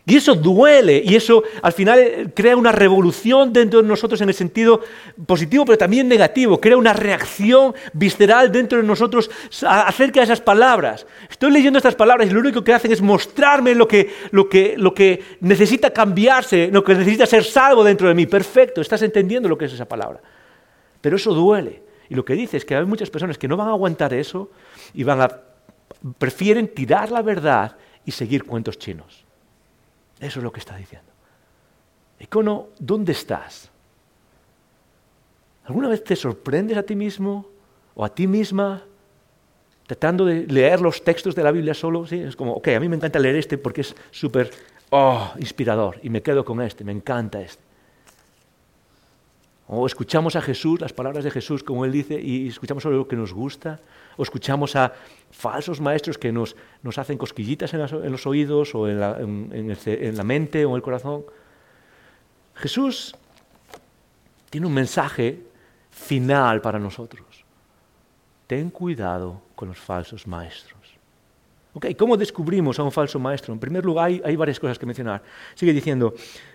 Y 0.07 0.15
eso 0.17 0.35
duele 0.35 1.01
y 1.03 1.15
eso 1.15 1.43
al 1.63 1.73
final 1.73 1.99
eh, 1.99 2.27
crea 2.33 2.55
una 2.55 2.71
revolución 2.71 3.51
dentro 3.51 3.81
de 3.81 3.87
nosotros 3.87 4.21
en 4.21 4.29
el 4.29 4.35
sentido 4.35 4.81
positivo, 5.25 5.65
pero 5.65 5.79
también 5.79 6.07
negativo. 6.07 6.61
Crea 6.61 6.77
una 6.77 6.93
reacción 6.93 7.73
visceral 7.91 8.51
dentro 8.51 8.77
de 8.77 8.83
nosotros 8.83 9.31
acerca 9.67 10.19
de 10.19 10.25
esas 10.25 10.41
palabras. 10.41 11.07
Estoy 11.27 11.49
leyendo 11.49 11.77
estas 11.77 11.95
palabras 11.95 12.29
y 12.29 12.33
lo 12.33 12.39
único 12.39 12.63
que 12.63 12.73
hacen 12.73 12.91
es 12.91 13.01
mostrarme 13.01 13.73
lo 13.73 13.87
que, 13.87 14.13
lo 14.29 14.47
que, 14.47 14.75
lo 14.77 14.93
que 14.93 15.23
necesita 15.39 15.89
cambiarse, 15.89 16.69
lo 16.71 16.83
que 16.83 16.93
necesita 16.93 17.25
ser 17.25 17.43
salvo 17.43 17.83
dentro 17.83 18.07
de 18.07 18.13
mí. 18.13 18.27
Perfecto, 18.27 18.81
estás 18.81 19.01
entendiendo 19.01 19.49
lo 19.49 19.57
que 19.57 19.65
es 19.65 19.73
esa 19.73 19.87
palabra. 19.87 20.21
Pero 21.01 21.15
eso 21.15 21.33
duele. 21.33 21.81
Y 22.09 22.13
lo 22.13 22.23
que 22.23 22.35
dice 22.35 22.57
es 22.57 22.65
que 22.65 22.75
hay 22.75 22.85
muchas 22.85 23.09
personas 23.09 23.39
que 23.39 23.47
no 23.47 23.57
van 23.57 23.69
a 23.69 23.71
aguantar 23.71 24.13
eso 24.13 24.51
y 24.93 25.03
van 25.03 25.21
a, 25.21 25.29
prefieren 26.19 26.67
tirar 26.67 27.09
la 27.09 27.23
verdad 27.23 27.75
y 28.05 28.11
seguir 28.11 28.43
cuentos 28.43 28.77
chinos. 28.77 29.24
Eso 30.19 30.39
es 30.39 30.43
lo 30.43 30.51
que 30.51 30.59
está 30.59 30.75
diciendo. 30.75 31.11
Icono, 32.19 32.69
¿dónde 32.79 33.11
estás? 33.11 33.69
¿Alguna 35.65 35.89
vez 35.89 36.03
te 36.03 36.15
sorprendes 36.15 36.77
a 36.77 36.83
ti 36.83 36.95
mismo 36.95 37.47
o 37.95 38.05
a 38.05 38.09
ti 38.13 38.27
misma 38.27 38.83
tratando 39.87 40.25
de 40.25 40.45
leer 40.47 40.81
los 40.81 41.03
textos 41.03 41.35
de 41.35 41.43
la 41.43 41.51
Biblia 41.51 41.73
solo? 41.73 42.05
¿sí? 42.05 42.19
Es 42.19 42.35
como, 42.35 42.53
ok, 42.53 42.69
a 42.69 42.79
mí 42.79 42.87
me 42.87 42.95
encanta 42.95 43.19
leer 43.19 43.35
este 43.35 43.57
porque 43.57 43.81
es 43.81 43.95
súper 44.11 44.51
oh, 44.91 45.31
inspirador 45.39 45.99
y 46.03 46.09
me 46.09 46.21
quedo 46.21 46.45
con 46.45 46.61
este, 46.61 46.83
me 46.83 46.91
encanta 46.91 47.41
este. 47.41 47.63
O 49.67 49.87
escuchamos 49.87 50.35
a 50.35 50.41
Jesús, 50.41 50.79
las 50.79 50.93
palabras 50.93 51.23
de 51.23 51.31
Jesús, 51.31 51.63
como 51.63 51.85
Él 51.85 51.91
dice, 51.91 52.21
y 52.21 52.47
escuchamos 52.47 52.83
solo 52.83 52.97
lo 52.97 53.07
que 53.07 53.15
nos 53.15 53.33
gusta. 53.33 53.79
O 54.17 54.23
escuchamos 54.23 54.75
a 54.75 54.93
falsos 55.31 55.81
maestros 55.81 56.17
que 56.17 56.31
nos, 56.31 56.55
hacen 56.97 57.17
cosquillitas 57.17 57.73
en, 57.73 58.11
los 58.11 58.25
oídos 58.25 58.73
o 58.75 58.87
en 58.87 58.99
la, 58.99 59.17
en 59.19 60.17
la 60.17 60.23
mente 60.23 60.65
o 60.65 60.69
en 60.69 60.75
el 60.75 60.81
corazón. 60.81 61.25
Jesús 62.55 63.15
tiene 64.49 64.67
un 64.67 64.73
mensaje 64.73 65.39
final 65.91 66.61
para 66.61 66.79
nosotros. 66.79 67.25
Ten 68.47 68.69
cuidado 68.69 69.41
con 69.55 69.69
los 69.69 69.79
falsos 69.79 70.27
maestros. 70.27 70.75
¿Cómo 71.97 72.15
descubrimos 72.15 72.79
a 72.79 72.83
un 72.83 72.91
falso 72.91 73.19
maestro? 73.19 73.53
En 73.53 73.59
primer 73.59 73.83
lugar, 73.83 74.09
hay, 74.23 74.35
varias 74.37 74.59
cosas 74.59 74.79
que 74.79 74.85
mencionar. 74.85 75.21
Sigue 75.55 75.73
diciendo, 75.73 76.13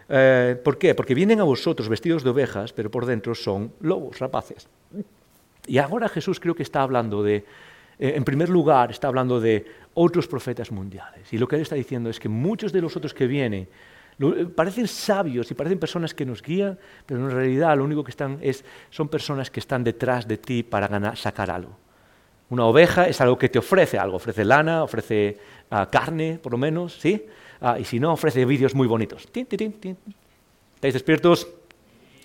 eh, 0.08 0.58
¿por 0.64 0.78
qué? 0.78 0.94
Porque 0.94 1.14
vienen 1.14 1.40
a 1.40 1.44
vosotros 1.44 1.90
vestidos 1.90 2.24
de 2.24 2.30
ovejas, 2.30 2.72
pero 2.72 2.90
por 2.90 3.04
dentro 3.04 3.34
son 3.34 3.72
lobos, 3.80 4.18
rapaces. 4.18 4.66
Y 5.70 5.78
ahora 5.78 6.08
Jesús 6.08 6.40
creo 6.40 6.56
que 6.56 6.64
está 6.64 6.82
hablando 6.82 7.22
de, 7.22 7.36
eh, 7.36 8.14
en 8.16 8.24
primer 8.24 8.48
lugar, 8.48 8.90
está 8.90 9.06
hablando 9.06 9.40
de 9.40 9.64
otros 9.94 10.26
profetas 10.26 10.72
mundiales. 10.72 11.32
Y 11.32 11.38
lo 11.38 11.46
que 11.46 11.54
él 11.54 11.62
está 11.62 11.76
diciendo 11.76 12.10
es 12.10 12.18
que 12.18 12.28
muchos 12.28 12.72
de 12.72 12.80
los 12.80 12.96
otros 12.96 13.14
que 13.14 13.28
vienen 13.28 13.68
eh, 14.18 14.46
parecen 14.52 14.88
sabios 14.88 15.48
y 15.48 15.54
parecen 15.54 15.78
personas 15.78 16.12
que 16.12 16.26
nos 16.26 16.42
guían, 16.42 16.76
pero 17.06 17.20
en 17.20 17.30
realidad 17.30 17.76
lo 17.76 17.84
único 17.84 18.02
que 18.02 18.10
están 18.10 18.38
es, 18.42 18.64
son 18.90 19.08
personas 19.08 19.48
que 19.48 19.60
están 19.60 19.84
detrás 19.84 20.26
de 20.26 20.38
ti 20.38 20.64
para 20.64 20.88
ganar, 20.88 21.16
sacar 21.16 21.52
algo. 21.52 21.78
Una 22.48 22.64
oveja 22.64 23.06
es 23.06 23.20
algo 23.20 23.38
que 23.38 23.48
te 23.48 23.60
ofrece 23.60 23.96
algo, 23.96 24.16
ofrece 24.16 24.44
lana, 24.44 24.82
ofrece 24.82 25.38
ah, 25.70 25.88
carne, 25.88 26.40
por 26.42 26.50
lo 26.50 26.58
menos, 26.58 26.94
¿sí? 26.94 27.26
Ah, 27.60 27.78
y 27.78 27.84
si 27.84 28.00
no, 28.00 28.14
ofrece 28.14 28.44
vídeos 28.44 28.74
muy 28.74 28.88
bonitos. 28.88 29.22
¿Estáis 29.22 30.94
despiertos? 30.94 31.46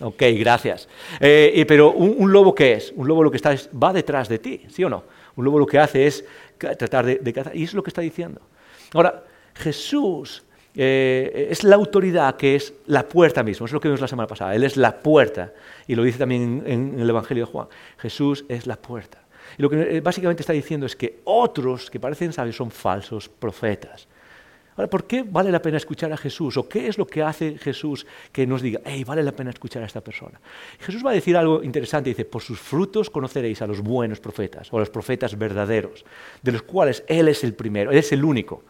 Ok, 0.02 0.24
gracias. 0.38 0.90
Eh, 1.20 1.66
pero 1.68 1.92
un, 1.92 2.32
lobo, 2.32 2.54
¿qué 2.54 2.74
es? 2.74 2.94
Un 2.96 3.08
lobo 3.08 3.24
lo 3.24 3.32
que 3.32 3.38
está 3.38 3.54
es, 3.54 3.70
va 3.72 3.94
detrás 3.94 4.28
de 4.28 4.40
ti, 4.40 4.66
¿sí 4.70 4.84
o 4.84 4.90
no? 4.90 5.04
Un 5.36 5.46
lobo 5.46 5.60
lo 5.60 5.66
que 5.66 5.80
hace 5.80 6.06
es 6.08 6.26
tratar 6.58 7.06
de, 7.06 7.34
cazar, 7.34 7.56
y 7.56 7.64
eso 7.64 7.72
es 7.72 7.76
lo 7.76 7.84
que 7.84 7.90
está 7.90 8.02
diciendo. 8.02 8.42
Ahora, 8.94 9.24
Jesús 9.54 10.44
eh, 10.76 11.48
es 11.50 11.64
la 11.64 11.76
autoridad 11.76 12.36
que 12.36 12.56
es 12.56 12.74
la 12.88 13.08
puerta 13.08 13.44
mismo, 13.44 13.66
es 13.66 13.72
lo 13.72 13.80
que 13.80 13.88
vimos 13.88 14.02
la 14.02 14.08
semana 14.08 14.28
pasada, 14.28 14.56
Él 14.56 14.64
es 14.64 14.76
la 14.76 15.00
puerta, 15.00 15.54
y 15.88 15.96
lo 15.96 16.04
dice 16.04 16.20
también 16.20 16.64
en 16.66 17.00
el 17.00 17.10
Evangelio 17.10 17.46
de 17.46 17.52
Juan, 17.52 17.68
Jesús 17.98 18.46
es 18.50 18.68
la 18.68 18.76
puerta. 18.76 19.26
Y 19.58 19.62
lo 19.62 19.70
que 19.70 19.98
eh, 19.98 20.02
básicamente 20.02 20.42
está 20.42 20.54
diciendo 20.54 20.86
es 20.86 20.96
que 20.96 21.22
otros 21.26 21.90
que 21.90 22.00
parecen 22.00 22.34
sabios 22.34 22.56
son 22.56 22.72
falsos 22.72 23.30
profetas. 23.30 24.08
Ahora, 24.78 24.90
¿por 24.90 25.06
qué 25.06 25.24
vale 25.24 25.52
la 25.52 25.62
pena 25.62 25.78
escuchar 25.78 26.12
a 26.12 26.18
Jesús? 26.18 26.58
¿O 26.58 26.68
qué 26.68 26.88
es 26.88 26.98
lo 26.98 27.08
que 27.08 27.24
hace 27.24 27.58
Jesús 27.58 28.06
que 28.32 28.46
nos 28.46 28.62
diga, 28.62 28.82
hey, 28.84 29.06
vale 29.06 29.24
la 29.24 29.32
pena 29.32 29.50
escuchar 29.50 29.82
a 29.84 29.86
esta 29.86 30.02
persona? 30.02 30.40
Jesús 30.80 31.06
va 31.06 31.12
a 31.12 31.14
decir 31.14 31.38
algo 31.38 31.64
interesante, 31.64 32.10
dice, 32.10 32.26
por 32.26 32.42
sus 32.42 32.60
frutos 32.60 33.10
conoceréis 33.10 33.62
a 33.62 33.68
los 33.68 33.80
buenos 33.80 34.20
profetas, 34.20 34.68
o 34.74 34.78
a 34.78 34.80
los 34.82 34.90
profetas 34.90 35.38
verdaderos, 35.38 36.04
de 36.42 36.52
los 36.52 36.64
cuales 36.64 37.04
Él 37.08 37.30
es 37.30 37.44
el 37.46 37.54
primero, 37.54 37.92
Él 37.92 38.00
es 38.00 38.12
el 38.12 38.26
único, 38.26 38.64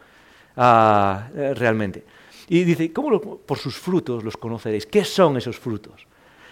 ah, 0.56 1.28
eh, 1.34 1.54
realmente. 1.54 2.04
Y 2.48 2.62
dice, 2.62 2.92
¿cómo 2.92 3.38
por 3.38 3.58
sus 3.58 3.76
frutos 3.76 4.22
los 4.22 4.36
conoceréis? 4.36 4.86
¿Qué 4.86 5.04
son 5.04 5.36
esos 5.36 5.58
frutos? 5.58 6.06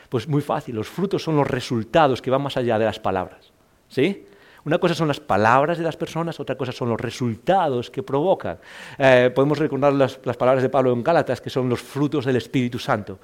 Pues 0.08 0.26
muy 0.26 0.42
fácil, 0.42 0.74
los 0.74 0.88
frutos 0.88 1.22
son 1.22 1.36
los 1.36 1.48
resultados 1.48 2.20
que 2.20 2.30
van 2.30 2.42
más 2.42 2.56
allá 2.56 2.76
de 2.76 2.86
las 2.86 2.98
palabras. 2.98 3.52
¿Sí? 3.88 4.26
Una 4.64 4.78
cosa 4.78 4.94
son 4.94 5.08
las 5.08 5.20
palabras 5.20 5.76
de 5.76 5.84
las 5.84 5.96
personas, 5.96 6.40
otra 6.40 6.56
cosa 6.56 6.72
son 6.72 6.88
los 6.88 6.98
resultados 6.98 7.90
que 7.90 8.02
provocan. 8.02 8.58
Eh, 8.96 9.30
podemos 9.34 9.58
recordar 9.58 9.92
las, 9.92 10.16
palabras 10.16 10.62
de 10.62 10.70
Pablo 10.70 10.92
en 10.92 11.02
Gálatas, 11.02 11.40
que 11.42 11.50
son 11.50 11.68
los 11.68 11.82
frutos 11.82 12.24
del 12.24 12.36
Espíritu 12.36 12.78
Santo. 12.78 13.18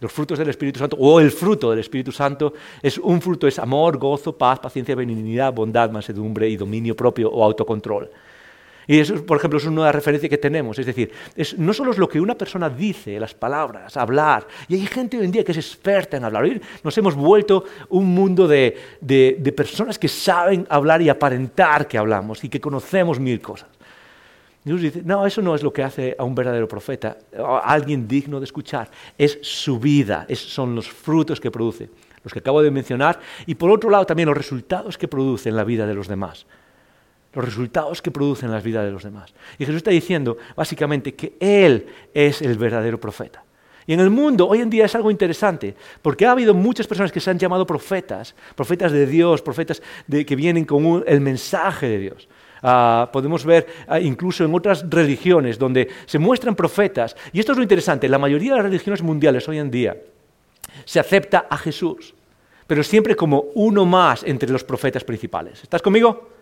Los 0.00 0.10
frutos 0.10 0.38
del 0.38 0.48
Espíritu 0.48 0.78
Santo, 0.78 0.96
o 0.98 1.20
el 1.20 1.30
fruto 1.30 1.70
del 1.70 1.80
Espíritu 1.80 2.12
Santo, 2.12 2.54
es 2.80 2.96
un 2.96 3.20
fruto, 3.20 3.46
es 3.46 3.58
amor, 3.58 3.98
gozo, 3.98 4.38
paz, 4.38 4.58
paciencia, 4.58 4.94
benignidad, 4.94 5.52
bondad, 5.52 5.90
mansedumbre 5.90 6.48
y 6.48 6.56
dominio 6.56 6.96
propio 6.96 7.30
o 7.30 7.44
autocontrol. 7.44 8.10
Y 8.86 8.98
eso, 8.98 9.24
por 9.26 9.38
ejemplo, 9.38 9.58
es 9.58 9.64
una 9.66 9.90
referencia 9.90 10.28
que 10.28 10.38
tenemos. 10.38 10.78
Es 10.78 10.86
decir, 10.86 11.10
no 11.58 11.72
solo 11.72 11.90
es 11.90 11.98
lo 11.98 12.08
que 12.08 12.20
una 12.20 12.36
persona 12.36 12.70
dice, 12.70 13.18
las 13.18 13.34
palabras, 13.34 13.96
hablar. 13.96 14.46
Y 14.68 14.74
hay 14.74 14.86
gente 14.86 15.18
hoy 15.18 15.24
en 15.24 15.32
día 15.32 15.44
que 15.44 15.52
es 15.52 15.58
experta 15.58 16.16
en 16.16 16.24
hablar. 16.24 16.44
Hoy 16.44 16.60
nos 16.84 16.96
hemos 16.98 17.14
vuelto 17.14 17.64
un 17.88 18.06
mundo 18.06 18.46
de, 18.46 18.76
de 19.00 19.52
personas 19.52 19.98
que 19.98 20.08
saben 20.08 20.66
hablar 20.70 21.02
y 21.02 21.08
aparentar 21.08 21.88
que 21.88 21.98
hablamos 21.98 22.44
y 22.44 22.48
que 22.48 22.60
conocemos 22.60 23.18
mil 23.18 23.40
cosas. 23.40 23.68
Dios 24.62 24.80
dice, 24.80 25.02
no, 25.04 25.24
eso 25.24 25.42
no 25.42 25.54
es 25.54 25.62
lo 25.62 25.72
que 25.72 25.84
hace 25.84 26.16
a 26.18 26.24
un 26.24 26.34
verdadero 26.34 26.66
profeta, 26.66 27.18
a 27.38 27.58
alguien 27.58 28.08
digno 28.08 28.40
de 28.40 28.44
escuchar. 28.46 28.90
Es 29.16 29.38
su 29.42 29.78
vida, 29.78 30.26
son 30.34 30.74
los 30.74 30.88
frutos 30.88 31.40
que 31.40 31.52
produce. 31.52 31.88
los 32.26 32.32
que 32.32 32.40
acabo 32.40 32.60
de 32.60 32.72
mencionar, 32.72 33.20
y 33.46 33.54
por 33.54 33.70
otro 33.70 33.88
lado 33.88 34.04
también 34.04 34.28
los 34.28 34.36
resultados 34.36 34.98
que 34.98 35.06
produce 35.06 35.48
en 35.48 35.54
la 35.54 35.62
vida 35.62 35.86
de 35.86 35.94
los 35.94 36.08
demás. 36.08 36.44
Los 37.36 37.44
resultados 37.44 38.00
que 38.00 38.10
produce 38.10 38.46
en 38.46 38.52
la 38.52 38.60
vida 38.60 38.82
de 38.82 38.90
los 38.90 39.04
demás. 39.04 39.34
Y 39.58 39.64
Jesús 39.64 39.76
está 39.76 39.90
diciendo 39.90 40.38
básicamente 40.56 41.14
que 41.14 41.36
Él 41.38 41.86
es 42.14 42.40
el 42.42 42.56
verdadero 42.56 42.98
profeta. 42.98 43.44
Y 43.86 43.92
en 43.92 44.00
el 44.00 44.10
mundo 44.10 44.48
hoy 44.48 44.62
en 44.62 44.70
día 44.70 44.86
es 44.86 44.94
algo 44.94 45.10
interesante, 45.10 45.76
porque 46.02 46.26
ha 46.26 46.32
habido 46.32 46.54
muchas 46.54 46.86
personas 46.86 47.12
que 47.12 47.20
se 47.20 47.30
han 47.30 47.38
llamado 47.38 47.66
profetas, 47.66 48.34
profetas 48.54 48.90
de 48.90 49.06
Dios, 49.06 49.42
profetas 49.42 49.80
que 50.08 50.36
vienen 50.36 50.64
con 50.64 51.04
el 51.06 51.20
mensaje 51.20 51.88
de 51.88 51.98
Dios. 51.98 52.28
Ah, 52.62 53.10
podemos 53.12 53.44
ver 53.44 53.66
ah, 53.86 54.00
incluso 54.00 54.44
en 54.44 54.54
otras 54.54 54.88
religiones 54.88 55.58
donde 55.58 55.88
se 56.06 56.18
muestran 56.18 56.56
profetas. 56.56 57.14
Y 57.32 57.38
esto 57.38 57.52
es 57.52 57.58
lo 57.58 57.62
interesante, 57.62 58.08
la 58.08 58.18
mayoría 58.18 58.52
de 58.52 58.56
las 58.56 58.66
religiones 58.66 59.02
mundiales 59.02 59.46
hoy 59.48 59.58
en 59.58 59.70
día 59.70 59.96
se 60.84 60.98
acepta 60.98 61.46
a 61.48 61.56
Jesús, 61.58 62.14
pero 62.66 62.82
siempre 62.82 63.14
como 63.14 63.44
uno 63.54 63.84
más 63.84 64.24
entre 64.24 64.50
los 64.50 64.64
profetas 64.64 65.04
principales. 65.04 65.62
¿Estás 65.62 65.82
conmigo? 65.82 66.35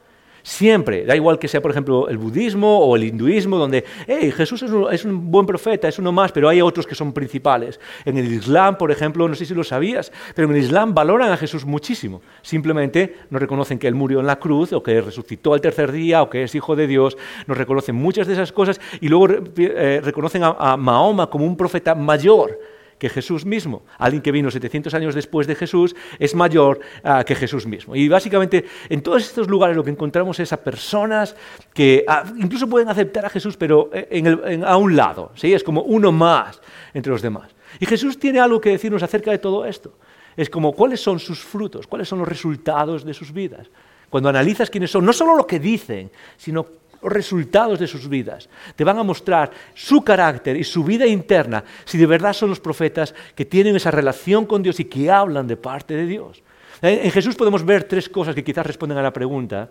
Siempre, 0.47 1.07
da 1.07 1.17
igual 1.17 1.39
que 1.39 1.49
sea, 1.49 1.63
por 1.63 1.71
ejemplo, 1.71 2.07
el 2.11 2.19
budismo 2.19 2.81
o 2.81 2.97
el 2.97 3.05
hinduismo, 3.05 3.57
donde 3.57 3.83
hey, 4.07 4.31
Jesús 4.31 4.63
es 4.63 5.05
un, 5.07 5.31
buen 5.31 5.47
profeta, 5.47 5.89
es 5.89 5.99
uno 5.99 6.13
más, 6.13 6.33
pero 6.33 6.51
hay 6.51 6.61
otros 6.61 6.87
que 6.87 6.95
son 6.95 7.15
principales. 7.15 7.81
En 8.05 8.19
el 8.19 8.31
Islam, 8.31 8.77
por 8.77 8.91
ejemplo, 8.91 9.27
no 9.27 9.35
sé 9.35 9.47
si 9.47 9.55
lo 9.55 9.65
sabías, 9.65 10.13
pero 10.35 10.47
en 10.47 10.55
el 10.55 10.63
Islam 10.63 10.93
valoran 10.95 11.33
a 11.33 11.39
Jesús 11.39 11.65
muchísimo. 11.65 12.21
Simplemente 12.43 13.21
no 13.31 13.39
reconocen 13.39 13.79
que 13.79 13.89
Él 13.89 13.95
murió 13.95 14.21
en 14.21 14.27
la 14.27 14.39
cruz, 14.39 14.75
o 14.75 14.83
que 14.83 15.01
resucitó 15.01 15.55
al 15.55 15.63
tercer 15.63 15.91
día, 15.91 16.21
o 16.21 16.29
que 16.29 16.43
es 16.43 16.55
hijo 16.55 16.77
de 16.77 16.87
Dios. 16.87 17.17
No 17.47 17.55
reconocen 17.55 17.95
muchas 17.95 18.27
de 18.27 18.35
esas 18.35 18.53
cosas 18.53 18.79
y 19.01 19.09
luego 19.09 19.29
eh, 19.57 20.03
reconocen 20.05 20.43
a 20.45 20.77
Mahoma 20.77 21.31
como 21.31 21.47
un 21.47 21.57
profeta 21.57 21.95
mayor 21.95 22.59
que 22.99 23.09
Jesús 23.09 23.45
mismo. 23.45 23.83
Alguien 23.99 24.23
que 24.23 24.33
vino 24.33 24.51
700 24.51 24.95
años 24.95 25.15
después 25.15 25.47
de 25.47 25.55
Jesús 25.55 25.95
es 26.19 26.35
mayor 26.35 26.81
ah, 27.03 27.25
que 27.25 27.35
Jesús 27.35 27.67
mismo. 27.67 27.97
Y 27.97 28.09
básicamente 28.09 28.65
en 28.89 29.03
todos 29.03 29.23
estos 29.23 29.49
lugares 29.49 29.77
lo 29.77 29.85
que 29.85 29.91
encontramos 29.91 30.39
es 30.41 30.53
a 30.53 30.63
personas 30.63 31.37
que 31.73 32.05
ah, 32.09 32.25
incluso 32.39 32.69
pueden 32.69 32.89
aceptar 32.89 33.27
a 33.27 33.31
Jesús, 33.31 33.57
pero 33.57 33.91
eh, 33.93 34.63
a 34.65 34.77
un 34.77 34.97
lado. 34.97 35.33
¿sí? 35.35 35.53
Es 35.53 35.63
como 35.63 35.83
uno 35.83 36.13
más 36.13 36.61
entre 36.93 37.13
los 37.13 37.23
demás. 37.23 37.55
Y 37.81 37.87
Jesús 37.87 38.19
tiene 38.19 38.41
algo 38.41 38.61
que 38.61 38.71
decirnos 38.71 39.03
acerca 39.03 39.31
de 39.31 39.39
todo 39.39 39.65
esto. 39.65 39.99
Es 40.37 40.51
como 40.51 40.73
cuáles 40.73 41.01
son 41.01 41.19
sus 41.19 41.41
frutos, 41.41 41.87
cuáles 41.87 42.09
son 42.09 42.19
los 42.19 42.29
resultados 42.29 43.05
de 43.05 43.15
sus 43.15 43.33
vidas. 43.33 43.69
Cuando 44.11 44.29
analizas 44.29 44.71
quiénes 44.71 44.91
son, 44.91 45.05
no 45.05 45.13
solo 45.13 45.37
lo 45.37 45.47
que 45.47 45.59
dicen, 45.59 46.11
sino 46.37 46.67
resultados 47.05 47.79
de 47.79 47.87
sus 47.87 48.09
vidas. 48.09 48.49
Te 48.77 48.85
van 48.85 48.99
a 48.99 49.03
mostrar 49.03 49.51
su 49.75 50.03
carácter 50.03 50.57
y 50.57 50.65
su 50.65 50.85
vida 50.85 51.07
interna, 51.07 51.65
si 51.85 51.99
de 51.99 52.07
verdad 52.07 52.33
son 52.33 52.51
los 52.51 52.61
profetas 52.61 53.15
que 53.35 53.45
tienen 53.45 53.77
esa 53.77 53.91
relación 53.91 54.47
con 54.47 54.63
Dios 54.63 54.81
y 54.81 54.87
que 54.87 55.11
hablan 55.11 55.47
de 55.47 55.57
parte 55.57 55.95
de 55.95 56.07
Dios. 56.07 56.43
En 56.83 57.11
Jesús 57.11 57.37
podemos 57.37 57.65
ver 57.65 57.85
tres 57.85 58.09
cosas 58.09 58.35
que 58.35 58.45
quizás 58.45 58.67
responden 58.67 58.99
a 58.99 59.03
la 59.03 59.13
pregunta, 59.13 59.71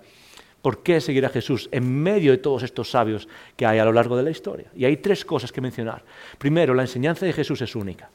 ¿por 0.62 0.82
qué 0.82 1.02
seguir 1.02 1.26
a 1.26 1.30
Jesús 1.30 1.70
en 1.72 2.02
medio 2.02 2.32
de 2.32 2.38
todos 2.38 2.64
estos 2.64 2.90
sabios 2.90 3.28
que 3.56 3.66
hay 3.66 3.80
a 3.80 3.86
lo 3.86 3.92
largo 3.92 4.18
de 4.18 4.24
la 4.24 4.32
historia? 4.32 4.68
Y 4.76 4.86
hay 4.86 4.98
tres 4.98 5.26
cosas 5.26 5.52
que 5.52 5.62
mencionar. 5.62 6.04
Primero, 6.38 6.74
la 6.74 6.84
enseñanza 6.84 7.26
de 7.26 7.34
Jesús 7.34 7.62
es 7.62 7.76
única. 7.76 8.10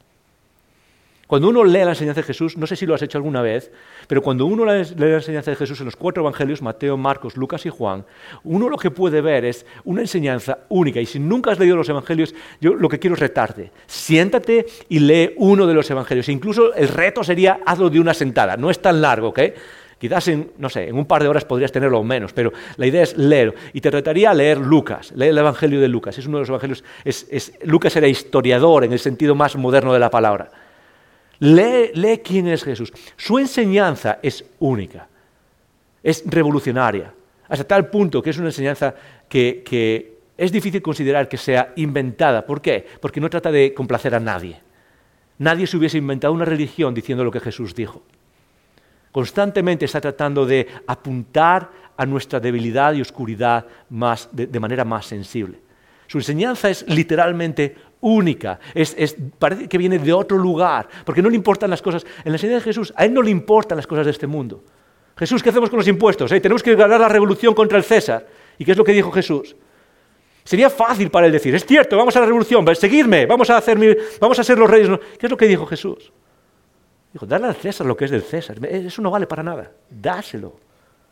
Cuando 1.29 1.47
uno 1.47 1.63
lee 1.63 1.83
la 1.83 1.91
enseñanza 1.91 2.21
de 2.21 2.25
Jesús, 2.25 2.57
no 2.57 2.65
sé 2.65 2.75
si 2.75 2.87
lo 2.87 2.95
has 2.95 3.03
hecho 3.03 3.19
alguna 3.19 3.43
vez, 3.43 3.71
pero 4.07 4.19
cuando 4.23 4.47
uno 4.47 4.65
lee 4.65 4.83
la 4.97 5.17
enseñanza 5.17 5.51
de 5.51 5.57
Jesús 5.57 5.79
en 5.79 5.85
los 5.85 5.95
cuatro 5.95 6.23
evangelios, 6.23 6.63
Mateo, 6.63 6.97
Marcos, 6.97 7.37
Lucas 7.37 7.67
y 7.67 7.69
Juan, 7.69 8.03
uno 8.43 8.67
lo 8.67 8.77
que 8.77 8.89
puede 8.89 9.21
ver 9.21 9.45
es 9.45 9.63
una 9.83 10.01
enseñanza 10.01 10.61
única. 10.69 10.99
Y 10.99 11.05
si 11.05 11.19
nunca 11.19 11.51
has 11.51 11.59
leído 11.59 11.75
los 11.75 11.87
evangelios, 11.87 12.33
yo 12.59 12.73
lo 12.73 12.89
que 12.89 12.97
quiero 12.97 13.13
es 13.13 13.19
retarte. 13.19 13.69
Siéntate 13.85 14.65
y 14.89 14.97
lee 14.97 15.35
uno 15.37 15.67
de 15.67 15.75
los 15.75 15.87
evangelios. 15.91 16.29
Incluso 16.29 16.73
el 16.73 16.87
reto 16.87 17.23
sería 17.23 17.59
hazlo 17.63 17.91
de 17.91 17.99
una 17.99 18.15
sentada. 18.15 18.57
No 18.57 18.71
es 18.71 18.81
tan 18.81 18.99
largo, 18.99 19.27
¿ok? 19.27 19.39
Quizás 19.99 20.29
en, 20.29 20.53
no 20.57 20.67
sé, 20.67 20.87
en 20.87 20.95
un 20.95 21.05
par 21.05 21.21
de 21.21 21.29
horas 21.29 21.45
podrías 21.45 21.71
tenerlo 21.71 22.03
menos, 22.03 22.33
pero 22.33 22.51
la 22.77 22.87
idea 22.87 23.03
es 23.03 23.15
leer. 23.15 23.53
Y 23.73 23.81
te 23.81 23.91
retaría 23.91 24.31
a 24.31 24.33
leer 24.33 24.57
Lucas, 24.57 25.11
leer 25.15 25.29
el 25.29 25.37
Evangelio 25.37 25.79
de 25.79 25.89
Lucas. 25.89 26.17
Es 26.17 26.25
uno 26.25 26.37
de 26.37 26.47
los 26.47 26.49
evangelios. 26.49 26.83
Lucas 27.65 27.95
era 27.95 28.07
historiador 28.07 28.83
en 28.83 28.93
el 28.93 28.99
sentido 28.99 29.35
más 29.35 29.55
moderno 29.55 29.93
de 29.93 29.99
la 29.99 30.09
palabra. 30.09 30.49
Lee, 31.39 32.21
quién 32.23 32.47
es 32.47 32.63
Jesús. 32.63 32.91
Su 33.15 33.39
enseñanza 33.39 34.19
es 34.21 34.43
única, 34.59 35.07
es 36.03 36.23
revolucionaria, 36.25 37.13
hasta 37.47 37.63
tal 37.63 37.89
punto 37.89 38.21
que 38.21 38.29
es 38.29 38.37
una 38.37 38.49
enseñanza 38.49 38.93
que, 39.27 40.19
es 40.37 40.51
difícil 40.53 40.81
considerar 40.81 41.27
que 41.27 41.37
sea 41.37 41.73
inventada. 41.75 42.45
¿Por 42.45 42.61
qué? 42.61 42.85
Porque 43.01 43.19
no 43.19 43.29
trata 43.29 43.51
de 43.51 43.73
complacer 43.73 44.15
a 44.15 44.21
nadie. 44.21 44.57
Nadie 45.37 45.67
se 45.67 45.75
hubiese 45.75 45.97
inventado 45.97 46.33
una 46.33 46.45
religión 46.45 46.93
diciendo 46.93 47.25
lo 47.25 47.31
que 47.31 47.41
Jesús 47.41 47.75
dijo. 47.75 48.03
Constantemente 49.11 49.85
está 49.85 49.99
tratando 49.99 50.45
de 50.45 50.67
apuntar 50.87 51.69
a 51.97 52.05
nuestra 52.05 52.39
debilidad 52.39 52.93
y 52.93 53.01
oscuridad 53.01 53.65
de 54.31 54.59
manera 54.59 54.85
más 54.85 55.07
sensible. 55.07 55.59
Su 56.07 56.19
enseñanza 56.19 56.69
es 56.69 56.87
literalmente 56.87 57.75
única, 58.01 58.59
es, 58.73 59.15
parece 59.37 59.67
que 59.67 59.77
viene 59.77 59.99
de 59.99 60.13
otro 60.13 60.37
lugar, 60.37 60.87
porque 61.05 61.21
no 61.21 61.29
le 61.29 61.35
importan 61.35 61.69
las 61.69 61.81
cosas. 61.81 62.05
En 62.23 62.31
la 62.31 62.35
enseñanza 62.37 62.65
de 62.65 62.71
Jesús, 62.71 62.93
a 62.95 63.05
él 63.05 63.13
no 63.13 63.21
le 63.21 63.31
importan 63.31 63.77
las 63.77 63.87
cosas 63.87 64.05
de 64.05 64.11
este 64.11 64.27
mundo. 64.27 64.63
Jesús, 65.17 65.43
¿qué 65.43 65.49
hacemos 65.49 65.69
con 65.69 65.77
los 65.77 65.87
impuestos? 65.87 66.31
Eh, 66.31 66.39
tenemos 66.39 66.63
que 66.63 66.75
ganar 66.75 67.01
la 67.01 67.09
revolución 67.09 67.53
contra 67.53 67.77
el 67.77 67.83
César. 67.83 68.25
¿Y 68.57 68.63
qué 68.63 68.71
es 68.71 68.77
lo 68.77 68.83
que 68.83 68.93
dijo 68.93 69.11
Jesús? 69.11 69.55
Sería 70.45 70.69
fácil 70.69 71.11
para 71.11 71.27
él 71.27 71.31
decir, 71.31 71.53
es 71.53 71.65
cierto, 71.65 71.97
vamos 71.97 72.15
a 72.15 72.21
la 72.21 72.25
revolución, 72.25 72.65
seguidme, 72.75 73.25
vamos 73.25 73.49
a, 73.49 73.57
hacer 73.57 73.77
vamos 74.19 74.39
a 74.39 74.43
ser 74.43 74.57
los 74.57 74.69
reyes. 74.69 74.89
¿Qué 75.19 75.27
es 75.27 75.29
lo 75.29 75.37
que 75.37 75.45
dijo 75.45 75.65
Jesús? 75.65 76.11
Dijo, 77.11 77.25
darle 77.25 77.47
al 77.47 77.55
César 77.55 77.85
lo 77.85 77.97
que 77.97 78.05
es 78.05 78.11
del 78.11 78.23
César. 78.23 78.57
Eso 78.65 79.01
no 79.01 79.11
vale 79.11 79.27
para 79.27 79.43
nada. 79.43 79.71
Dáselo. 79.89 80.55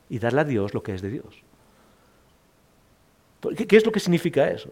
Y 0.09 0.19
darle 0.19 0.41
a 0.41 0.43
Dios 0.45 0.73
lo 0.73 0.81
que 0.81 0.95
es 0.95 1.01
de 1.01 1.09
Dios. 1.09 1.43
qué 3.67 3.75
es 3.75 3.85
lo 3.85 3.91
que 3.91 3.99
significa 3.99 4.49
eso? 4.49 4.71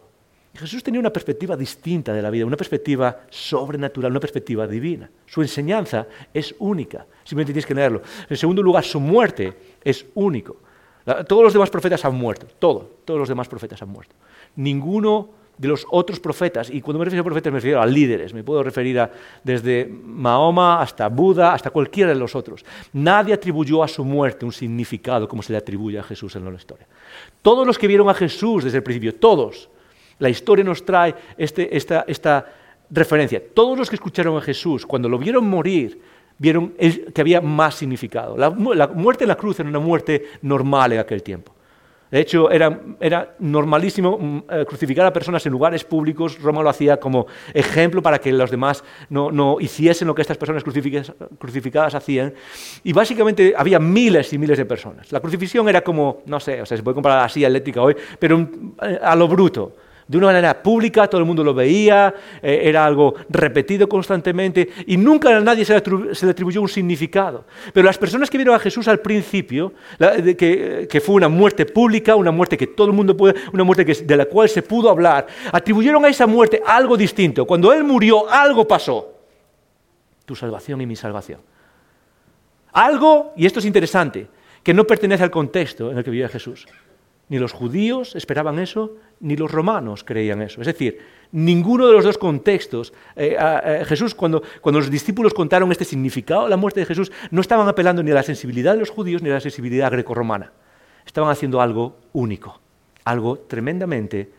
Jesús 0.56 0.84
tenía 0.84 0.99
una 0.99 1.12
perspectiva 1.12 1.58
distinta 1.58 2.14
de 2.14 2.22
la 2.22 2.30
vida, 2.30 2.45
una 2.45 2.58
perspectiva 2.58 3.22
sobrenatural, 3.30 4.12
una 4.12 4.20
perspectiva 4.20 4.68
divina. 4.68 5.10
Su 5.26 5.41
enseñanza 5.41 6.08
es 6.34 6.56
única, 6.60 7.06
simplemente 7.24 7.53
tienes 7.53 7.66
que 7.66 7.76
leerlo. 7.76 8.01
En 8.30 8.38
segundo 8.38 8.62
lugar, 8.62 8.84
su 8.84 8.99
muerte 8.99 9.53
es 9.84 10.06
único. 10.16 10.58
Todos 11.28 11.43
los 11.43 11.53
demás 11.53 11.70
profetas 11.70 12.03
han 12.06 12.16
muerto, 12.16 12.47
todos, 12.58 12.86
todos 13.06 13.20
los 13.20 13.30
demás 13.30 13.47
profetas 13.47 13.82
han 13.82 13.89
muerto. 13.89 14.16
Ninguno 14.56 15.30
de 15.58 15.68
los 15.68 15.86
otros 15.89 16.20
profetas, 16.20 16.70
y 16.70 16.82
cuando 16.82 16.99
me 16.99 17.06
refiero 17.06 17.22
a 17.22 17.26
profetas 17.26 17.53
me 17.53 17.60
refiero 17.60 17.82
a 17.82 17.86
líderes, 17.86 18.34
me 18.34 18.43
puedo 18.43 18.64
referir 18.64 18.99
a 18.99 19.12
desde 19.43 19.86
Mahoma 19.86 20.82
hasta 20.82 21.08
Buda, 21.08 21.53
hasta 21.53 21.70
cualquiera 21.70 22.10
de 22.10 22.20
los 22.20 22.36
otros. 22.36 22.66
Nadie 22.93 23.34
atribuyó 23.34 23.84
a 23.84 23.88
su 23.88 24.03
muerte 24.03 24.45
un 24.45 24.51
significado 24.51 25.28
como 25.28 25.41
se 25.41 25.53
le 25.53 25.58
atribuye 25.58 25.99
a 25.99 26.03
Jesús 26.03 26.36
en 26.36 26.45
la 26.45 26.53
historia. 26.53 26.88
Todos 27.41 27.66
los 27.66 27.78
que 27.78 27.88
vieron 27.88 28.10
a 28.10 28.14
Jesús 28.14 28.64
desde 28.64 28.78
el 28.78 28.84
principio, 28.84 29.16
todos, 29.16 29.70
la 30.20 30.30
historia 30.30 30.63
nos 30.63 30.86
trae 30.86 31.13
este, 31.38 31.76
esta, 31.76 32.45
referencia. 32.89 33.41
Todos 33.53 33.78
los 33.78 33.89
que 33.89 33.95
escucharon 33.95 34.38
a 34.38 34.41
Jesús, 34.41 34.86
cuando 34.86 35.09
lo 35.09 35.18
vieron 35.18 35.49
morir, 35.49 35.99
vieron 36.38 36.70
que 36.70 37.22
había 37.22 37.41
más 37.41 37.76
significado. 37.76 38.38
La, 38.38 38.49
muerte 38.49 39.24
en 39.24 39.30
la 39.30 39.36
cruz 39.36 39.59
era 39.59 39.68
una 39.68 39.80
muerte 39.80 40.24
normal 40.41 40.93
en 40.93 40.99
aquel 40.99 41.24
tiempo. 41.24 41.51
De 42.11 42.20
hecho, 42.22 42.51
era, 42.51 43.36
normalísimo 43.39 44.18
mm, 44.18 44.43
eh, 44.49 44.66
crucificar 44.66 45.05
a 45.07 45.11
personas 45.11 45.43
en 45.47 45.51
lugares 45.51 45.84
públicos. 45.84 46.39
Roma 46.39 46.61
lo 46.61 46.70
hacía 46.70 46.97
como 46.97 47.26
ejemplo 47.53 48.01
para 48.01 48.20
que 48.20 48.32
los 48.32 48.51
demás 48.51 48.84
no, 49.09 49.59
hiciesen 49.59 50.07
lo 50.07 50.13
que 50.13 50.22
estas 50.22 50.38
personas 50.38 50.63
crucificadas, 50.63 51.11
crucificadas, 51.39 51.95
hacían. 51.95 52.34
Y 52.84 52.93
básicamente 52.93 53.55
había 53.57 53.80
miles 53.80 54.32
y 54.32 54.38
miles 54.38 54.57
de 54.59 54.66
personas. 54.66 55.11
La 55.11 55.20
crucifixión 55.20 55.68
era 55.68 55.82
como, 55.82 56.22
no 56.28 56.39
sé, 56.39 56.61
o 56.61 56.66
sea, 56.66 56.78
se 56.78 56.84
puede 56.84 56.93
comparar 56.93 57.26
así 57.26 57.43
eléctrica 57.43 57.82
hoy, 57.82 57.95
pero 58.20 58.47
eh, 58.84 58.99
a 59.01 59.16
lo 59.16 59.28
bruto 59.28 59.74
de 60.08 60.18
una 60.18 60.28
manera 60.28 60.62
pública, 60.62 61.08
todo 61.08 61.20
el 61.20 61.26
mundo 61.26 61.43
lo 61.43 61.53
veía, 61.53 62.14
eh, 62.41 62.62
era 62.64 62.86
algo 62.86 63.16
repetido 63.30 63.89
constantemente 63.89 64.70
y 64.86 64.97
nunca 64.97 65.36
a 65.36 65.39
nadie 65.39 65.66
se 65.66 65.74
le, 65.74 66.32
atribuyó 66.32 66.62
un 66.62 66.70
significado. 66.70 67.45
Pero 67.74 67.86
las 67.86 67.97
personas 67.97 68.30
que 68.30 68.38
vieron 68.38 68.56
a 68.56 68.60
Jesús 68.60 68.88
al 68.88 68.99
principio, 68.99 69.74
que, 69.97 71.01
fue 71.03 71.16
una 71.16 71.28
muerte 71.28 71.66
pública, 71.66 72.16
una 72.16 72.32
muerte 72.32 72.58
que 72.58 72.68
todo 72.68 72.88
el 72.88 72.93
mundo 72.93 73.18
puede, 73.18 73.36
una 73.51 73.64
muerte 73.64 73.84
de 73.84 74.18
la 74.18 74.26
cual 74.26 74.47
se 74.47 74.62
pudo 74.62 74.89
hablar, 74.89 75.26
atribuyeron 75.51 76.06
a 76.06 76.10
esa 76.10 76.28
muerte 76.28 76.62
algo 76.66 76.95
distinto. 76.95 77.45
Cuando 77.45 77.74
Él 77.74 77.84
murió, 77.84 78.30
algo 78.30 78.68
pasó. 78.68 79.12
Tu 80.26 80.36
salvación 80.36 80.82
y 80.82 80.86
mi 80.86 80.95
salvación. 80.95 81.39
Algo, 82.74 83.34
y 83.36 83.45
esto 83.45 83.60
es 83.60 83.66
interesante, 83.66 84.28
que 84.62 84.74
no 84.74 84.86
pertenece 84.86 85.24
al 85.24 85.32
contexto 85.32 85.91
en 85.91 85.97
el 85.97 86.03
que 86.03 86.12
vivía 86.12 86.28
Jesús. 86.28 86.68
Ni 87.28 87.39
los 87.39 87.53
judíos 87.53 88.15
esperaban 88.15 88.59
eso, 88.59 88.97
ni 89.19 89.36
los 89.36 89.51
romanos 89.51 90.03
creían 90.03 90.41
eso. 90.43 90.61
Es 90.61 90.67
decir, 90.67 90.99
ninguno 91.32 91.88
de 91.88 91.93
los 91.93 92.03
dos 92.03 92.17
contextos, 92.19 92.93
eh, 93.15 93.84
Jesús, 93.88 94.13
cuando, 94.13 94.43
cuando 94.61 94.80
los 94.80 94.91
discípulos 94.91 95.34
contaron 95.34 95.71
este 95.71 95.86
significado 95.86 96.43
de 96.43 96.49
la 96.51 96.57
muerte 96.57 96.82
de 96.82 96.86
Jesús, 96.86 97.11
no 97.32 97.41
estaban 97.41 97.67
apelando 97.67 98.03
ni 98.03 98.11
a 98.11 98.15
la 98.15 98.23
sensibilidad 98.23 98.73
de 98.73 98.80
los 98.80 98.91
judíos 98.91 99.23
ni 99.23 99.30
a 99.30 99.34
la 99.34 99.39
sensibilidad 99.39 99.91
grecorromana. 99.91 100.51
Estaban 101.05 101.32
haciendo 101.32 101.61
algo 101.61 101.97
único, 102.13 102.59
algo 103.03 103.39
tremendamente 103.39 104.32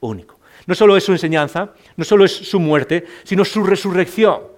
único. 0.00 0.38
No 0.66 0.74
solo 0.74 0.96
es 0.96 1.04
su 1.04 1.12
enseñanza, 1.12 1.72
no 1.96 2.04
solo 2.04 2.24
es 2.24 2.32
su 2.32 2.60
muerte, 2.60 3.04
sino 3.24 3.44
su 3.44 3.62
resurrección. 3.64 4.54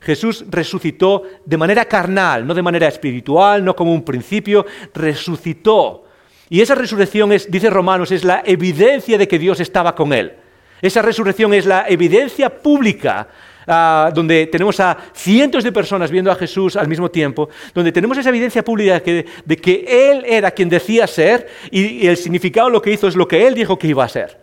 Jesús 0.00 0.44
resucitó 0.48 1.22
de 1.44 1.56
manera 1.56 1.84
carnal, 1.84 2.46
no 2.46 2.54
de 2.54 2.62
manera 2.62 2.88
espiritual, 2.88 3.64
no 3.64 3.74
como 3.74 3.92
un 3.92 4.04
principio, 4.04 4.66
resucitó. 4.94 6.05
Y 6.48 6.60
esa 6.60 6.74
resurrección 6.74 7.32
es, 7.32 7.50
dice 7.50 7.70
Romanos, 7.70 8.12
es 8.12 8.24
la 8.24 8.42
evidencia 8.44 9.18
de 9.18 9.26
que 9.26 9.38
Dios 9.38 9.60
estaba 9.60 9.94
con 9.94 10.12
él. 10.12 10.32
Esa 10.80 11.02
resurrección 11.02 11.54
es 11.54 11.66
la 11.66 11.86
evidencia 11.88 12.50
pública 12.50 13.28
Ah, 13.68 14.12
donde 14.14 14.46
tenemos 14.46 14.78
a 14.78 14.96
cientos 15.12 15.64
de 15.64 15.72
personas 15.72 16.08
viendo 16.08 16.30
a 16.30 16.36
Jesús 16.36 16.76
al 16.76 16.86
mismo 16.86 17.10
tiempo, 17.10 17.48
donde 17.74 17.90
tenemos 17.90 18.16
esa 18.16 18.28
evidencia 18.28 18.62
pública 18.62 19.00
de 19.00 19.56
que 19.56 19.84
Él 19.88 20.22
era 20.24 20.52
quien 20.52 20.68
decía 20.68 21.04
ser 21.08 21.48
y, 21.72 22.06
el 22.06 22.16
significado 22.16 22.68
de 22.68 22.74
lo 22.74 22.82
que 22.82 22.92
hizo 22.92 23.08
es 23.08 23.16
lo 23.16 23.26
que 23.26 23.44
Él 23.44 23.54
dijo 23.54 23.76
que 23.76 23.88
iba 23.88 24.04
a 24.04 24.08
ser. 24.08 24.38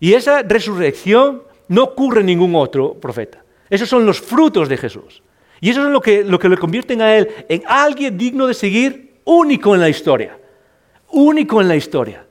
Y 0.00 0.14
esa 0.14 0.42
resurrección 0.42 1.44
no 1.68 1.84
ocurre 1.84 2.20
en 2.20 2.26
ningún 2.26 2.56
otro 2.56 2.94
profeta. 2.94 3.44
Esos 3.68 3.88
son 3.88 4.04
los 4.04 4.20
frutos 4.20 4.68
de 4.68 4.76
Jesús. 4.76 5.22
Y 5.60 5.70
eso 5.70 5.86
es 5.86 5.92
lo 5.92 6.00
que, 6.00 6.24
lo 6.24 6.40
que 6.40 6.48
le 6.48 6.56
convierten 6.56 7.00
a 7.02 7.14
Él 7.14 7.28
en 7.48 7.62
alguien 7.68 8.18
digno 8.18 8.48
de 8.48 8.54
seguir, 8.54 9.20
único 9.24 9.76
en 9.76 9.80
la 9.80 9.88
historia. 9.88 10.39
Único 11.12 11.60
en 11.60 11.68
la 11.68 11.76
historia. 11.76 12.26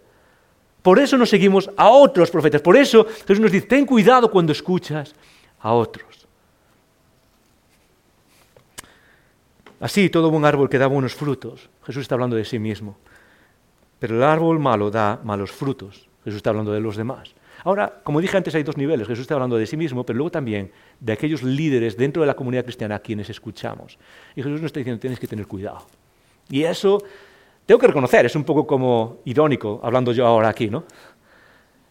Por 0.82 1.00
eso 1.00 1.18
nos 1.18 1.30
seguimos 1.30 1.70
a 1.76 1.90
otros 1.90 2.32
profetas. 2.32 2.62
Por 2.62 2.78
eso 2.78 3.06
Jesús 3.06 3.40
nos 3.40 3.52
dice, 3.52 3.68
ten 3.68 3.86
cuidado 3.86 4.32
cuando 4.32 4.52
escuchas 4.52 5.14
a 5.60 5.74
otros. 5.74 6.28
Así, 9.80 10.10
todo 10.10 10.30
buen 10.30 10.46
árbol 10.46 10.70
que 10.70 10.78
da 10.78 10.88
buenos 10.88 11.16
frutos, 11.16 11.70
Jesús 11.86 12.02
está 12.02 12.16
hablando 12.16 12.36
de 12.36 12.44
sí 12.44 12.60
mismo. 12.60 12.98
Pero 14.00 14.16
el 14.16 14.24
árbol 14.24 14.60
malo 14.60 14.92
da 14.92 15.20
malos 15.24 15.52
frutos. 15.52 16.08
Jesús 16.24 16.38
está 16.38 16.50
hablando 16.50 16.72
de 16.72 16.82
los 16.82 16.96
demás. 16.96 17.34
Ahora, 17.64 18.02
como 18.04 18.22
dije 18.22 18.38
antes, 18.38 18.56
hay 18.56 18.64
dos 18.64 18.78
niveles. 18.78 19.08
Jesús 19.08 19.22
está 19.22 19.34
hablando 19.34 19.58
de 19.58 19.66
sí 19.66 19.76
mismo, 19.76 20.06
pero 20.06 20.18
luego 20.18 20.32
también 20.32 20.72
de 21.00 21.14
aquellos 21.14 21.44
líderes 21.44 21.98
dentro 21.98 22.22
de 22.22 22.28
la 22.28 22.36
comunidad 22.36 22.64
cristiana 22.64 22.96
a 22.96 23.00
quienes 23.00 23.30
escuchamos. 23.30 23.98
Y 24.36 24.42
Jesús 24.44 24.62
nos 24.62 24.68
está 24.68 24.80
diciendo, 24.80 25.00
tienes 25.00 25.20
que 25.20 25.28
tener 25.28 25.48
cuidado. 25.48 25.86
Y 26.50 26.64
eso 26.64 27.04
tengo 27.70 27.78
que 27.78 27.86
reconocer, 27.86 28.26
es 28.26 28.36
un 28.36 28.44
poco 28.44 28.66
como 28.66 29.20
irónico 29.26 29.80
hablando 29.84 30.12
yo 30.12 30.26
ahora 30.26 30.50
aquí, 30.50 30.72
¿no? 30.72 30.86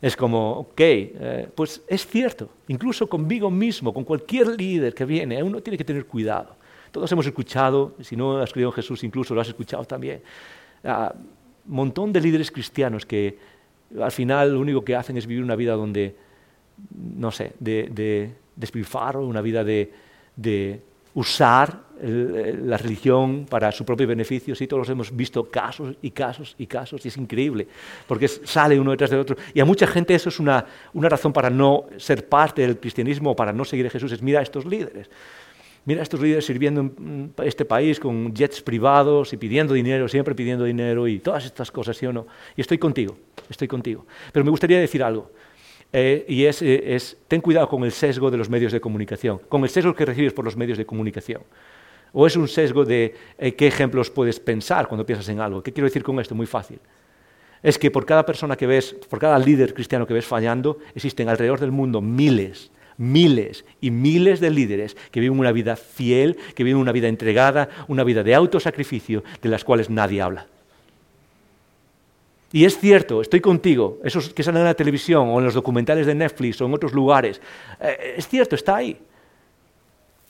Es 0.02 0.16
como, 0.16 0.50
ok, 0.54 0.80
eh, 0.80 1.48
pues 1.54 1.84
es 1.86 2.04
cierto, 2.04 2.48
incluso 2.66 3.08
conmigo 3.08 3.48
mismo, 3.48 3.94
con 3.94 4.02
cualquier 4.02 4.48
líder 4.60 4.92
que 4.92 5.04
viene, 5.04 5.40
uno 5.40 5.60
tiene 5.60 5.78
que 5.78 5.84
tener 5.84 6.04
cuidado. 6.06 6.56
Todos 6.90 7.12
hemos 7.12 7.24
escuchado, 7.26 7.94
si 8.00 8.16
no 8.16 8.38
has 8.38 8.52
creído 8.52 8.70
en 8.70 8.74
Jesús, 8.74 9.04
incluso 9.04 9.36
lo 9.36 9.40
has 9.40 9.46
escuchado 9.46 9.84
también, 9.84 10.20
un 10.82 10.90
ah, 10.90 11.14
montón 11.66 12.12
de 12.12 12.22
líderes 12.22 12.50
cristianos 12.50 13.06
que 13.06 13.38
al 14.00 14.10
final 14.10 14.54
lo 14.54 14.58
único 14.58 14.84
que 14.84 14.96
hacen 14.96 15.16
es 15.16 15.28
vivir 15.28 15.44
una 15.44 15.54
vida 15.54 15.74
donde, 15.74 16.16
no 16.92 17.30
sé, 17.30 17.52
de, 17.60 17.88
de 17.92 18.34
despilfarro, 18.56 19.24
una 19.24 19.42
vida 19.42 19.62
de 19.62 19.92
usar 21.14 21.88
la 22.00 22.76
religión 22.76 23.46
para 23.48 23.72
su 23.72 23.84
propio 23.84 24.06
beneficio. 24.06 24.54
Sí, 24.54 24.66
todos 24.66 24.88
hemos 24.88 25.14
visto 25.14 25.50
casos 25.50 25.96
y 26.00 26.11
casos 26.11 26.54
y 26.59 26.66
casos 26.66 27.04
y 27.04 27.09
es 27.09 27.16
increíble, 27.16 27.66
porque 28.06 28.28
sale 28.28 28.78
uno 28.78 28.92
detrás 28.92 29.11
del 29.11 29.20
otro. 29.20 29.36
Y 29.52 29.61
a 29.61 29.64
mucha 29.64 29.86
gente 29.86 30.14
eso 30.14 30.28
es 30.28 30.38
una, 30.38 30.64
una 30.94 31.09
razón 31.09 31.32
para 31.32 31.50
no 31.50 31.86
ser 31.96 32.28
parte 32.28 32.62
del 32.62 32.78
cristianismo 32.78 33.34
para 33.34 33.52
no 33.52 33.64
seguir 33.64 33.86
a 33.86 33.90
Jesús, 33.90 34.12
es 34.12 34.22
mira 34.22 34.40
a 34.40 34.42
estos 34.42 34.64
líderes. 34.64 35.11
Mira 35.84 36.00
a 36.00 36.02
estos 36.02 36.20
líderes 36.20 36.44
sirviendo 36.44 36.82
en 36.82 37.32
este 37.44 37.64
país 37.64 37.98
con 37.98 38.34
jets 38.34 38.61
privados 38.61 39.32
y 39.32 39.36
pidiendo 39.38 39.72
dinero, 39.72 40.06
siempre 40.06 40.34
pidiendo 40.34 40.64
dinero 40.64 41.09
y 41.09 41.18
todas 41.18 41.46
estas 41.46 41.70
cosas, 41.70 41.96
¿sí 41.96 42.04
o 42.06 42.12
no? 42.12 42.26
Y 42.56 42.61
estoy 42.61 42.78
contigo, 42.78 43.16
estoy 43.48 43.68
contigo. 43.68 44.06
Pero 44.32 44.44
me 44.44 44.50
gustaría 44.50 44.78
decir 44.78 45.02
algo. 45.02 45.30
Eh, 45.93 46.24
y 46.28 46.45
eh, 46.45 46.95
es, 46.95 47.16
ten 47.28 47.41
cuidado 47.41 47.68
con 47.68 47.84
el 47.84 47.93
sesgo 47.93 48.30
de 48.30 48.36
los 48.36 48.51
medios 48.51 48.72
de 48.72 48.80
comunicación, 48.80 49.41
con 49.49 49.62
el 49.62 49.70
sesgo 49.70 49.95
que 49.95 50.05
recibes 50.05 50.32
por 50.32 50.45
los 50.45 50.57
medios 50.57 50.76
de 50.76 50.84
comunicación. 50.84 51.43
O 52.12 52.26
es 52.26 52.36
un 52.36 52.49
sesgo 52.49 52.84
de 52.84 53.14
eh, 53.39 53.55
qué 53.55 53.66
ejemplos 53.66 54.11
puedes 54.11 54.41
pensar 54.41 54.89
cuando 54.89 55.05
piensas 55.05 55.28
en 55.28 55.41
algo. 55.41 55.62
¿Qué 55.62 55.72
quiero 55.72 55.86
decir 55.86 56.03
con 56.03 56.20
esto? 56.20 56.34
Muy 56.34 56.47
fácil. 56.47 56.78
Es 57.62 57.78
que 57.78 57.91
por 57.91 58.07
cada 58.07 58.24
persona 58.24 58.57
que 58.57 58.66
ves, 58.66 58.95
por 59.09 59.18
cada 59.18 59.39
líder 59.39 59.74
cristiano 59.74 60.07
que 60.07 60.14
ves 60.14 60.26
fallando, 60.26 60.78
existen 60.95 61.28
alrededor 61.28 61.61
del 61.61 61.72
mundo 61.72 62.01
miles, 62.01 62.70
miles 62.97 63.64
y 63.80 63.91
miles 63.91 64.41
de 64.41 64.51
líderes 64.51 64.97
que 65.11 65.20
viven 65.20 65.39
una 65.39 65.53
vida 65.53 65.76
fiel, 65.76 66.36
que 66.55 66.64
viven 66.64 66.80
una 66.80 66.93
vida 66.93 67.09
entregada, 67.09 67.68
una 67.89 68.05
vida 68.05 68.22
de 68.22 68.34
autosacrificio, 68.34 69.24
de 69.43 69.49
las 69.49 69.64
cuales 69.64 69.91
nadie 69.91 70.22
habla. 70.22 70.47
Y 72.51 72.64
es 72.64 72.78
cierto, 72.78 73.20
estoy 73.20 73.40
contigo, 73.40 73.99
esos 74.03 74.30
que 74.32 74.42
salen 74.42 74.62
en 74.62 74.66
la 74.66 74.74
televisión 74.74 75.28
o 75.28 75.38
en 75.38 75.44
los 75.44 75.55
documentales 75.55 76.07
de 76.07 76.14
Netflix 76.14 76.61
o 76.61 76.66
en 76.66 76.74
otros 76.74 76.94
lugares, 76.94 77.40
eh, 77.80 78.14
es 78.16 78.26
cierto, 78.26 78.55
está 78.55 78.76
ahí. 78.76 78.99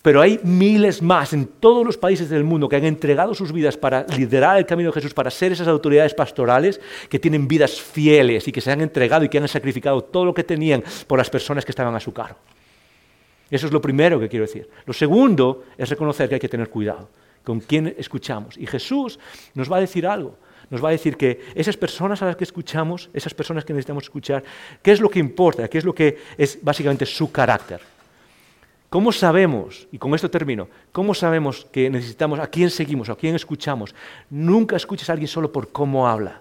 Pero 0.02 0.20
hay 0.20 0.40
miles 0.42 1.02
más 1.02 1.32
en 1.32 1.46
todos 1.46 1.84
los 1.84 1.96
países 1.96 2.28
del 2.28 2.44
mundo 2.44 2.68
que 2.68 2.76
han 2.76 2.84
entregado 2.84 3.34
sus 3.34 3.52
vidas 3.52 3.76
para 3.76 4.04
liderar 4.16 4.58
el 4.58 4.66
camino 4.66 4.90
de 4.90 4.94
Jesús, 4.94 5.12
para 5.12 5.30
ser 5.30 5.52
esas 5.52 5.68
autoridades 5.68 6.14
pastorales 6.14 6.80
que 7.08 7.18
tienen 7.18 7.46
vidas 7.46 7.80
fieles 7.80 8.46
y 8.48 8.52
que 8.52 8.60
se 8.60 8.70
han 8.70 8.80
entregado 8.80 9.24
y 9.24 9.28
que 9.28 9.38
han 9.38 9.48
sacrificado 9.48 10.02
todo 10.02 10.24
lo 10.24 10.34
que 10.34 10.44
tenían 10.44 10.82
por 11.06 11.18
las 11.18 11.30
personas 11.30 11.64
que 11.64 11.72
estaban 11.72 11.94
a 11.94 12.00
su 12.00 12.12
cargo. 12.12 12.38
Eso 13.50 13.66
es 13.66 13.72
lo 13.72 13.80
primero 13.80 14.20
que 14.20 14.28
quiero 14.28 14.46
decir. 14.46 14.68
Lo 14.86 14.92
segundo 14.92 15.64
es 15.76 15.88
reconocer 15.88 16.28
que 16.28 16.36
hay 16.36 16.40
que 16.40 16.48
tener 16.48 16.68
cuidado 16.68 17.08
con 17.44 17.60
quién 17.60 17.94
escuchamos. 17.98 18.56
Y 18.56 18.66
Jesús 18.66 19.18
nos 19.54 19.70
va 19.70 19.78
a 19.78 19.80
decir 19.80 20.06
algo 20.06 20.36
nos 20.70 20.84
va 20.84 20.88
a 20.88 20.92
decir 20.92 21.16
que 21.16 21.40
esas 21.54 21.76
personas 21.76 22.20
a 22.22 22.26
las 22.26 22.36
que 22.36 22.44
escuchamos, 22.44 23.10
esas 23.12 23.34
personas 23.34 23.64
que 23.64 23.72
necesitamos 23.72 24.04
escuchar, 24.04 24.44
¿qué 24.82 24.92
es 24.92 25.00
lo 25.00 25.08
que 25.08 25.18
importa? 25.18 25.68
¿Qué 25.68 25.78
es 25.78 25.84
lo 25.84 25.94
que 25.94 26.18
es 26.36 26.58
básicamente 26.62 27.06
su 27.06 27.32
carácter? 27.32 27.80
¿Cómo 28.90 29.12
sabemos, 29.12 29.86
y 29.92 29.98
con 29.98 30.14
esto 30.14 30.30
termino, 30.30 30.68
cómo 30.92 31.12
sabemos 31.12 31.66
que 31.70 31.90
necesitamos, 31.90 32.40
a 32.40 32.46
quién 32.46 32.70
seguimos, 32.70 33.10
a 33.10 33.16
quién 33.16 33.34
escuchamos? 33.34 33.94
Nunca 34.30 34.76
escuches 34.76 35.10
a 35.10 35.12
alguien 35.12 35.28
solo 35.28 35.52
por 35.52 35.68
cómo 35.68 36.08
habla. 36.08 36.40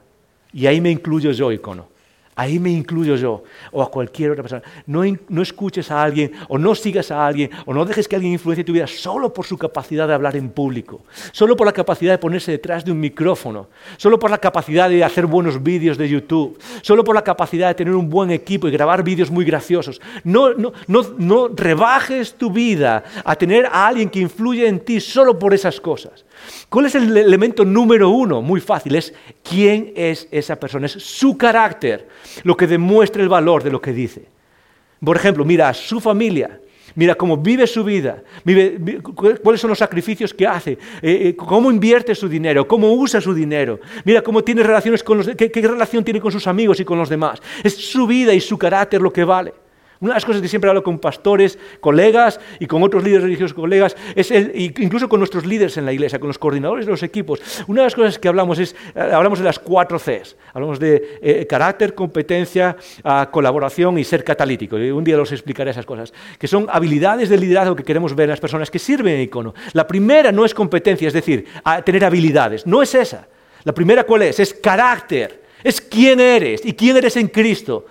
Y 0.54 0.66
ahí 0.66 0.80
me 0.80 0.90
incluyo 0.90 1.32
yo, 1.32 1.52
icono. 1.52 1.90
Ahí 2.38 2.60
me 2.60 2.70
incluyo 2.70 3.16
yo, 3.16 3.44
o 3.72 3.82
a 3.82 3.90
cualquier 3.90 4.30
otra 4.30 4.44
persona. 4.44 4.62
No, 4.86 5.02
no, 5.28 5.42
escuches 5.42 5.90
a 5.90 6.04
alguien, 6.04 6.32
o 6.48 6.60
no 6.60 6.76
sigas 6.76 7.10
a 7.10 7.26
alguien, 7.26 7.50
o 7.66 7.74
no 7.74 7.84
dejes 7.84 8.08
que 8.08 8.16
alguien 8.16 8.34
influencie 8.34 8.64
tu 8.64 8.74
vida 8.74 8.86
solo 8.86 9.34
por 9.34 9.48
su 9.48 9.58
capacidad 9.58 10.08
de 10.08 10.14
hablar 10.14 10.36
en 10.36 10.50
público, 10.50 11.02
solo 11.32 11.56
por 11.58 11.66
la 11.66 11.74
capacidad 11.74 12.14
de 12.14 12.20
ponerse 12.20 12.52
detrás 12.52 12.86
de 12.86 12.92
un 12.92 13.00
micrófono, 13.00 13.70
solo 13.98 14.20
por 14.20 14.30
la 14.30 14.38
capacidad 14.38 14.88
de 14.88 15.04
hacer 15.04 15.26
buenos 15.26 15.64
vídeos 15.64 15.98
de 15.98 16.08
YouTube, 16.08 16.60
solo 16.84 17.04
por 17.04 17.16
la 17.16 17.24
capacidad 17.24 17.70
de 17.70 17.74
tener 17.74 17.96
un 17.96 18.08
buen 18.08 18.30
equipo 18.30 18.68
y 18.68 18.72
grabar 18.72 19.02
vídeos 19.02 19.32
muy 19.32 19.44
graciosos. 19.44 20.00
No, 20.24 20.54
no, 20.54 20.74
no, 20.86 21.02
no 21.18 21.48
rebajes 21.48 22.36
tu 22.36 22.52
vida 22.52 23.04
a 23.26 23.36
tener 23.36 23.66
a 23.66 23.88
alguien 23.88 24.12
que 24.12 24.20
influye 24.20 24.68
en 24.68 24.80
ti 24.80 25.00
solo 25.00 25.40
por 25.40 25.56
esas 25.56 25.82
cosas. 25.82 26.24
¿Cuál 26.70 26.88
es 26.88 26.96
el 26.96 27.16
elemento 27.16 27.64
número 27.64 28.10
uno? 28.10 28.42
Muy 28.42 28.60
fácil, 28.60 28.96
es 28.96 29.14
quién 29.44 29.94
es 29.96 30.28
esa 30.32 30.58
persona, 30.58 30.86
es 30.86 30.94
su 30.94 31.38
carácter, 31.38 32.08
lo 32.44 32.58
que 32.58 32.68
demuestra 32.68 33.24
el 33.24 33.30
valor 33.30 33.64
de 33.64 33.72
lo 33.72 33.82
que 33.82 33.94
dice. 33.94 34.26
Por 35.04 35.16
ejemplo, 35.16 35.46
mira 35.46 35.70
a 35.70 35.74
su 35.74 36.00
familia, 36.00 36.60
mira 36.96 37.16
cómo 37.16 37.38
vive 37.38 37.68
su 37.68 37.84
vida, 37.84 38.24
cuáles 39.44 39.62
son 39.62 39.70
los 39.70 39.80
sacrificios 39.80 40.34
que 40.34 40.48
hace, 40.48 40.72
eh, 40.72 40.78
eh, 41.02 41.36
cómo 41.36 41.72
invierte 41.72 42.16
su 42.16 42.28
dinero, 42.28 42.68
cómo 42.68 42.92
usa 42.94 43.22
su 43.22 43.34
dinero, 43.34 43.80
mira 44.04 44.22
cómo 44.22 44.44
tiene 44.44 44.64
relaciones 44.64 45.04
con 45.04 45.20
los, 45.20 45.28
qué 45.28 45.62
relación 45.62 46.04
tiene 46.04 46.20
con 46.20 46.32
sus 46.32 46.48
amigos 46.48 46.80
y 46.80 46.86
con 46.86 46.98
los 46.98 47.10
demás. 47.10 47.42
Es 47.64 47.76
su 47.76 48.08
vida 48.08 48.34
y 48.34 48.42
su 48.42 48.58
carácter 48.58 49.02
lo 49.02 49.14
que 49.14 49.24
vale. 49.24 49.54
Una 50.00 50.12
de 50.12 50.16
las 50.16 50.26
cosas 50.26 50.42
que 50.42 50.48
siempre 50.48 50.70
hablo 50.70 50.84
con 50.84 51.00
pastores, 51.00 51.58
colegas 51.80 52.40
y 52.60 52.68
con 52.68 52.84
otros 52.84 53.04
líderes 53.04 53.24
religiosos 53.24 53.54
colegas, 53.54 53.96
es 54.16 54.32
el, 54.32 54.52
incluso 54.56 55.10
con 55.10 55.20
nuestros 55.20 55.46
líderes 55.46 55.78
en 55.78 55.86
la 55.86 55.94
iglesia, 55.94 56.20
con 56.20 56.28
los 56.28 56.38
coordinadores 56.38 56.86
de 56.86 56.92
los 56.92 57.04
equipos, 57.04 57.42
una 57.68 57.82
de 57.82 57.86
las 57.88 57.96
cosas 57.96 58.20
que 58.20 58.28
hablamos 58.28 58.60
es, 58.60 58.76
eh, 58.96 59.02
hablamos 59.02 59.40
de 59.40 59.46
las 59.46 59.60
cuatro 59.60 59.98
Cs. 60.00 60.36
Hablamos 60.54 60.80
de 60.80 61.20
eh, 61.22 61.48
carácter, 61.48 61.94
competencia, 61.94 62.76
ah, 63.04 63.30
colaboración 63.32 63.98
y 63.98 64.04
ser 64.04 64.24
catalítico. 64.24 64.78
Y 64.78 64.92
un 64.92 65.04
día 65.04 65.18
los 65.18 65.32
explicaré 65.32 65.72
esas 65.72 65.86
cosas, 65.86 66.14
que 66.38 66.48
son 66.48 66.68
habilidades 66.70 67.30
de 67.30 67.38
liderazgo 67.38 67.76
que 67.76 67.84
queremos 67.84 68.16
ver 68.16 68.26
en 68.26 68.32
las 68.32 68.40
personas 68.40 68.72
que 68.72 68.80
sirven 68.80 69.16
en 69.16 69.22
icono. 69.22 69.54
La 69.74 69.88
primera 69.88 70.32
no 70.32 70.46
es 70.46 70.54
competencia, 70.54 71.08
es 71.08 71.14
decir, 71.14 71.46
tener 71.86 72.06
habilidades. 72.06 72.66
No 72.66 72.82
es 72.82 72.94
esa. 72.96 73.28
La 73.64 73.74
primera 73.74 74.04
cuál 74.04 74.24
es? 74.24 74.40
Es 74.40 74.54
carácter. 74.54 75.44
Es 75.64 75.82
quién 75.82 76.20
eres 76.20 76.66
y 76.66 76.74
quién 76.74 76.98
eres 76.98 77.18
en 77.18 77.28
Cristo. 77.28 77.86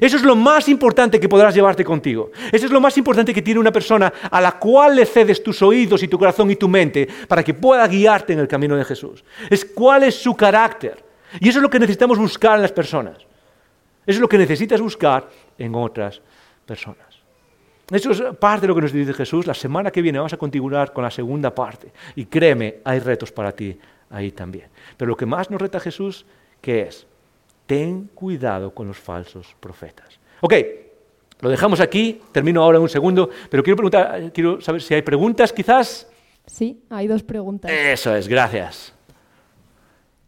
Eso 0.00 0.16
es 0.16 0.22
lo 0.22 0.36
más 0.36 0.68
importante 0.68 1.18
que 1.18 1.28
podrás 1.28 1.54
llevarte 1.54 1.84
contigo. 1.84 2.30
Eso 2.52 2.66
es 2.66 2.72
lo 2.72 2.80
más 2.80 2.96
importante 2.98 3.34
que 3.34 3.42
tiene 3.42 3.60
una 3.60 3.72
persona 3.72 4.12
a 4.30 4.40
la 4.40 4.52
cual 4.52 4.96
le 4.96 5.06
cedes 5.06 5.42
tus 5.42 5.62
oídos 5.62 6.02
y 6.02 6.08
tu 6.08 6.18
corazón 6.18 6.50
y 6.50 6.56
tu 6.56 6.68
mente 6.68 7.08
para 7.26 7.42
que 7.42 7.54
pueda 7.54 7.86
guiarte 7.86 8.32
en 8.32 8.40
el 8.40 8.48
camino 8.48 8.76
de 8.76 8.84
Jesús. 8.84 9.24
Es 9.50 9.64
cuál 9.64 10.04
es 10.04 10.14
su 10.14 10.34
carácter. 10.34 11.04
Y 11.40 11.48
eso 11.48 11.58
es 11.58 11.62
lo 11.62 11.70
que 11.70 11.78
necesitamos 11.78 12.18
buscar 12.18 12.56
en 12.56 12.62
las 12.62 12.72
personas. 12.72 13.16
Eso 14.06 14.16
es 14.16 14.20
lo 14.20 14.28
que 14.28 14.38
necesitas 14.38 14.80
buscar 14.80 15.28
en 15.58 15.74
otras 15.74 16.20
personas. 16.64 17.06
Eso 17.90 18.10
es 18.10 18.22
parte 18.36 18.62
de 18.62 18.68
lo 18.68 18.74
que 18.74 18.82
nos 18.82 18.92
dice 18.92 19.14
Jesús. 19.14 19.46
La 19.46 19.54
semana 19.54 19.90
que 19.90 20.02
viene 20.02 20.18
vamos 20.18 20.32
a 20.32 20.36
continuar 20.36 20.92
con 20.92 21.04
la 21.04 21.10
segunda 21.10 21.54
parte. 21.54 21.92
Y 22.16 22.26
créeme, 22.26 22.76
hay 22.84 23.00
retos 23.00 23.32
para 23.32 23.52
ti 23.52 23.78
ahí 24.10 24.32
también. 24.32 24.68
Pero 24.96 25.10
lo 25.10 25.16
que 25.16 25.26
más 25.26 25.50
nos 25.50 25.60
reta 25.60 25.80
Jesús, 25.80 26.26
¿qué 26.60 26.82
es? 26.82 27.06
Ten 27.68 28.08
cuidado 28.14 28.74
con 28.74 28.88
los 28.88 28.96
falsos 28.96 29.54
profetas. 29.60 30.18
Ok, 30.40 30.54
Lo 31.40 31.50
dejamos 31.50 31.78
aquí, 31.78 32.20
termino 32.32 32.60
ahora 32.64 32.78
en 32.78 32.82
un 32.82 32.88
segundo, 32.88 33.30
pero 33.48 33.62
quiero 33.62 33.76
preguntar, 33.76 34.32
quiero 34.32 34.60
saber 34.60 34.82
si 34.82 34.94
hay 34.94 35.02
preguntas 35.02 35.52
quizás. 35.52 36.08
Sí, 36.46 36.82
hay 36.90 37.06
dos 37.06 37.22
preguntas. 37.22 37.70
Eso 37.70 38.16
es, 38.16 38.26
gracias. 38.26 38.92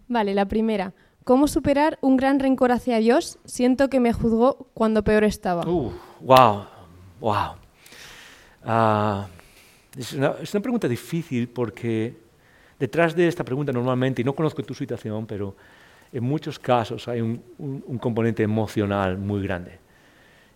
Vale, 0.07 0.35
la 0.35 0.47
primera. 0.47 0.93
¿Cómo 1.25 1.49
superar 1.49 1.99
un 2.01 2.17
gran 2.17 2.39
rencor 2.39 2.71
hacia 2.71 2.99
Dios? 2.99 3.39
Siento 3.45 3.89
que 3.89 3.99
me 3.99 4.13
juzgó 4.13 4.69
cuando 4.73 5.03
peor 5.03 5.25
estaba. 5.25 5.67
Uh, 5.67 5.93
wow, 6.21 6.67
wow. 7.19 7.55
Ah, 8.63 9.27
es, 9.97 10.13
una, 10.13 10.35
es 10.41 10.55
una 10.55 10.63
pregunta 10.63 10.87
difícil 10.87 11.49
porque 11.49 12.15
detrás 12.79 13.17
de 13.17 13.27
esta 13.27 13.43
pregunta 13.43 13.73
normalmente, 13.73 14.23
y 14.23 14.25
no 14.25 14.35
conozco 14.35 14.63
tu 14.63 14.75
situación, 14.75 15.27
pero 15.27 15.57
en 16.13 16.25
muchos 16.25 16.59
casos 16.59 17.09
hay 17.09 17.21
un, 17.21 17.99
componente 18.01 18.43
emocional 18.43 19.19
muy 19.19 19.43
grande. 19.43 19.79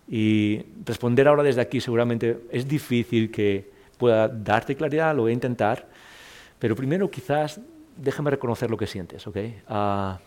Y 0.07 0.63
responder 0.85 1.27
ahora 1.27 1.43
desde 1.43 1.61
aquí 1.61 1.81
seguramente 1.81 2.41
es 2.51 2.67
difícil 2.67 3.31
que 3.31 3.71
pueda 3.97 4.27
darte 4.27 4.75
claridad, 4.75 5.15
lo 5.15 5.23
voy 5.23 5.31
a 5.31 5.33
intentar, 5.33 5.87
pero 6.59 6.75
primero 6.75 7.09
quizás 7.09 7.59
déjame 7.95 8.31
reconocer 8.31 8.69
lo 8.69 8.77
que 8.77 8.87
sientes, 8.87 9.25
¿ok? 9.25 9.37
Uh, 9.69 10.17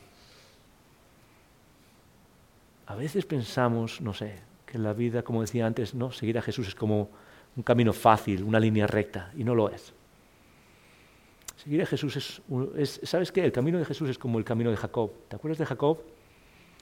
a 2.86 2.94
veces 2.96 3.26
pensamos, 3.26 4.00
no 4.00 4.14
sé, 4.14 4.36
que 4.64 4.78
la 4.78 4.94
vida, 4.94 5.22
como 5.22 5.42
decía 5.42 5.66
antes, 5.66 5.94
no, 5.94 6.10
seguir 6.10 6.38
a 6.38 6.42
Jesús 6.42 6.68
es 6.68 6.74
como 6.74 7.10
un 7.56 7.62
camino 7.62 7.92
fácil, 7.92 8.42
una 8.42 8.58
línea 8.58 8.86
recta, 8.86 9.30
y 9.36 9.44
no 9.44 9.54
lo 9.54 9.68
es. 9.70 9.92
Seguir 11.62 11.82
a 11.82 11.86
Jesús 11.86 12.16
es, 12.16 12.42
es, 12.76 13.00
¿sabes 13.02 13.32
qué? 13.32 13.44
El 13.44 13.50
camino 13.50 13.78
de 13.78 13.84
Jesús 13.84 14.08
es 14.08 14.18
como 14.18 14.38
el 14.38 14.44
camino 14.44 14.70
de 14.70 14.76
Jacob. 14.76 15.10
¿Te 15.28 15.36
acuerdas 15.36 15.58
de 15.58 15.66
Jacob? 15.66 15.98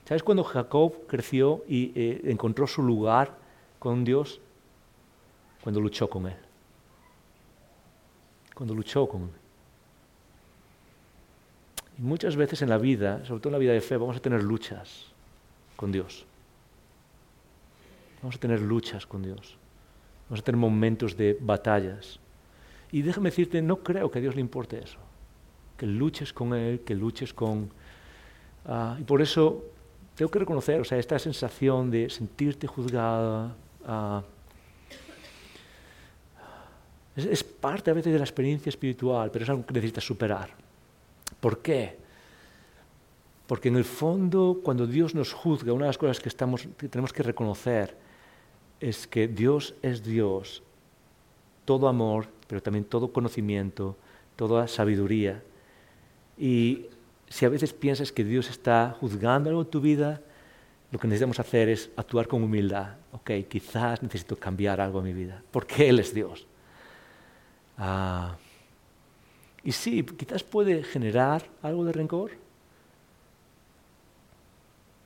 ¿Sabes 0.05 0.21
cuando 0.21 0.43
Jacob 0.43 1.07
creció 1.07 1.63
y 1.67 1.91
eh, 1.95 2.21
encontró 2.25 2.67
su 2.67 2.83
lugar 2.83 3.35
con 3.79 4.03
Dios? 4.03 4.39
Cuando 5.63 5.81
luchó 5.81 6.07
con 6.09 6.27
Él. 6.27 6.37
Cuando 8.53 8.75
luchó 8.75 9.07
con 9.09 9.23
Él. 9.23 9.29
Y 11.97 12.01
muchas 12.03 12.35
veces 12.35 12.61
en 12.61 12.69
la 12.69 12.77
vida, 12.77 13.25
sobre 13.25 13.41
todo 13.41 13.49
en 13.49 13.53
la 13.53 13.59
vida 13.59 13.73
de 13.73 13.81
fe, 13.81 13.97
vamos 13.97 14.15
a 14.15 14.19
tener 14.19 14.43
luchas 14.43 15.07
con 15.75 15.91
Dios. 15.91 16.25
Vamos 18.21 18.35
a 18.35 18.39
tener 18.39 18.61
luchas 18.61 19.07
con 19.07 19.23
Dios. 19.23 19.57
Vamos 20.29 20.41
a 20.41 20.43
tener 20.43 20.59
momentos 20.59 21.17
de 21.17 21.35
batallas. 21.41 22.19
Y 22.91 23.01
déjame 23.01 23.29
decirte, 23.29 23.61
no 23.61 23.77
creo 23.77 24.09
que 24.09 24.19
a 24.19 24.21
Dios 24.21 24.35
le 24.35 24.41
importe 24.41 24.79
eso. 24.79 24.99
Que 25.77 25.85
luches 25.85 26.33
con 26.33 26.53
Él, 26.53 26.81
que 26.81 26.95
luches 26.95 27.33
con... 27.33 27.69
Uh, 28.65 28.99
y 28.99 29.03
por 29.03 29.21
eso 29.21 29.63
tengo 30.15 30.31
que 30.31 30.39
reconocer, 30.39 30.81
o 30.81 30.83
sea, 30.83 30.97
esta 30.97 31.19
sensación 31.19 31.91
de 31.91 32.09
sentirte 32.09 32.67
juzgada, 32.67 33.55
uh, 33.87 34.21
es, 37.15 37.43
parte 37.43 37.89
a 37.89 37.93
veces 37.93 38.13
de 38.13 38.19
la 38.19 38.25
experiencia 38.25 38.69
espiritual, 38.69 39.31
pero 39.31 39.43
es 39.43 39.49
algo 39.49 39.65
que 39.65 39.73
necesitas 39.73 40.03
superar. 40.03 40.49
¿Por 41.39 41.59
qué? 41.59 41.97
Porque 43.47 43.69
en 43.69 43.75
el 43.75 43.85
fondo, 43.85 44.59
cuando 44.63 44.85
Dios 44.85 45.15
nos 45.15 45.33
juzga, 45.33 45.73
una 45.73 45.85
de 45.85 45.89
las 45.89 45.97
cosas 45.97 46.19
que, 46.19 46.29
estamos, 46.29 46.67
tenemos 46.89 47.11
que 47.11 47.23
reconocer 47.23 47.97
es 48.79 49.07
que 49.07 49.27
Dios 49.27 49.73
es 49.81 50.03
Dios, 50.03 50.61
todo 51.65 51.87
amor, 51.87 52.27
pero 52.47 52.61
también 52.61 52.85
todo 52.85 53.11
conocimiento, 53.11 53.95
toda 54.35 54.67
sabiduría. 54.67 55.43
Y 56.37 56.85
si 57.29 57.45
a 57.45 57.49
veces 57.49 57.73
piensas 57.73 58.11
que 58.11 58.23
Dios 58.23 58.49
está 58.49 58.95
juzgando 58.99 59.49
algo 59.49 59.61
en 59.61 59.69
tu 59.69 59.81
vida, 59.81 60.21
lo 60.91 60.99
que 60.99 61.07
necesitamos 61.07 61.39
hacer 61.39 61.69
es 61.69 61.89
actuar 61.97 62.27
con 62.27 62.43
humildad. 62.43 62.95
Ok, 63.11 63.31
quizás 63.49 64.01
necesito 64.01 64.37
cambiar 64.37 64.79
algo 64.79 64.99
en 64.99 65.05
mi 65.05 65.13
vida, 65.13 65.41
porque 65.51 65.89
Él 65.89 65.99
es 65.99 66.13
Dios. 66.13 66.47
Ah, 67.77 68.37
y 69.63 69.71
sí, 69.71 70.03
quizás 70.03 70.43
puede 70.43 70.83
generar 70.83 71.43
algo 71.61 71.83
de 71.83 71.91
rencor, 71.91 72.31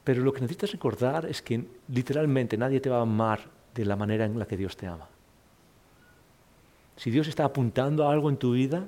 pero 0.03 0.21
lo 0.21 0.33
que 0.33 0.41
necesitas 0.41 0.71
recordar 0.71 1.25
es 1.25 1.41
que 1.41 1.65
literalmente 1.87 2.57
nadie 2.57 2.79
te 2.79 2.89
va 2.89 2.97
a 2.97 3.01
amar 3.01 3.41
de 3.73 3.85
la 3.85 3.95
manera 3.95 4.25
en 4.25 4.37
la 4.37 4.45
que 4.45 4.57
Dios 4.57 4.75
te 4.77 4.87
ama. 4.87 5.07
Si 6.97 7.09
Dios 7.09 7.27
está 7.27 7.45
apuntando 7.45 8.07
a 8.07 8.11
algo 8.11 8.29
en 8.29 8.37
tu 8.37 8.53
vida 8.53 8.87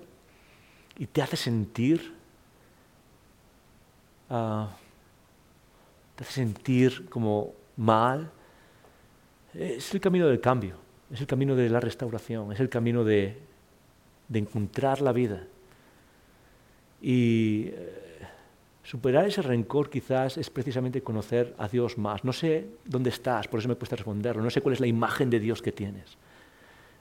y 0.98 1.08
te 1.08 1.22
hace 1.22 1.38
sentir, 1.38 2.14
uh, 4.30 4.66
te 6.16 6.24
hace 6.24 6.34
sentir 6.34 7.10
como 7.10 7.54
mal, 7.78 8.30
es 9.54 9.94
el 9.94 10.02
camino 10.02 10.28
del 10.28 10.40
cambio, 10.40 10.78
es 11.12 11.22
el 11.22 11.28
camino 11.28 11.56
de 11.56 11.70
la 11.70 11.80
restauración, 11.80 12.52
es 12.52 12.60
el 12.60 12.70
camino 12.70 13.04
de, 13.04 13.38
de 14.28 14.40
encontrar 14.40 15.02
la 15.02 15.12
vida. 15.12 15.46
Y 17.02 17.68
eh, 17.68 18.28
superar 18.84 19.26
ese 19.28 19.42
rencor 19.42 19.90
quizás 19.90 20.38
es 20.38 20.50
precisamente 20.50 21.02
conocer 21.02 21.54
a 21.58 21.68
Dios 21.68 21.98
más. 21.98 22.24
No 22.24 22.34
sé 22.34 22.68
dónde 22.86 23.10
estás, 23.10 23.48
por 23.48 23.60
eso 23.60 23.70
me 23.70 23.76
cuesta 23.76 23.96
responderlo, 23.96 24.42
no 24.42 24.50
sé 24.50 24.62
cuál 24.62 24.74
es 24.74 24.80
la 24.80 24.88
imagen 24.88 25.30
de 25.30 25.40
Dios 25.40 25.62
que 25.62 25.72
tienes. 25.72 26.18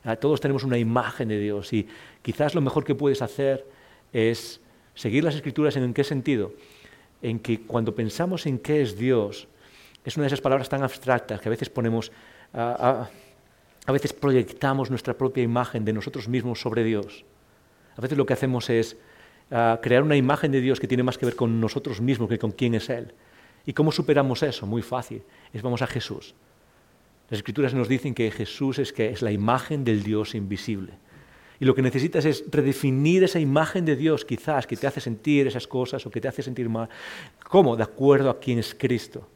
Ah, 0.05 0.17
todos 0.17 0.41
tenemos 0.41 0.65
una 0.65 0.79
imagen 0.79 1.29
de 1.29 1.39
Dios 1.39 1.73
y 1.73 1.87
quizás 2.23 2.55
lo 2.55 2.61
mejor 2.61 2.85
que 2.85 2.95
puedes 2.95 3.23
hacer 3.23 3.67
es 4.13 4.61
seguir 4.95 5.25
las 5.25 5.35
escrituras 5.35 5.77
en 5.77 5.95
qué 5.95 6.05
sentido. 6.05 6.53
En 7.23 7.39
que 7.39 7.61
cuando 7.61 7.95
pensamos 7.95 8.47
en 8.47 8.59
qué 8.59 8.83
es 8.83 8.97
Dios, 8.97 9.47
es 10.05 10.17
una 10.17 10.25
de 10.25 10.29
esas 10.29 10.41
palabras 10.41 10.69
tan 10.69 10.83
abstractas 10.83 11.41
que 11.41 11.49
a 11.49 11.51
veces 11.51 11.71
ponemos, 11.71 12.11
a, 12.53 13.09
a 13.87 13.93
veces 13.93 14.13
proyectamos 14.13 14.91
nuestra 14.91 15.15
propia 15.15 15.45
imagen 15.45 15.85
de 15.85 15.93
nosotros 15.93 16.29
mismos 16.29 16.61
sobre 16.61 16.83
Dios. 16.83 17.25
A 17.97 18.01
veces 18.01 18.19
lo 18.19 18.27
que 18.27 18.33
hacemos 18.33 18.71
es 18.71 18.97
crear 19.81 20.03
una 20.03 20.17
imagen 20.17 20.51
de 20.51 20.61
Dios 20.61 20.81
que 20.81 20.89
tiene 20.89 21.03
más 21.03 21.19
que 21.19 21.27
ver 21.27 21.37
con 21.37 21.61
nosotros 21.61 22.01
mismos 22.01 22.29
que 22.29 22.39
con 22.39 22.53
quién 22.53 22.75
es 22.75 22.89
Él. 22.89 23.13
¿Y 23.67 23.75
cómo 23.75 23.93
superamos 23.93 24.43
eso? 24.43 24.67
Muy 24.67 24.83
fácil. 24.83 25.23
Es 25.53 25.63
vamos 25.63 25.83
a 25.83 25.87
Jesús. 25.87 26.35
Las 27.33 27.39
escrituras 27.39 27.73
nos 27.73 27.89
dicen 27.89 28.13
que 28.13 28.31
Jesús 28.31 28.79
es, 28.79 28.93
que 28.93 29.09
es 29.09 29.23
la 29.23 29.33
imagen 29.33 29.85
del 29.85 30.03
Dios 30.03 30.35
invisible. 30.35 30.93
Y 31.59 31.65
lo 31.65 31.75
que 31.75 31.81
necesitas 31.81 32.27
es 32.27 32.45
redefinir 32.51 33.25
esa 33.25 33.41
imagen 33.41 33.87
de 33.87 33.97
Dios, 33.97 34.27
quizás, 34.27 34.67
que 34.67 34.77
te 34.77 34.87
hace 34.87 35.01
sentir 35.01 35.47
esas 35.47 35.67
cosas 35.67 36.05
o 36.05 36.11
que 36.11 36.21
te 36.21 36.29
hace 36.29 36.43
sentir 36.43 36.69
mal. 36.69 36.91
¿Cómo? 37.49 37.75
De 37.75 37.85
acuerdo 37.85 38.29
a 38.29 38.39
quién 38.39 38.59
es 38.59 38.75
Cristo. 38.75 39.31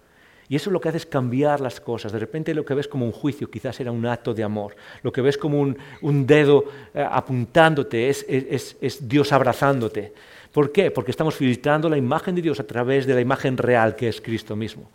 Y 0.47 0.57
eso 0.57 0.71
lo 0.71 0.79
que 0.79 0.91
hace 0.91 0.99
es 0.99 1.07
cambiar 1.07 1.63
las 1.63 1.81
cosas. 1.81 2.13
De 2.13 2.19
repente 2.19 2.53
lo 2.53 2.67
que 2.67 2.75
ves 2.75 2.87
como 2.87 3.07
un 3.07 3.13
juicio 3.13 3.51
quizás 3.51 3.81
era 3.81 3.93
un 3.93 4.05
acto 4.05 4.35
de 4.35 4.45
amor. 4.45 4.77
Lo 5.03 5.11
que 5.11 5.23
ves 5.23 5.39
como 5.39 5.59
un, 5.59 5.79
un 6.03 6.27
dedo 6.27 6.67
eh, 6.93 7.03
apuntándote 7.03 8.11
es, 8.11 8.27
es, 8.29 8.77
es 8.79 9.09
Dios 9.09 9.33
abrazándote. 9.33 10.13
¿Por 10.53 10.71
qué? 10.71 10.91
Porque 10.91 11.13
estamos 11.13 11.35
filtrando 11.35 11.89
la 11.89 11.97
imagen 11.97 12.35
de 12.35 12.43
Dios 12.43 12.61
a 12.61 12.67
través 12.67 13.07
de 13.07 13.15
la 13.15 13.23
imagen 13.23 13.57
real 13.57 13.97
que 13.97 14.09
es 14.09 14.21
Cristo 14.21 14.55
mismo. 14.55 14.91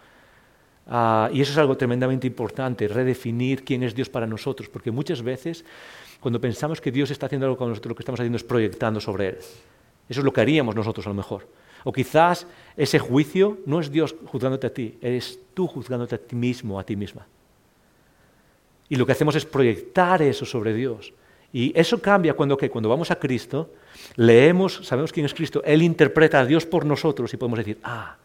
Uh, 0.88 1.32
y 1.32 1.41
eso 1.41 1.51
es 1.51 1.57
algo 1.57 1.77
tremendamente 1.77 2.27
importante, 2.27 2.88
redefinir 2.88 3.63
quién 3.63 3.84
es 3.84 3.93
Dios 3.93 4.09
para 4.09 4.27
nosotros, 4.27 4.67
porque 4.67 4.91
muchas 4.91 5.21
veces 5.21 5.63
cuando 6.19 6.41
pensamos 6.41 6.82
que 6.82 6.91
Dios 6.91 7.11
está 7.11 7.27
haciendo 7.27 7.45
algo 7.45 7.57
con 7.57 7.69
nosotros, 7.69 7.89
lo 7.91 7.95
que 7.95 8.01
estamos 8.01 8.19
haciendo 8.19 8.38
es 8.38 8.43
proyectando 8.43 8.99
sobre 8.99 9.29
Él. 9.29 9.38
Eso 10.09 10.19
es 10.19 10.23
lo 10.25 10.34
que 10.34 10.41
haríamos 10.41 10.75
nosotros 10.75 11.05
a 11.05 11.09
lo 11.09 11.15
mejor. 11.15 11.47
O 11.84 11.91
quizás 11.91 12.45
ese 12.77 12.99
juicio 12.99 13.57
no 13.65 13.79
es 13.79 13.91
Dios 13.91 14.15
juzgándote 14.25 14.67
a 14.67 14.73
ti, 14.73 14.97
eres 15.01 15.39
tú 15.53 15.67
juzgándote 15.67 16.15
a 16.15 16.17
ti 16.17 16.36
mismo, 16.36 16.79
a 16.79 16.84
ti 16.84 16.95
misma. 16.95 17.25
Y 18.89 18.97
lo 18.97 19.05
que 19.05 19.13
hacemos 19.13 19.36
es 19.36 19.45
proyectar 19.45 20.21
eso 20.21 20.45
sobre 20.45 20.73
Dios. 20.73 21.13
Y 21.53 21.71
eso 21.79 22.01
cambia 22.01 22.34
cuando, 22.34 22.57
¿qué? 22.57 22.69
cuando 22.69 22.89
vamos 22.89 23.09
a 23.09 23.15
Cristo, 23.15 23.71
leemos, 24.15 24.82
sabemos 24.84 25.11
quién 25.11 25.25
es 25.25 25.34
Cristo, 25.34 25.61
Él 25.65 25.82
interpreta 25.82 26.39
a 26.39 26.45
Dios 26.45 26.65
por 26.65 26.86
nosotros 26.86 27.34
y 27.34 27.38
podemos 27.38 27.59
decir, 27.59 27.79
ah, 27.84 28.17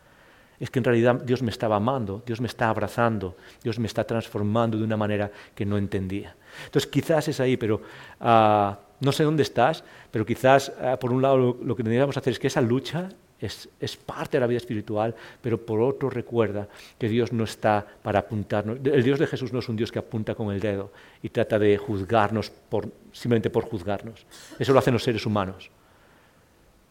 es 0.58 0.70
que 0.70 0.78
en 0.78 0.84
realidad 0.84 1.22
Dios 1.22 1.42
me 1.42 1.50
estaba 1.50 1.76
amando, 1.76 2.22
Dios 2.26 2.40
me 2.40 2.46
está 2.46 2.68
abrazando, 2.68 3.36
Dios 3.62 3.78
me 3.78 3.86
está 3.86 4.04
transformando 4.04 4.78
de 4.78 4.84
una 4.84 4.96
manera 4.96 5.30
que 5.54 5.66
no 5.66 5.78
entendía. 5.78 6.34
Entonces 6.64 6.90
quizás 6.90 7.28
es 7.28 7.40
ahí, 7.40 7.56
pero 7.56 7.82
uh, 8.20 8.74
no 9.00 9.12
sé 9.12 9.24
dónde 9.24 9.42
estás, 9.42 9.84
pero 10.10 10.24
quizás 10.24 10.72
uh, 10.80 10.98
por 10.98 11.12
un 11.12 11.22
lado 11.22 11.36
lo, 11.36 11.58
lo 11.62 11.76
que 11.76 11.82
deberíamos 11.82 12.16
hacer 12.16 12.32
es 12.32 12.38
que 12.38 12.46
esa 12.46 12.60
lucha 12.60 13.08
es, 13.40 13.96
parte 14.04 14.36
de 14.36 14.40
la 14.40 14.46
vida 14.46 14.58
espiritual, 14.58 15.14
pero 15.40 15.64
por 15.64 15.80
otro 15.80 16.08
recuerda 16.08 16.68
que 16.98 17.08
Dios 17.08 17.32
no 17.32 17.44
está 17.44 17.86
para 18.02 18.20
apuntarnos. 18.20 18.78
El 18.84 19.02
Dios 19.02 19.18
de 19.18 19.26
Jesús 19.26 19.52
no 19.52 19.58
es 19.58 19.68
un 19.68 19.76
Dios 19.76 19.92
que 19.92 19.98
apunta 19.98 20.34
con 20.34 20.52
el 20.52 20.60
dedo 20.60 20.90
y 21.22 21.28
trata 21.28 21.58
de 21.58 21.76
juzgarnos 21.76 22.50
por, 22.50 22.90
simplemente 23.12 23.50
por 23.50 23.64
juzgarnos. 23.64 24.26
Eso 24.58 24.72
lo 24.72 24.78
hacen 24.78 24.94
los 24.94 25.02
seres 25.02 25.26
humanos. 25.26 25.70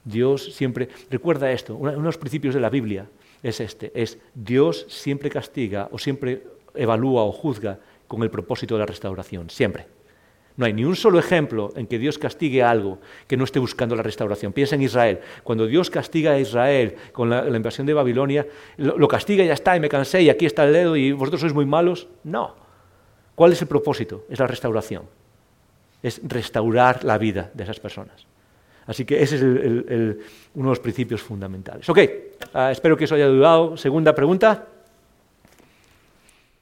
Dios 0.03 0.53
siempre, 0.53 0.89
recuerda 1.09 1.51
esto, 1.51 1.75
uno 1.75 1.91
los 1.93 2.17
principios 2.17 2.53
de 2.53 2.61
la 2.61 2.69
Biblia 2.69 3.07
es 3.47 3.59
este, 3.59 3.91
es 3.93 4.17
Dios 4.33 4.85
siempre 4.89 5.29
castiga 5.29 5.87
o 5.91 5.99
siempre 5.99 6.43
evalúa 6.73 7.23
o 7.23 7.31
juzga 7.31 7.79
con 8.07 8.23
el 8.23 8.31
propósito 8.31 8.75
de 8.75 8.79
la 8.79 8.85
restauración, 8.85 9.49
siempre. 9.49 9.87
No 10.57 10.65
hay 10.65 10.73
ni 10.73 10.85
un 10.85 10.95
solo 10.95 11.19
ejemplo 11.19 11.71
en 11.75 11.85
que 11.85 11.99
Dios 11.99 12.17
castigue 12.17 12.63
algo 12.63 12.99
que 13.27 13.35
no 13.35 13.43
esté 13.43 13.59
buscando 13.59 13.95
la 13.95 14.03
restauración. 14.03 14.53
Piensa 14.53 14.75
en 14.75 14.83
Israel. 14.83 15.19
Cuando 15.43 15.67
Dios 15.67 15.89
castiga 15.89 16.31
a 16.31 16.39
Israel 16.39 16.95
con 17.11 17.29
la, 17.29 17.45
invasión 17.47 17.85
de 17.85 17.93
Babilonia, 17.93 18.47
lo, 18.77 18.97
lo, 18.97 19.07
castiga 19.07 19.43
y 19.43 19.47
ya 19.47 19.53
está, 19.53 19.75
y 19.75 19.81
me 19.81 19.89
cansé, 19.89 20.21
y 20.21 20.29
aquí 20.29 20.45
está 20.45 20.63
el 20.63 20.73
dedo, 20.73 20.95
y 20.95 21.11
vosotros 21.11 21.41
sois 21.41 21.53
muy 21.53 21.65
malos. 21.65 22.07
No. 22.23 22.55
¿Cuál 23.35 23.51
es 23.51 23.61
el 23.61 23.67
propósito? 23.67 24.25
Es 24.29 24.39
la 24.39 24.47
restauración. 24.47 25.03
Es 26.01 26.21
restaurar 26.23 27.03
la 27.03 27.17
vida 27.17 27.51
de 27.53 27.63
esas 27.63 27.79
personas. 27.81 28.25
Así 28.87 29.05
que 29.05 29.21
ese 29.21 29.35
es 29.35 29.41
uno 29.41 29.55
de 29.55 30.17
los 30.53 30.79
principios 30.79 31.21
fundamentales. 31.21 31.87
Ok, 31.89 31.99
ah, 32.53 32.71
espero 32.71 32.95
que 32.95 33.05
eso 33.05 33.15
haya 33.15 33.25
ayudado. 33.25 33.77
Segunda 33.77 34.13
pregunta. 34.13 34.67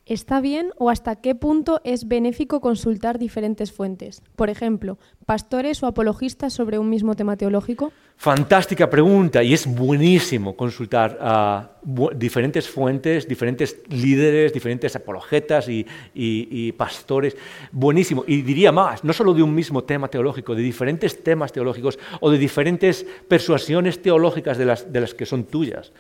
¿Está 0.06 0.41
bien 0.41 0.72
o 0.78 0.89
hasta 0.89 1.16
qué 1.16 1.34
punto 1.34 1.80
es 1.86 2.10
benéfico 2.10 2.60
consultar 2.60 3.20
diferentes 3.20 3.72
fuentes? 3.72 4.22
Por 4.36 4.49
ejemplo, 4.49 4.97
pastores 5.26 5.82
o 5.82 5.88
apologistas 5.88 6.51
sobre 6.51 6.78
un 6.78 6.89
mismo 6.89 7.16
tema 7.16 7.38
teológico. 7.38 7.93
Fantástica 8.18 8.89
pregunta 8.89 9.41
y 9.43 9.54
es 9.54 9.66
buenísimo 9.66 10.58
consultar 10.58 11.18
a 11.22 11.78
diferentes 12.16 12.70
fuentes, 12.70 13.30
diferentes 13.30 13.80
líderes, 13.88 14.51
diferentes 14.51 14.93
apologetas 14.97 15.70
y, 15.70 16.72
pastores. 16.74 17.38
Buenísimo. 17.72 18.26
Y 18.28 18.41
diría 18.41 18.74
más, 18.74 19.06
no 19.06 19.14
solo 19.14 19.34
de 19.34 19.41
un 19.41 19.56
mismo 19.56 19.86
tema 19.86 20.10
teológico, 20.10 20.54
de 20.54 20.64
diferentes 20.64 21.24
temas 21.24 21.54
teológicos 21.54 21.97
o 22.20 22.30
de 22.30 22.38
diferentes 22.38 23.06
persuasiones 23.30 24.01
teológicas 24.01 24.58
de 24.58 24.66
las 24.66 25.14
que 25.14 25.26
son 25.26 25.45
tuyas. 25.45 25.93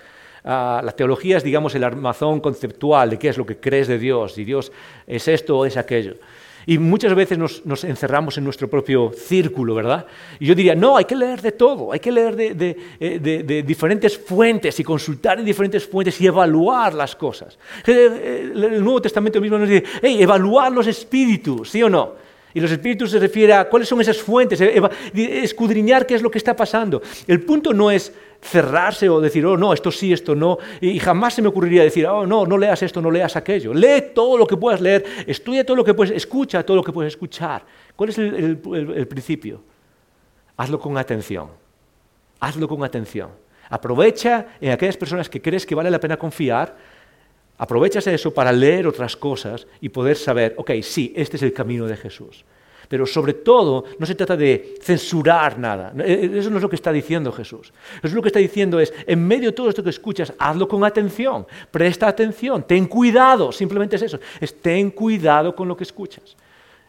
Ah, 0.45 0.81
la 0.83 0.91
teología 0.91 1.37
es, 1.37 1.43
digamos, 1.43 1.73
el 1.75 1.83
armazón 1.83 2.41
conceptual 2.41 3.11
de 3.11 3.19
qué 3.19 3.29
es 3.29 3.37
lo 3.37 3.45
que 3.45 3.57
crees 3.57 3.87
de 3.87 3.97
Dios, 3.97 4.33
si 4.33 4.43
Dios 4.43 4.71
es 5.07 5.27
esto 5.27 5.57
o 5.57 5.65
es 5.65 5.77
aquello. 5.77 6.15
Y 6.65 6.77
muchas 6.77 7.13
veces 7.13 7.37
nos, 7.37 7.83
encerramos 7.83 8.37
en 8.37 8.43
nuestro 8.45 8.69
propio 8.69 9.11
círculo, 9.11 9.75
¿verdad? 9.75 10.05
Y 10.39 10.45
yo 10.45 10.55
diría, 10.55 10.75
no, 10.75 10.95
hay 10.95 11.05
que 11.05 11.15
leer 11.15 11.41
de 11.41 11.51
todo, 11.51 11.91
hay 11.91 11.99
que 11.99 12.11
leer 12.11 12.35
de, 12.35 12.77
eh, 12.99 13.63
diferentes 13.65 14.17
fuentes 14.17 14.79
y 14.79 14.83
consultar 14.83 15.39
en 15.39 15.45
diferentes 15.45 15.85
fuentes 15.85 16.19
y 16.21 16.27
evaluar 16.27 16.93
las 16.93 17.15
cosas. 17.15 17.57
Eh, 17.85 18.51
el, 18.53 18.83
Nuevo 18.83 19.01
Testamento 19.01 19.41
mismo 19.41 19.57
nos 19.57 19.67
dice, 19.67 19.83
hey, 20.01 20.17
evaluar 20.21 20.71
los 20.71 20.87
espíritus, 20.87 21.69
¿sí 21.69 21.83
o 21.83 21.89
no? 21.89 22.22
Y 22.53 22.59
los 22.59 22.71
espíritus 22.71 23.11
se 23.11 23.19
refiere 23.19 23.53
a 23.53 23.67
cuáles 23.67 23.89
son 23.89 23.99
esas 23.99 24.21
fuentes, 24.21 24.61
escudriñar 24.61 26.05
qué 26.05 26.15
es 26.15 26.21
lo 26.21 26.29
que 26.29 26.37
está 26.37 26.55
pasando. 26.55 27.01
El 27.27 27.41
punto 27.41 27.73
no 27.73 27.89
es 27.89 28.13
cerrarse 28.43 29.09
o 29.09 29.21
decir, 29.21 29.45
oh, 29.45 29.57
no, 29.57 29.73
esto 29.73 29.91
sí, 29.91 30.13
esto 30.13 30.35
no. 30.35 30.57
Y 30.81 30.99
jamás 30.99 31.33
se 31.33 31.41
me 31.41 31.47
ocurriría 31.47 31.83
decir, 31.83 32.05
oh, 32.05 32.27
no, 32.27 32.45
no 32.45 32.57
leas 32.57 32.83
esto, 32.83 33.01
no 33.01 33.09
leas 33.09 33.35
aquello. 33.35 33.73
Lee 33.73 34.11
todo 34.13 34.37
lo 34.37 34.45
que 34.45 34.57
puedas 34.57 34.81
leer, 34.81 35.03
estudia 35.25 35.65
todo 35.65 35.77
lo 35.77 35.83
que 35.83 35.93
puedes, 35.93 36.15
escucha 36.15 36.63
todo 36.63 36.77
lo 36.77 36.83
que 36.83 36.91
puedes 36.91 37.13
escuchar. 37.13 37.63
¿Cuál 37.95 38.09
es 38.09 38.17
el, 38.17 39.07
principio? 39.07 39.61
Hazlo 40.57 40.79
con 40.79 40.97
atención. 40.97 41.49
Hazlo 42.39 42.67
con 42.67 42.83
atención. 42.83 43.29
Aprovecha 43.69 44.47
en 44.59 44.71
aquellas 44.71 44.97
personas 44.97 45.29
que 45.29 45.41
crees 45.41 45.65
que 45.65 45.73
vale 45.73 45.89
la 45.89 45.99
pena 45.99 46.17
confiar, 46.17 46.75
aprovechas 47.63 48.05
eso 48.07 48.33
para 48.33 48.51
leer 48.51 48.85
otras 48.87 49.15
cosas 49.15 49.65
y 49.79 49.87
poder 49.87 50.17
saber, 50.17 50.53
ok, 50.57 50.71
sí, 50.81 51.13
este 51.15 51.37
es 51.37 51.43
el 51.43 51.53
camino 51.53 51.87
de 51.87 51.95
Jesús. 51.95 52.43
Pero 52.89 53.05
sobre 53.05 53.33
todo, 53.33 53.85
no 53.97 54.05
se 54.05 54.15
trata 54.15 54.35
de 54.35 54.75
censurar 54.81 55.57
nada. 55.57 55.93
Eh, 55.99 56.29
eso 56.35 56.49
no 56.49 56.57
es 56.57 56.63
lo 56.63 56.69
que 56.69 56.75
está 56.75 56.91
diciendo 56.91 57.31
Jesús. 57.31 57.71
Eso 57.99 58.07
es 58.07 58.13
lo 58.13 58.21
que 58.21 58.27
está 58.27 58.39
diciendo 58.39 58.81
es, 58.81 58.93
en 59.07 59.25
medio 59.25 59.51
de 59.51 59.55
todo 59.55 59.69
esto 59.69 59.81
que 59.81 59.91
escuchas, 59.91 60.33
hazlo 60.37 60.67
con 60.67 60.83
atención, 60.83 61.47
presta 61.71 62.09
atención, 62.09 62.63
ten 62.67 62.85
cuidado, 62.85 63.53
simplemente 63.53 63.95
es 63.95 64.01
eso, 64.01 64.19
es 64.41 64.61
ten 64.61 64.91
cuidado 64.91 65.55
con 65.55 65.69
lo 65.69 65.77
que 65.77 65.85
escuchas. 65.85 66.35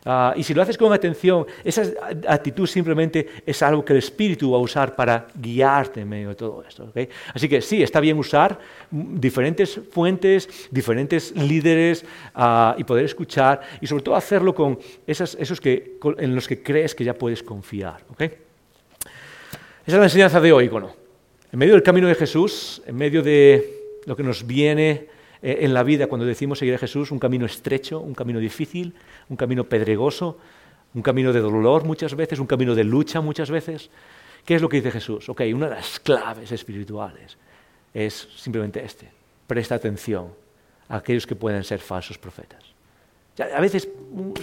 Ah, 0.07 0.35
y 0.37 0.43
si 0.43 0.53
lo 0.53 0.61
haces 0.61 0.77
con 0.77 0.93
atención, 0.93 1.47
esa 1.65 1.83
actitud 2.29 2.67
simplemente 2.67 3.27
es 3.47 3.63
algo 3.63 3.83
que 3.83 3.95
el 3.95 4.01
Espíritu 4.01 4.51
va 4.51 4.59
a 4.59 4.61
usar 4.61 4.95
para 4.95 5.29
guiarte 5.35 6.03
en 6.03 6.09
medio 6.09 6.29
de 6.29 6.35
todo 6.35 6.63
esto. 6.67 6.93
Así 7.33 7.49
que 7.49 7.63
sí, 7.63 7.83
está 7.83 8.01
bien 8.01 8.19
usar 8.19 8.59
diferentes 8.91 9.81
fuentes, 9.91 10.69
diferentes 10.71 11.35
líderes 11.35 12.05
ah, 12.35 12.75
y 12.77 12.85
poder 12.85 13.07
escuchar 13.07 13.63
y 13.81 13.87
sobre 13.87 14.03
todo 14.03 14.15
hacerlo 14.15 14.55
con 14.55 14.79
esos 15.07 15.61
que, 15.61 15.99
en 16.19 16.35
los 16.35 16.47
que 16.47 16.63
crees 16.63 16.95
que 16.95 17.05
ya 17.05 17.15
puedes 17.15 17.43
confiar. 17.43 18.05
Esa 18.19 18.37
es 19.87 19.95
la 19.95 20.05
enseñanza 20.05 20.41
de 20.41 20.53
hoy, 20.53 20.69
¿no? 20.69 20.95
En 21.51 21.59
medio 21.59 21.73
del 21.73 21.83
camino 21.83 22.09
de 22.09 22.15
Jesús, 22.15 22.83
en 22.87 22.97
medio 22.97 23.23
de 23.23 24.01
lo 24.05 24.15
que 24.15 24.23
nos 24.23 24.47
viene 24.47 25.14
eh, 25.45 25.59
en 25.61 25.75
la 25.75 25.83
vida 25.83 26.07
cuando 26.07 26.25
decimos 26.25 26.59
seguir 26.59 26.75
a 26.75 26.79
Jesús, 26.79 27.11
un 27.11 27.19
camino 27.19 27.45
estrecho, 27.45 28.01
un 28.01 28.15
camino 28.15 28.39
difícil, 28.39 28.95
un 29.29 29.37
camino 29.37 29.65
pedregoso, 29.65 30.39
un 30.95 31.03
camino 31.03 31.35
de 31.35 31.41
dolor 31.41 31.85
muchas 31.85 32.15
veces, 32.15 32.39
un 32.39 32.47
camino 32.47 32.75
de 32.75 32.83
lucha 32.83 33.21
muchas 33.21 33.51
veces. 33.51 33.91
¿Qué 34.47 34.55
es 34.55 34.63
lo 34.63 34.71
que 34.71 34.79
dice 34.79 34.91
Jesús? 34.91 35.29
Ok, 35.29 35.43
una 35.55 35.69
de 35.69 35.75
las 35.75 36.01
claves 36.01 36.51
espirituales 36.51 37.37
es 37.93 38.27
simplemente 38.37 38.83
este. 38.83 39.11
Presta 39.47 39.75
atención 39.75 40.29
a 40.89 40.97
aquellos 40.97 41.27
que 41.27 41.37
pueden 41.37 41.63
ser 41.63 41.81
falsos 41.81 42.17
profetas. 42.17 42.65
A 43.55 43.61
veces 43.61 43.87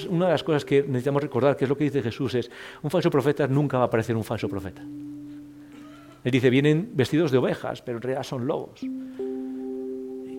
una 0.08 0.28
de 0.28 0.32
las 0.34 0.44
cosas 0.44 0.66
que 0.66 0.84
necesitamos 0.84 1.24
recordar, 1.24 1.58
que 1.58 1.66
es 1.66 1.70
lo 1.70 1.78
que 1.78 1.86
dice 1.86 2.04
Jesús, 2.04 2.36
es 2.36 2.52
un 2.84 2.92
falso 2.92 3.10
profeta 3.10 3.48
nunca 3.48 3.80
va 3.80 3.86
a 3.86 3.90
parecer 3.90 4.16
un 4.16 4.24
falso 4.24 4.48
profeta. 4.48 4.84
Él 6.24 6.32
dice, 6.32 6.52
vienen 6.52 6.92
vestidos 6.94 7.32
de 7.32 7.40
ovejas, 7.40 7.82
pero 7.82 7.98
en 7.98 8.04
realidad 8.04 8.24
son 8.24 8.46
lobos. 8.46 8.82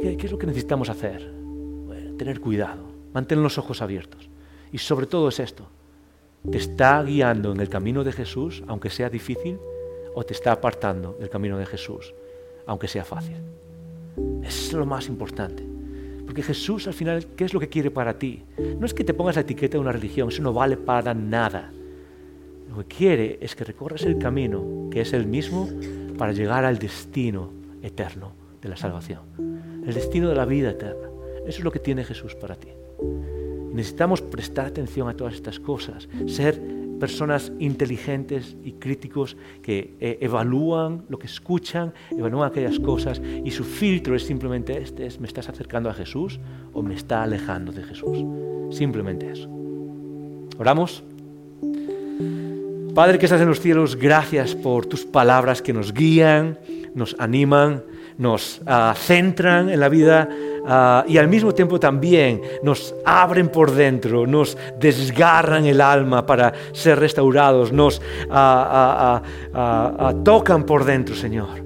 ¿Qué, 0.03 0.27
es 0.27 0.33
lo 0.33 0.39
que 0.39 0.49
necesitamos 0.49 0.91
hacer? 0.91 1.33
tener 2.19 2.41
cuidado, 2.41 2.85
mantener 3.15 3.43
los 3.43 3.59
ojos 3.59 3.83
abiertos. 3.83 4.29
Y 4.71 4.79
sobre 4.79 5.07
todo 5.07 5.29
es 5.29 5.41
esto. 5.41 5.67
¿Te 6.49 6.59
está 6.59 7.03
guiando 7.03 7.53
en 7.53 7.61
el 7.61 7.69
camino 7.69 8.05
de 8.05 8.13
Jesús, 8.13 8.63
aunque 8.69 8.91
sea 8.91 9.09
difícil, 9.09 9.59
o 10.15 10.23
te 10.23 10.35
está 10.35 10.53
apartando 10.53 11.17
del 11.19 11.31
camino 11.31 11.59
de 11.59 11.67
Jesús, 11.67 12.15
aunque 12.67 12.87
sea 12.87 13.05
fácil? 13.05 13.37
Es 14.43 14.73
lo 14.73 14.87
más 14.87 15.09
importante. 15.09 15.65
Porque 16.25 16.43
Jesús 16.43 16.87
al 16.87 16.95
final, 16.95 17.27
¿qué 17.35 17.45
es 17.45 17.55
lo 17.55 17.61
que 17.61 17.69
quiere 17.69 17.91
para 17.91 18.19
ti? 18.19 18.45
No 18.79 18.87
es 18.87 18.95
que 18.95 19.05
te 19.05 19.15
pongas 19.15 19.37
la 19.37 19.43
etiqueta 19.43 19.73
de 19.73 19.81
una 19.81 19.93
religión, 19.93 20.29
eso 20.29 20.43
no 20.43 20.53
vale 20.53 20.77
para 20.77 21.15
nada. 21.15 21.73
Lo 22.69 22.77
que 22.79 22.97
quiere 22.97 23.39
es 23.41 23.57
que 23.57 23.65
recorras 23.65 24.03
el 24.03 24.19
camino, 24.19 24.89
que 24.91 25.01
es 25.01 25.13
el 25.13 25.27
mismo, 25.27 25.69
para 26.19 26.33
llegar 26.33 26.65
al 26.65 26.79
destino 26.79 27.51
eterno 27.83 28.33
de 28.61 28.69
la 28.69 28.77
salvación 28.77 29.72
el 29.87 29.95
destino 29.95 30.29
de 30.29 30.35
la 30.35 30.45
vida 30.45 30.71
eterna. 30.71 31.09
Eso 31.47 31.59
es 31.59 31.65
lo 31.65 31.73
que 31.73 31.79
tiene 31.79 32.05
Jesús 32.05 32.35
para 32.35 32.55
ti. 32.55 32.69
Necesitamos 33.73 34.21
prestar 34.21 34.67
atención 34.67 35.09
a 35.09 35.17
todas 35.17 35.35
estas 35.35 35.59
cosas, 35.59 36.09
ser 36.27 36.61
personas 37.01 37.51
inteligentes 37.59 38.57
y 38.63 38.75
críticos 38.75 39.37
que 39.61 39.97
eh, 39.99 40.19
evalúan 40.21 41.05
lo 41.09 41.19
que 41.19 41.27
escuchan, 41.27 41.93
evalúan 42.17 42.49
aquellas 42.49 42.79
cosas 42.79 43.21
y 43.45 43.51
su 43.51 43.65
filtro 43.65 44.15
es 44.15 44.23
simplemente 44.23 44.81
este, 44.81 45.07
es, 45.07 45.19
¿me 45.19 45.27
estás 45.27 45.49
acercando 45.49 45.91
a 45.91 45.95
Jesús 45.95 46.39
o 46.73 46.81
me 46.81 46.95
está 46.95 47.25
alejando 47.25 47.73
de 47.73 47.83
Jesús? 47.83 48.25
Simplemente 48.71 49.33
eso. 49.33 49.51
Oramos. 50.59 51.03
Padre 52.95 53.19
que 53.19 53.27
estás 53.27 53.41
en 53.41 53.49
los 53.49 53.61
cielos, 53.61 53.97
gracias 53.97 54.55
por 54.55 54.87
tus 54.87 55.05
palabras 55.05 55.61
que 55.61 55.73
nos 55.73 55.93
guían, 55.93 56.59
nos 56.95 57.17
animan, 57.19 57.83
nos 58.19 58.61
ah, 58.67 58.95
centran 58.97 59.69
en 59.71 59.81
la 59.81 59.89
vida 59.89 60.29
ah, 60.67 61.05
y 61.07 61.19
al 61.19 61.29
mismo 61.29 61.53
tiempo 61.53 61.81
también 61.81 62.41
nos 62.63 62.95
abren 63.05 63.49
por 63.49 63.73
dentro, 63.73 64.27
nos 64.27 64.57
desgarran 64.79 65.67
el 65.67 65.81
alma 65.81 66.25
para 66.27 66.53
ser 66.73 66.99
restaurados, 66.99 67.73
nos 67.73 68.01
ah, 68.31 69.23
tocan 70.25 70.65
por 70.65 70.85
dentro, 70.85 71.15
Señor. 71.15 71.63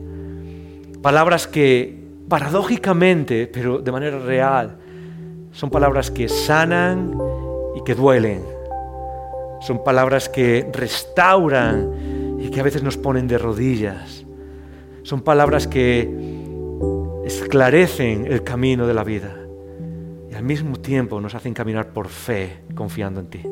Palabras 1.03 1.47
que 1.47 2.07
paradójicamente, 2.29 3.47
pero 3.47 3.79
de 3.79 3.93
manera 3.93 4.19
real, 4.19 4.77
son 5.53 5.71
palabras 5.71 6.11
que 6.11 6.29
sanan 6.29 7.17
y 7.77 7.83
que 7.85 7.95
duelen. 7.95 8.43
Son 9.61 9.83
palabras 9.83 10.29
que 10.29 10.69
restauran 10.73 12.37
y 12.39 12.51
que 12.51 12.61
a 12.61 12.63
veces 12.63 12.83
nos 12.83 12.97
ponen 12.97 13.27
de 13.27 13.39
rodillas. 13.39 14.25
Son 15.03 15.23
palabras 15.23 15.67
que 15.67 16.36
esclarecen 17.27 18.27
el 18.27 18.45
camino 18.45 18.87
de 18.87 18.95
la 18.95 19.03
vida 19.03 19.37
y 20.31 20.35
al 20.35 20.45
mismo 20.45 20.77
tiempo 20.77 21.21
nos 21.21 21.35
hacen 21.35 21.55
caminar 21.55 21.89
por 21.89 22.07
fe, 22.07 22.63
confiando 22.77 23.19
en 23.19 23.27
ti. 23.27 23.43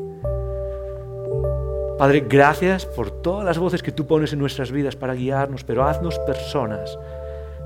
Padre, 1.98 2.24
gracias 2.28 2.86
por 2.86 3.10
todas 3.10 3.44
las 3.44 3.58
voces 3.58 3.82
que 3.82 3.90
tú 3.90 4.06
pones 4.06 4.32
en 4.32 4.38
nuestras 4.38 4.70
vidas 4.70 4.94
para 4.94 5.14
guiarnos, 5.14 5.64
pero 5.64 5.84
haznos 5.84 6.18
personas, 6.20 6.96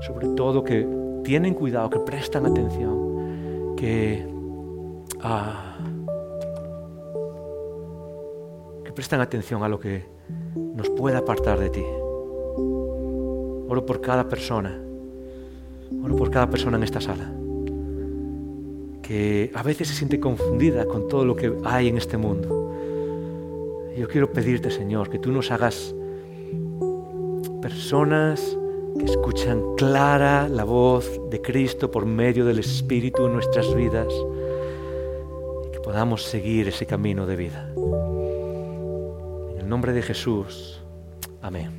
sobre 0.01 0.29
todo 0.29 0.63
que 0.63 0.87
tienen 1.23 1.53
cuidado, 1.53 1.91
que 1.91 1.99
prestan 1.99 2.47
atención, 2.47 3.75
que, 3.75 4.27
ah, 5.21 5.77
que 8.83 8.91
prestan 8.93 9.21
atención 9.21 9.63
a 9.63 9.69
lo 9.69 9.79
que 9.79 10.05
nos 10.55 10.89
pueda 10.89 11.19
apartar 11.19 11.59
de 11.59 11.69
ti. 11.69 11.83
Oro 13.67 13.85
por 13.85 14.01
cada 14.01 14.27
persona 14.27 14.88
Oro 16.03 16.15
por 16.15 16.31
cada 16.31 16.49
persona 16.49 16.77
en 16.77 16.83
esta 16.83 17.01
sala 17.01 17.33
que 19.01 19.51
a 19.55 19.63
veces 19.63 19.87
se 19.87 19.95
siente 19.95 20.19
confundida 20.19 20.85
con 20.85 21.07
todo 21.07 21.25
lo 21.25 21.35
que 21.35 21.51
hay 21.65 21.87
en 21.87 21.97
este 21.97 22.17
mundo. 22.17 22.75
Yo 23.97 24.07
quiero 24.07 24.31
pedirte, 24.31 24.69
Señor, 24.69 25.09
que 25.09 25.17
tú 25.17 25.31
nos 25.31 25.49
hagas 25.49 25.95
personas 27.61 28.55
que 28.99 29.05
escuchan 29.05 29.63
clara 29.77 30.47
la 30.47 30.63
voz 30.63 31.19
de 31.31 31.41
Cristo 31.41 31.89
por 31.89 32.05
medio 32.05 32.45
del 32.45 32.59
Espíritu 32.59 33.25
en 33.25 33.33
nuestras 33.33 33.73
vidas 33.73 34.13
podamos 35.89 36.21
seguir 36.21 36.67
ese 36.67 36.85
camino 36.85 37.25
de 37.25 37.35
vida. 37.35 37.67
En 39.53 39.59
el 39.59 39.67
nombre 39.67 39.91
de 39.91 40.03
Jesús. 40.03 40.83
Amén. 41.41 41.78